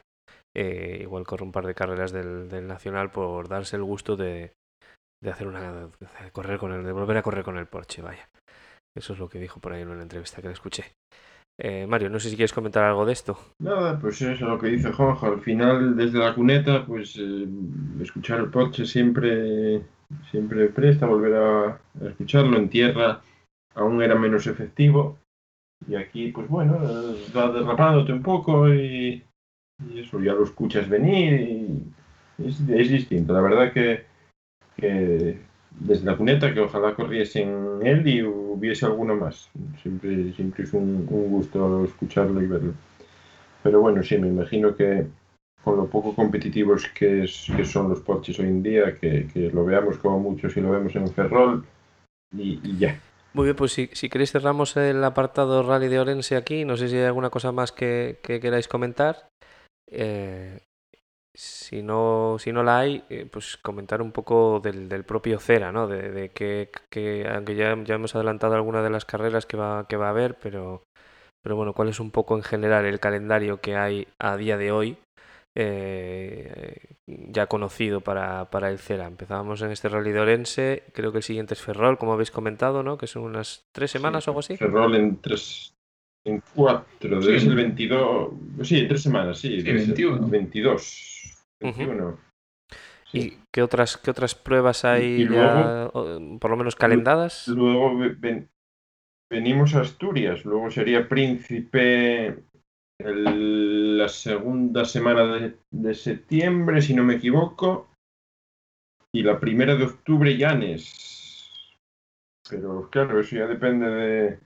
eh, 0.56 1.00
igual 1.02 1.26
corre 1.26 1.44
un 1.44 1.52
par 1.52 1.66
de 1.66 1.76
carreras 1.76 2.12
del, 2.12 2.68
Nacional 2.68 3.12
por 3.12 3.48
darse 3.48 3.76
el 3.76 3.84
gusto 3.84 4.16
de, 4.16 4.54
de 5.22 5.30
hacer 5.30 5.48
una 5.48 5.90
correr 6.32 6.60
con 6.60 6.72
el, 6.72 6.84
de 6.84 6.92
volver 6.92 7.18
a 7.18 7.24
correr 7.24 7.44
con 7.44 7.58
el 7.58 7.68
Porsche, 7.68 8.02
vaya. 8.02 8.30
Eso 8.96 9.14
es 9.14 9.20
lo 9.20 9.28
que 9.28 9.40
dijo 9.40 9.60
por 9.60 9.74
ahí 9.74 9.82
en 9.82 9.90
una 9.90 10.04
entrevista 10.04 10.42
que 10.42 10.48
le 10.48 10.54
escuché. 10.54 10.84
Eh, 11.60 11.86
Mario, 11.88 12.10
no 12.10 12.20
sé 12.20 12.30
si 12.30 12.36
quieres 12.36 12.54
comentar 12.54 12.84
algo 12.84 13.06
de 13.06 13.14
esto. 13.14 13.38
Nada, 13.60 14.00
pues 14.00 14.22
eso 14.22 14.32
es 14.32 14.42
lo 14.42 14.58
que 14.58 14.68
dice 14.68 14.92
Juanjo. 14.92 15.28
Al 15.28 15.42
final, 15.42 15.96
desde 15.96 16.20
la 16.20 16.34
cuneta, 16.34 16.86
pues 16.86 17.16
eh, 17.18 17.48
escuchar 18.02 18.40
el 18.40 18.50
Porsche 18.50 18.86
siempre, 18.86 19.82
siempre 20.32 20.68
presta 20.70 21.06
volver 21.06 21.36
a, 21.36 21.80
escucharlo. 22.08 22.58
En 22.58 22.70
tierra 22.70 23.22
aún 23.76 24.02
era 24.02 24.16
menos 24.16 24.48
efectivo. 24.48 25.18
Y 25.88 25.96
aquí, 25.96 26.32
pues 26.32 26.48
bueno, 26.48 26.80
va 27.36 27.52
derrapándote 27.52 28.14
un 28.14 28.24
poco 28.24 28.74
y, 28.74 29.24
y 29.92 30.00
eso 30.00 30.20
ya 30.22 30.34
lo 30.34 30.44
escuchas 30.44 30.88
venir 30.90 31.34
y 31.42 31.84
es, 32.46 32.60
es 32.70 32.90
distinto. 32.90 33.34
La 33.34 33.42
verdad 33.42 33.72
que, 33.74 34.06
que 34.78 35.38
desde 35.72 36.06
la 36.06 36.18
cuneta, 36.18 36.54
que 36.54 36.60
ojalá 36.60 36.96
corriesen 36.96 37.80
él 37.84 38.08
y 38.08 38.22
hubiese 38.24 38.86
alguno 38.86 39.16
más. 39.16 39.50
Siempre, 39.82 40.34
siempre 40.34 40.64
es 40.64 40.74
un, 40.74 41.08
un 41.10 41.30
gusto 41.30 41.84
escucharlo 41.86 42.42
y 42.42 42.48
verlo. 42.48 42.74
Pero 43.64 43.82
bueno, 43.82 44.04
sí, 44.04 44.18
me 44.18 44.28
imagino 44.28 44.76
que 44.76 45.08
con 45.64 45.78
lo 45.78 45.86
poco 45.88 46.14
competitivos 46.14 46.88
que, 46.90 47.24
es- 47.24 47.48
que 47.56 47.64
son 47.64 47.90
los 47.90 48.02
Porsches 48.02 48.40
hoy 48.40 48.48
en 48.48 48.62
día, 48.64 48.96
que, 49.00 49.28
que 49.34 49.50
lo 49.50 49.64
veamos 49.66 49.98
como 49.98 50.20
mucho 50.20 50.50
si 50.50 50.60
lo 50.60 50.72
vemos 50.72 50.94
en 50.96 51.08
Ferrol 51.10 51.66
y, 52.36 52.60
y 52.64 52.78
ya. 52.78 53.00
Muy 53.34 53.46
bien, 53.46 53.56
pues 53.56 53.72
si, 53.72 53.90
si 53.94 54.10
queréis 54.10 54.32
cerramos 54.32 54.78
el 54.78 55.04
apartado 55.04 55.64
Rally 55.64 55.88
de 55.88 56.00
Orense 56.00 56.36
aquí. 56.36 56.66
No 56.66 56.78
sé 56.78 56.88
si 56.90 56.98
hay 56.98 57.06
alguna 57.06 57.30
cosa 57.30 57.52
más 57.52 57.72
que, 57.72 58.20
que 58.22 58.40
queráis 58.40 58.68
comentar. 58.68 59.30
Eh, 59.88 60.60
si 61.36 61.82
no, 61.82 62.38
si 62.40 62.52
no 62.52 62.64
la 62.64 62.80
hay, 62.80 63.04
eh, 63.10 63.28
pues 63.32 63.58
comentar 63.58 64.02
un 64.02 64.12
poco 64.12 64.60
del, 64.60 64.88
del 64.90 65.04
propio 65.04 65.40
Cera, 65.40 65.72
¿no? 65.72 65.88
De, 65.88 66.12
de 66.12 66.30
que, 66.30 66.70
que- 66.92 67.28
aunque 67.28 67.56
ya, 67.56 67.76
ya 67.84 67.96
hemos 67.96 68.16
adelantado 68.16 68.56
alguna 68.56 68.84
de 68.84 68.90
las 68.92 69.06
carreras 69.06 69.46
que 69.46 69.58
va, 69.58 69.88
que 69.88 69.98
va 69.98 70.08
a 70.08 70.12
haber, 70.12 70.36
pero, 70.36 70.84
pero 71.44 71.56
bueno, 71.56 71.74
cuál 71.74 71.90
es 71.90 72.00
un 72.00 72.12
poco 72.12 72.36
en 72.36 72.44
general 72.44 72.86
el 72.86 73.00
calendario 73.00 73.62
que 73.62 73.76
hay 73.76 74.08
a 74.20 74.38
día 74.38 74.58
de 74.58 74.72
hoy, 74.72 74.98
eh, 75.56 76.78
ya 77.08 77.48
conocido 77.48 78.02
para, 78.02 78.50
para 78.50 78.70
el 78.70 78.80
Cera. 78.80 79.08
Empezábamos 79.08 79.62
en 79.62 79.72
este 79.72 79.90
Rally 79.90 80.12
de 80.12 80.20
Orense, 80.20 80.84
creo 80.94 81.12
que 81.12 81.20
el 81.20 81.24
siguiente 81.24 81.54
es 81.54 81.62
Ferrol, 81.62 81.98
como 81.98 82.14
habéis 82.14 82.32
comentado, 82.32 82.84
¿no? 82.84 82.98
Que 82.98 83.08
son 83.08 83.24
unas 83.24 83.64
tres 83.74 83.92
semanas 83.92 84.28
o 84.28 84.32
algo 84.32 84.40
así. 84.40 84.56
Ferrol 84.58 84.96
en 84.96 85.22
tres, 85.22 85.74
en 86.26 86.42
cuatro, 86.56 87.20
debe 87.20 87.40
Sí. 87.40 87.46
ser 87.46 87.50
el 87.50 87.56
22, 87.56 88.30
sí, 88.64 88.80
en 88.80 88.88
tres 88.88 89.02
semanas, 89.04 89.40
sí. 89.40 89.50
Sí, 89.60 89.62
debe 89.64 89.80
ser 89.80 89.88
21. 89.90 90.28
22. 90.28 91.46
21. 91.62 92.18
Sí. 93.12 93.18
¿Y 93.20 93.38
qué 93.52 93.62
otras, 93.62 93.98
qué 93.98 94.12
otras 94.12 94.34
pruebas 94.34 94.86
hay 94.86 95.28
ya, 95.30 95.90
por 96.40 96.50
lo 96.52 96.58
menos 96.58 96.76
calendadas? 96.76 97.48
Luego 97.48 97.98
ve- 97.98 98.16
ven- 98.18 98.50
venimos 99.32 99.76
a 99.76 99.82
Asturias, 99.82 100.46
luego 100.46 100.72
sería 100.72 101.08
Príncipe 101.08 102.44
el- 103.00 103.98
la 103.98 104.08
segunda 104.08 104.86
semana 104.86 105.26
de, 105.26 105.58
de 105.72 105.94
septiembre, 105.94 106.82
si 106.82 106.94
no 106.96 107.04
me 107.04 107.16
equivoco, 107.16 107.90
y 109.14 109.22
la 109.24 109.40
primera 109.40 109.76
de 109.76 109.84
octubre 109.86 110.36
Llanes. 110.38 111.70
Pero 112.50 112.90
claro, 112.90 113.20
eso 113.20 113.36
ya 113.36 113.46
depende 113.48 113.88
de 113.90 114.40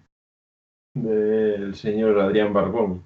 del 1.03 1.75
señor 1.75 2.19
Adrián 2.19 2.53
Barbón, 2.53 3.03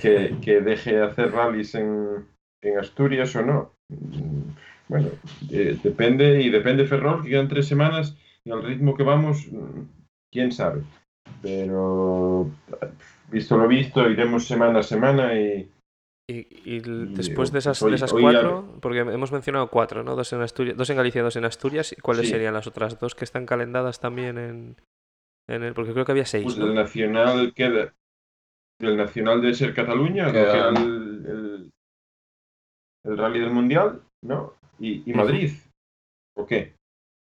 que, 0.00 0.36
que 0.42 0.60
deje 0.60 1.00
hacer 1.02 1.32
rallies 1.32 1.74
en, 1.74 2.26
en 2.62 2.78
Asturias 2.78 3.34
o 3.36 3.42
no. 3.42 3.72
Bueno, 4.88 5.08
eh, 5.50 5.78
depende, 5.82 6.40
y 6.42 6.50
depende 6.50 6.86
Ferrol, 6.86 7.22
que 7.22 7.30
quedan 7.30 7.48
tres 7.48 7.66
semanas, 7.68 8.16
y 8.44 8.50
al 8.50 8.62
ritmo 8.62 8.96
que 8.96 9.02
vamos, 9.02 9.46
quién 10.32 10.50
sabe. 10.52 10.82
Pero 11.42 12.50
visto 13.30 13.56
lo 13.58 13.68
visto, 13.68 14.08
iremos 14.08 14.46
semana 14.46 14.78
a 14.80 14.82
semana 14.82 15.34
y 15.38 15.70
Y, 16.30 16.80
después 17.14 17.52
de 17.52 17.58
esas, 17.60 17.80
hoy- 17.82 17.90
de 17.92 17.96
esas 17.96 18.12
ya- 18.12 18.20
cuatro, 18.20 18.74
porque 18.80 18.98
hemos 19.00 19.32
mencionado 19.32 19.68
cuatro, 19.70 20.02
¿no? 20.04 20.14
Dos 20.16 20.32
en 20.34 20.42
Asturias, 20.42 20.76
dos 20.76 20.90
en 20.90 20.96
Galicia, 20.96 21.22
dos 21.22 21.36
en 21.36 21.44
Asturias. 21.46 21.92
¿Y 21.92 22.00
cuáles 22.00 22.26
Sí. 22.26 22.32
serían 22.32 22.52
las 22.54 22.66
otras 22.66 22.98
dos 22.98 23.14
que 23.14 23.24
están 23.24 23.46
calendadas 23.46 24.00
también 24.00 24.36
en, 24.36 24.76
en 25.48 25.62
el? 25.64 25.74
Porque 25.74 25.92
creo 25.92 26.04
que 26.04 26.12
había 26.12 26.26
seis, 26.26 26.44
pues, 26.44 26.58
¿no? 26.58 26.66
el 26.66 26.74
nacional 26.74 27.52
queda. 27.54 27.94
El 28.80 28.96
nacional 28.96 29.40
debe 29.40 29.54
ser 29.54 29.74
Cataluña, 29.74 30.30
que 30.30 30.40
el, 30.40 30.76
el, 31.26 31.70
el 33.04 33.18
rally 33.18 33.40
del 33.40 33.50
mundial, 33.50 34.02
¿no? 34.22 34.54
Y, 34.78 35.10
y 35.10 35.14
Madrid. 35.14 35.52
¿O 36.36 36.46
qué? 36.46 36.76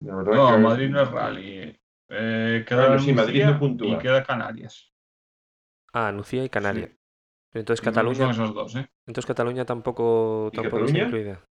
La 0.01 0.15
verdad 0.15 0.33
No, 0.33 0.47
que- 0.55 0.57
Madrid 0.61 0.89
no 0.89 1.01
es 1.01 1.11
rally. 1.11 1.77
Eh, 2.09 2.63
queda 2.67 2.87
Bueno, 2.87 2.99
sí, 3.01 3.11
Madrid 3.13 3.43
no 3.45 3.59
puntúa. 3.59 3.87
y 3.89 3.97
queda 3.97 4.23
Canarias. 4.23 4.89
Ah, 5.91 6.11
Nucía 6.11 6.45
y 6.45 6.49
Canarias. 6.49 6.89
Sí. 6.91 6.97
Entonces 7.55 7.83
Cataluña, 7.83 8.31
esos 8.31 8.53
dos, 8.53 8.75
¿eh? 8.75 8.87
entonces 9.05 9.27
Cataluña 9.27 9.65
tampoco, 9.65 10.49
¿Y 10.51 10.55
tampoco 10.55 10.85
está 10.85 10.93
Cataluña? 10.99 11.05
incluida. 11.05 11.45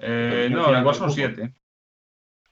Eh, 0.00 0.48
no, 0.50 0.78
igual 0.78 0.94
son 0.94 1.10
siete. 1.10 1.52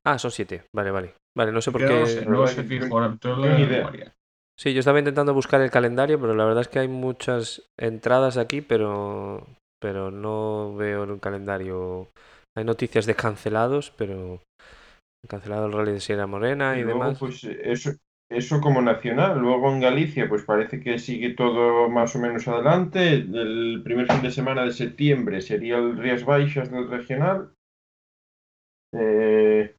Ah, 0.04 0.18
son 0.18 0.30
siete. 0.30 0.64
Vale, 0.74 0.90
vale. 0.90 1.14
Vale, 1.36 1.52
no 1.52 1.60
sé 1.60 1.70
por 1.70 1.80
qué. 1.80 1.88
no 1.88 2.06
sé, 2.06 2.26
no 2.26 2.44
que 2.44 2.62
fijo, 2.64 2.86
yo- 2.88 3.84
ahora. 3.84 4.14
Sí, 4.58 4.74
yo 4.74 4.80
estaba 4.80 4.98
intentando 4.98 5.32
buscar 5.32 5.62
el 5.62 5.70
calendario, 5.70 6.20
pero 6.20 6.34
la 6.34 6.44
verdad 6.44 6.62
es 6.62 6.68
que 6.68 6.80
hay 6.80 6.88
muchas 6.88 7.62
entradas 7.78 8.36
aquí, 8.36 8.60
pero 8.60 9.46
pero 9.80 10.10
no 10.10 10.74
veo 10.76 11.04
en 11.04 11.12
un 11.12 11.18
calendario. 11.18 12.08
Hay 12.54 12.64
noticias 12.64 13.06
de 13.06 13.14
cancelados, 13.14 13.92
pero 13.96 14.42
cancelado 15.28 15.66
el 15.66 15.72
rally 15.72 15.92
de 15.92 16.00
Sierra 16.00 16.26
Morena 16.26 16.78
y, 16.78 16.82
demás. 16.82 17.18
Pues 17.18 17.44
eso, 17.44 17.92
eso 18.30 18.60
como 18.60 18.82
nacional. 18.82 19.38
Luego 19.38 19.72
en 19.72 19.80
Galicia, 19.80 20.28
pues 20.28 20.44
parece 20.44 20.80
que 20.80 20.98
sigue 20.98 21.30
todo 21.34 21.88
más 21.88 22.14
o 22.16 22.18
menos 22.18 22.46
adelante. 22.46 23.14
El 23.14 23.80
primer 23.82 24.06
fin 24.12 24.22
de 24.22 24.30
semana 24.30 24.64
de 24.64 24.72
septiembre 24.72 25.40
sería 25.40 25.78
el 25.78 25.96
Rías 25.96 26.24
Baixas 26.24 26.70
del 26.70 26.90
regional. 26.90 27.52
Eh, 28.92 29.74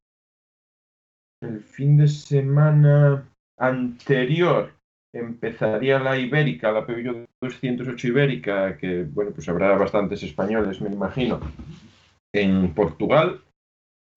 el 1.41 1.59
fin 1.61 1.97
de 1.97 2.07
semana 2.07 3.27
anterior 3.57 4.71
empezaría 5.13 5.99
la 5.99 6.17
Ibérica, 6.17 6.71
la 6.71 6.85
Peugeot 6.85 7.27
208 7.41 8.07
Ibérica, 8.07 8.77
que 8.77 9.03
bueno, 9.03 9.31
pues 9.31 9.49
habrá 9.49 9.75
bastantes 9.75 10.23
españoles, 10.23 10.81
me 10.81 10.89
imagino, 10.89 11.39
en 12.33 12.73
Portugal. 12.73 13.41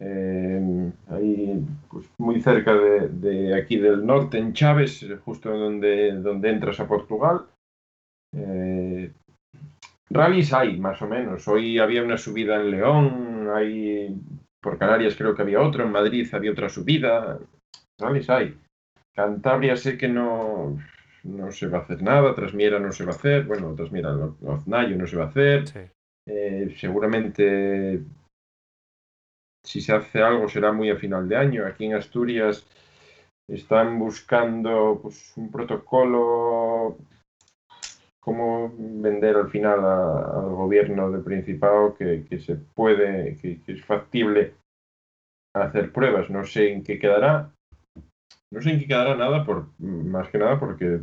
Eh, 0.00 0.92
ahí 1.08 1.64
pues, 1.90 2.06
muy 2.18 2.40
cerca 2.40 2.74
de, 2.74 3.54
aquí 3.54 3.76
del 3.76 4.04
norte, 4.04 4.38
en 4.38 4.52
Chaves, 4.52 5.06
justo 5.24 5.50
donde, 5.50 6.12
donde 6.12 6.50
entras 6.50 6.78
a 6.80 6.86
Portugal. 6.86 7.46
Eh, 8.36 9.10
hay, 10.52 10.78
más 10.78 11.02
o 11.02 11.08
menos. 11.08 11.48
Hoy 11.48 11.78
había 11.78 12.02
una 12.02 12.18
subida 12.18 12.60
en 12.60 12.70
León, 12.70 13.48
hay, 13.54 14.16
por 14.64 14.78
Canarias 14.78 15.14
creo 15.14 15.34
que 15.34 15.42
había 15.42 15.60
otro, 15.60 15.84
en 15.84 15.92
Madrid 15.92 16.26
había 16.32 16.52
otra 16.52 16.70
subida. 16.70 17.38
Rallies 18.00 18.30
hay. 18.30 18.58
Cantabria 19.14 19.76
sé 19.76 19.98
que 19.98 20.08
no, 20.08 20.78
no 21.22 21.52
se 21.52 21.66
va 21.66 21.78
a 21.78 21.82
hacer 21.82 22.02
nada, 22.02 22.34
Trasmiera 22.34 22.78
no 22.78 22.90
se 22.90 23.04
va 23.04 23.12
a 23.12 23.14
hacer, 23.14 23.44
bueno, 23.44 23.74
Trasmiera, 23.74 24.10
Oznayo 24.42 24.96
no 24.96 25.06
se 25.06 25.16
va 25.16 25.24
a 25.24 25.28
hacer. 25.28 25.92
Eh, 26.26 26.74
seguramente 26.78 28.00
si 29.62 29.82
se 29.82 29.92
hace 29.92 30.22
algo 30.22 30.48
será 30.48 30.72
muy 30.72 30.88
a 30.90 30.96
final 30.96 31.28
de 31.28 31.36
año. 31.36 31.66
Aquí 31.66 31.84
en 31.84 31.94
Asturias 31.94 32.66
están 33.46 33.98
buscando 33.98 34.98
pues, 35.02 35.36
un 35.36 35.50
protocolo, 35.50 36.96
cómo 38.24 38.72
vender 38.76 39.36
al 39.36 39.50
final 39.50 39.80
al 39.80 40.54
gobierno 40.54 41.10
del 41.10 41.22
Principado 41.22 41.94
que, 41.94 42.26
se 42.38 42.56
puede, 42.56 43.36
que, 43.36 43.60
es 43.66 43.84
factible 43.84 44.54
hacer 45.54 45.92
pruebas. 45.92 46.30
No 46.30 46.44
sé 46.44 46.72
en 46.72 46.82
qué 46.82 46.98
quedará. 46.98 47.50
No 48.50 48.62
sé 48.62 48.70
en 48.70 48.80
qué 48.80 48.86
quedará 48.86 49.14
nada, 49.14 49.44
por, 49.44 49.66
más 49.78 50.28
que 50.28 50.38
nada 50.38 50.58
porque 50.58 51.00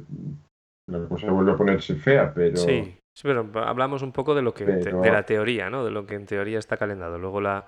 la 0.90 1.08
cosa 1.08 1.30
vuelve 1.32 1.52
a 1.52 1.58
ponerse 1.58 1.96
fea, 1.96 2.34
pero... 2.34 2.58
Sí, 2.58 2.98
pero 3.22 3.48
hablamos 3.56 4.02
un 4.02 4.14
poco 4.14 4.34
de 4.34 4.42
lo 4.42 4.54
que 4.54 4.66
de 4.66 5.12
la 5.12 5.24
teoría, 5.24 5.70
¿no? 5.70 5.86
De 5.86 5.92
lo 5.92 6.08
que 6.08 6.16
en 6.16 6.26
teoría 6.26 6.58
está 6.58 6.78
calendado. 6.78 7.20
Luego 7.20 7.40
la, 7.40 7.68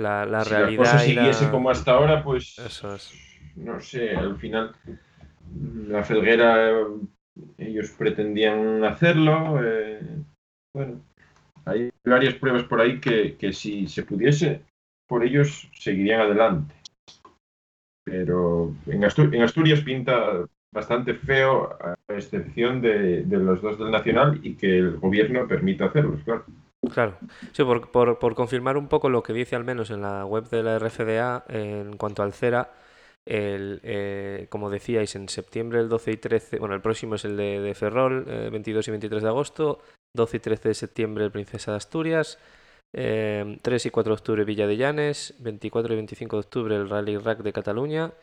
la, 0.00 0.24
la 0.24 0.42
realidad. 0.42 0.84
La 0.84 0.90
cosa 0.92 0.98
siguiese 1.00 1.50
como 1.50 1.68
hasta 1.70 1.92
ahora, 1.92 2.22
pues. 2.22 2.56
Eso 2.58 2.94
es. 2.94 3.12
No 3.56 3.80
sé, 3.80 4.16
al 4.16 4.36
final. 4.36 4.74
La 5.88 6.04
Felguera, 6.04 6.72
ellos 7.58 7.90
pretendían 7.90 8.84
hacerlo. 8.84 9.60
Eh, 9.62 10.00
bueno, 10.74 11.00
hay 11.64 11.90
varias 12.04 12.34
pruebas 12.34 12.64
por 12.64 12.80
ahí 12.80 13.00
que, 13.00 13.36
que 13.36 13.52
si 13.52 13.86
se 13.86 14.02
pudiese, 14.02 14.62
por 15.08 15.24
ellos 15.24 15.68
seguirían 15.74 16.20
adelante. 16.20 16.74
Pero 18.04 18.74
en, 18.86 19.04
Asturias 19.04 19.80
pinta 19.80 20.44
bastante 20.72 21.14
feo, 21.14 21.76
a 21.80 21.96
excepción 22.08 22.80
de, 22.80 23.24
de, 23.24 23.36
los 23.38 23.60
dos 23.62 23.78
del 23.78 23.90
Nacional, 23.90 24.38
y 24.42 24.54
que 24.54 24.78
el 24.78 24.98
gobierno 24.98 25.48
permita 25.48 25.86
hacerlos, 25.86 26.22
claro. 26.22 26.44
Claro, 26.92 27.18
sí, 27.52 27.64
por, 27.64 28.18
por, 28.18 28.34
confirmar 28.34 28.76
un 28.76 28.86
poco 28.86 29.08
lo 29.08 29.22
que 29.22 29.32
dice 29.32 29.56
al 29.56 29.64
menos 29.64 29.90
en 29.90 30.02
la 30.02 30.24
web 30.24 30.48
de 30.48 30.62
la 30.62 30.78
RFDA 30.78 31.44
en 31.48 31.96
cuanto 31.96 32.22
al 32.22 32.32
CERA, 32.32 32.70
el, 33.26 33.80
eh, 33.82 34.46
como 34.48 34.70
decíais, 34.70 35.16
en 35.16 35.28
septiembre 35.28 35.80
el 35.80 35.88
12 35.88 36.12
y 36.12 36.16
13, 36.16 36.58
bueno, 36.58 36.74
el 36.74 36.80
próximo 36.80 37.16
es 37.16 37.24
el 37.24 37.36
de, 37.36 37.74
Ferrol, 37.74 38.24
22 38.24 38.86
eh, 38.86 38.90
y 38.90 38.92
23 38.92 39.22
de 39.22 39.28
agosto, 39.28 39.80
12 40.14 40.36
y 40.36 40.40
13 40.40 40.68
de 40.68 40.74
septiembre 40.74 41.24
el 41.24 41.32
Princesa 41.32 41.72
de 41.72 41.76
Asturias, 41.76 42.38
3 42.92 42.96
eh, 43.04 43.58
y 43.84 43.90
4 43.90 44.10
de 44.10 44.14
octubre 44.14 44.44
Villa 44.44 44.66
de 44.66 44.76
Llanes, 44.76 45.34
24 45.40 45.92
y 45.92 45.96
25 45.96 46.36
de 46.36 46.40
octubre 46.40 46.76
el 46.76 46.88
Rally 46.88 47.18
Rack 47.18 47.42
de 47.42 47.52
Cataluña, 47.52 48.14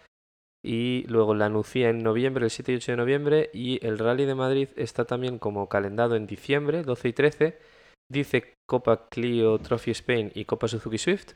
y 0.65 1.05
luego 1.09 1.35
la 1.35 1.49
Nucía 1.49 1.89
en 1.89 2.01
noviembre, 2.01 2.45
el 2.45 2.51
7 2.51 2.71
y 2.71 2.75
8 2.77 2.93
de 2.93 2.97
noviembre, 2.97 3.49
y 3.53 3.85
el 3.85 3.99
Rally 3.99 4.25
de 4.25 4.35
Madrid 4.35 4.69
está 4.77 5.03
también 5.03 5.37
como 5.37 5.67
calendado 5.67 6.15
en 6.15 6.25
diciembre, 6.25 6.83
12 6.83 7.07
y 7.09 7.13
13, 7.13 7.59
Dice 8.11 8.53
Copa 8.67 9.07
Clio 9.09 9.57
Trophy 9.59 9.91
Spain 9.91 10.31
y 10.35 10.45
Copa 10.45 10.67
Suzuki 10.67 10.97
Swift, 10.97 11.33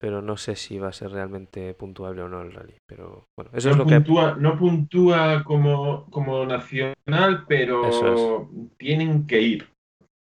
pero 0.00 0.22
no 0.22 0.36
sé 0.36 0.56
si 0.56 0.78
va 0.78 0.88
a 0.88 0.92
ser 0.92 1.10
realmente 1.10 1.74
puntuable 1.74 2.22
o 2.22 2.28
no 2.28 2.40
el 2.42 2.52
rally. 2.52 2.76
Pero 2.86 3.26
bueno, 3.36 3.50
eso 3.52 3.68
no 3.68 3.72
es 3.72 3.78
lo 3.78 3.84
puntúa, 3.84 4.34
que. 4.34 4.40
No 4.40 4.58
puntúa 4.58 5.44
como, 5.44 6.06
como 6.10 6.46
nacional, 6.46 7.44
pero 7.46 8.50
tienen 8.76 9.26
que 9.26 9.40
ir. 9.40 9.68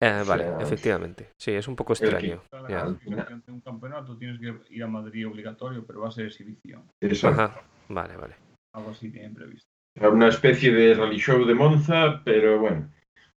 Eh, 0.02 0.24
vale, 0.28 0.52
efectivamente. 0.60 1.30
Sí, 1.40 1.52
es 1.52 1.68
un 1.68 1.76
poco 1.76 1.94
extraño. 1.94 2.42
un 2.52 3.62
campeonato 3.62 4.18
tienes 4.18 4.40
que 4.40 4.54
ir 4.70 4.84
a 4.84 4.88
Madrid 4.88 5.28
obligatorio, 5.28 5.86
pero 5.86 6.02
va 6.02 6.10
a 6.10 6.12
ser 6.12 6.26
exhibición. 6.26 6.84
Ajá. 7.24 7.62
Vale, 7.88 8.18
vale. 8.18 8.36
Algo 8.74 8.92
así 8.92 9.08
bien 9.08 9.34
previsto. 9.34 9.68
Una 10.02 10.28
especie 10.28 10.74
de 10.74 10.96
rally 10.96 11.20
show 11.20 11.46
de 11.46 11.54
Monza, 11.54 12.22
pero 12.26 12.60
bueno. 12.60 12.90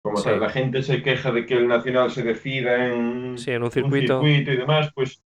Como 0.01 0.21
la 0.23 0.49
gente 0.49 0.83
se 0.83 1.01
queja 1.01 1.31
de 1.31 1.47
que 1.47 1.55
el 1.55 1.67
Nacional 1.67 2.11
se 2.11 2.21
decida 2.21 2.93
en, 2.93 3.39
sí, 3.39 3.49
en 3.49 3.63
un, 3.63 3.71
circuito. 3.71 4.21
y 4.23 4.43
demás, 4.43 4.91
pues, 4.93 5.24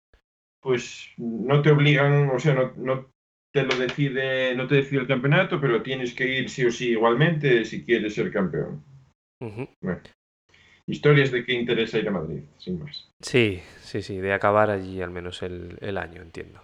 pues 0.66 1.12
no 1.16 1.62
te 1.62 1.70
obligan, 1.70 2.28
o 2.28 2.40
sea, 2.40 2.52
no, 2.52 2.72
no 2.74 3.06
te 3.54 3.62
lo 3.62 3.76
decide, 3.76 4.52
no 4.56 4.66
te 4.66 4.74
decide 4.74 4.98
el 4.98 5.06
campeonato, 5.06 5.60
pero 5.60 5.80
tienes 5.80 6.12
que 6.12 6.26
ir 6.26 6.50
sí 6.50 6.64
o 6.64 6.72
sí 6.72 6.88
igualmente 6.88 7.64
si 7.64 7.84
quieres 7.84 8.16
ser 8.16 8.32
campeón. 8.32 8.82
historias 10.88 11.30
de 11.30 11.44
que 11.44 11.52
interesa 11.52 11.98
ir 12.00 12.08
a 12.08 12.10
Madrid, 12.10 12.42
sin 12.58 12.80
más. 12.80 13.08
Sí, 13.20 13.62
sí, 13.80 14.02
sí, 14.02 14.16
de 14.16 14.32
acabar 14.32 14.70
allí 14.70 15.00
al 15.00 15.10
menos 15.10 15.44
el, 15.44 15.78
el 15.82 15.98
año, 15.98 16.20
entiendo. 16.20 16.60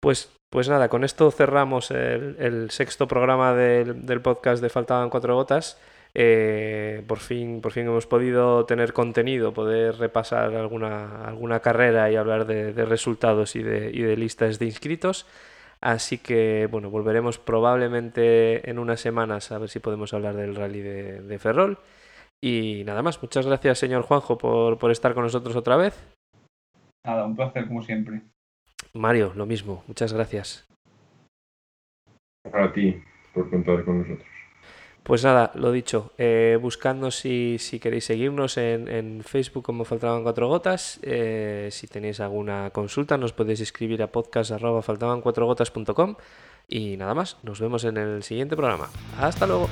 Pues, 0.00 0.34
pues 0.50 0.68
nada, 0.68 0.88
con 0.88 1.04
esto 1.04 1.30
cerramos 1.30 1.92
el, 1.92 2.34
el 2.40 2.70
sexto 2.72 3.06
programa 3.06 3.54
del, 3.54 4.04
del 4.04 4.20
podcast 4.20 4.60
de 4.60 4.68
Faltaban 4.68 5.10
Cuatro 5.10 5.36
Gotas. 5.36 5.80
Eh, 6.20 7.04
por, 7.06 7.20
fin, 7.20 7.60
por 7.60 7.70
fin 7.70 7.86
hemos 7.86 8.08
podido 8.08 8.66
tener 8.66 8.92
contenido, 8.92 9.54
poder 9.54 9.98
repasar 9.98 10.52
alguna, 10.56 11.24
alguna 11.24 11.60
carrera 11.60 12.10
y 12.10 12.16
hablar 12.16 12.44
de, 12.44 12.72
resultados 12.84 13.54
y 13.54 13.62
de, 13.62 13.92
y 13.94 14.02
de, 14.02 14.16
listas 14.16 14.58
de 14.58 14.64
inscritos. 14.64 15.28
Así 15.80 16.18
que 16.18 16.66
bueno, 16.68 16.90
volveremos 16.90 17.38
probablemente 17.38 18.68
en 18.68 18.80
unas 18.80 19.00
semanas 19.00 19.52
a 19.52 19.58
ver 19.58 19.68
si 19.68 19.78
podemos 19.78 20.12
hablar 20.12 20.34
del 20.34 20.56
rally 20.56 20.80
de, 20.80 21.38
Ferrol. 21.38 21.78
Y 22.40 22.82
nada 22.84 23.00
más, 23.00 23.22
muchas 23.22 23.46
gracias 23.46 23.78
señor 23.78 24.02
Juanjo 24.02 24.38
por, 24.38 24.76
por 24.76 24.90
estar 24.90 25.14
con 25.14 25.22
nosotros 25.22 25.54
otra 25.54 25.76
vez. 25.76 26.04
Nada, 27.06 27.26
un 27.26 27.36
placer 27.36 27.68
como 27.68 27.80
siempre. 27.80 28.22
Mario, 28.92 29.34
lo 29.36 29.46
mismo, 29.46 29.84
muchas 29.86 30.12
gracias. 30.12 30.66
A 32.52 32.72
ti 32.72 33.00
por 33.32 33.48
contar 33.50 33.84
con 33.84 34.00
nosotros. 34.00 34.37
Pues 35.08 35.24
nada, 35.24 35.50
lo 35.54 35.72
dicho, 35.72 36.12
eh, 36.18 36.58
buscando 36.60 37.10
si, 37.10 37.56
si, 37.58 37.80
queréis 37.80 38.04
seguirnos 38.04 38.58
en, 38.58 39.22
Facebook 39.24 39.64
como 39.64 39.86
Faltaban 39.86 40.22
Cuatro 40.22 40.48
Gotas. 40.48 41.00
Eh, 41.02 41.70
si 41.72 41.86
tenéis 41.86 42.20
alguna 42.20 42.68
consulta 42.74 43.16
nos 43.16 43.32
podéis 43.32 43.62
escribir 43.62 44.02
a 44.02 44.12
podcast.faltaban4gotas.com 44.12 46.16
y 46.68 46.98
nada 46.98 47.14
más, 47.14 47.38
nos 47.42 47.58
vemos 47.58 47.84
en 47.84 47.96
el 47.96 48.22
siguiente 48.22 48.54
programa. 48.54 48.90
Hasta 49.18 49.46
luego. 49.46 49.70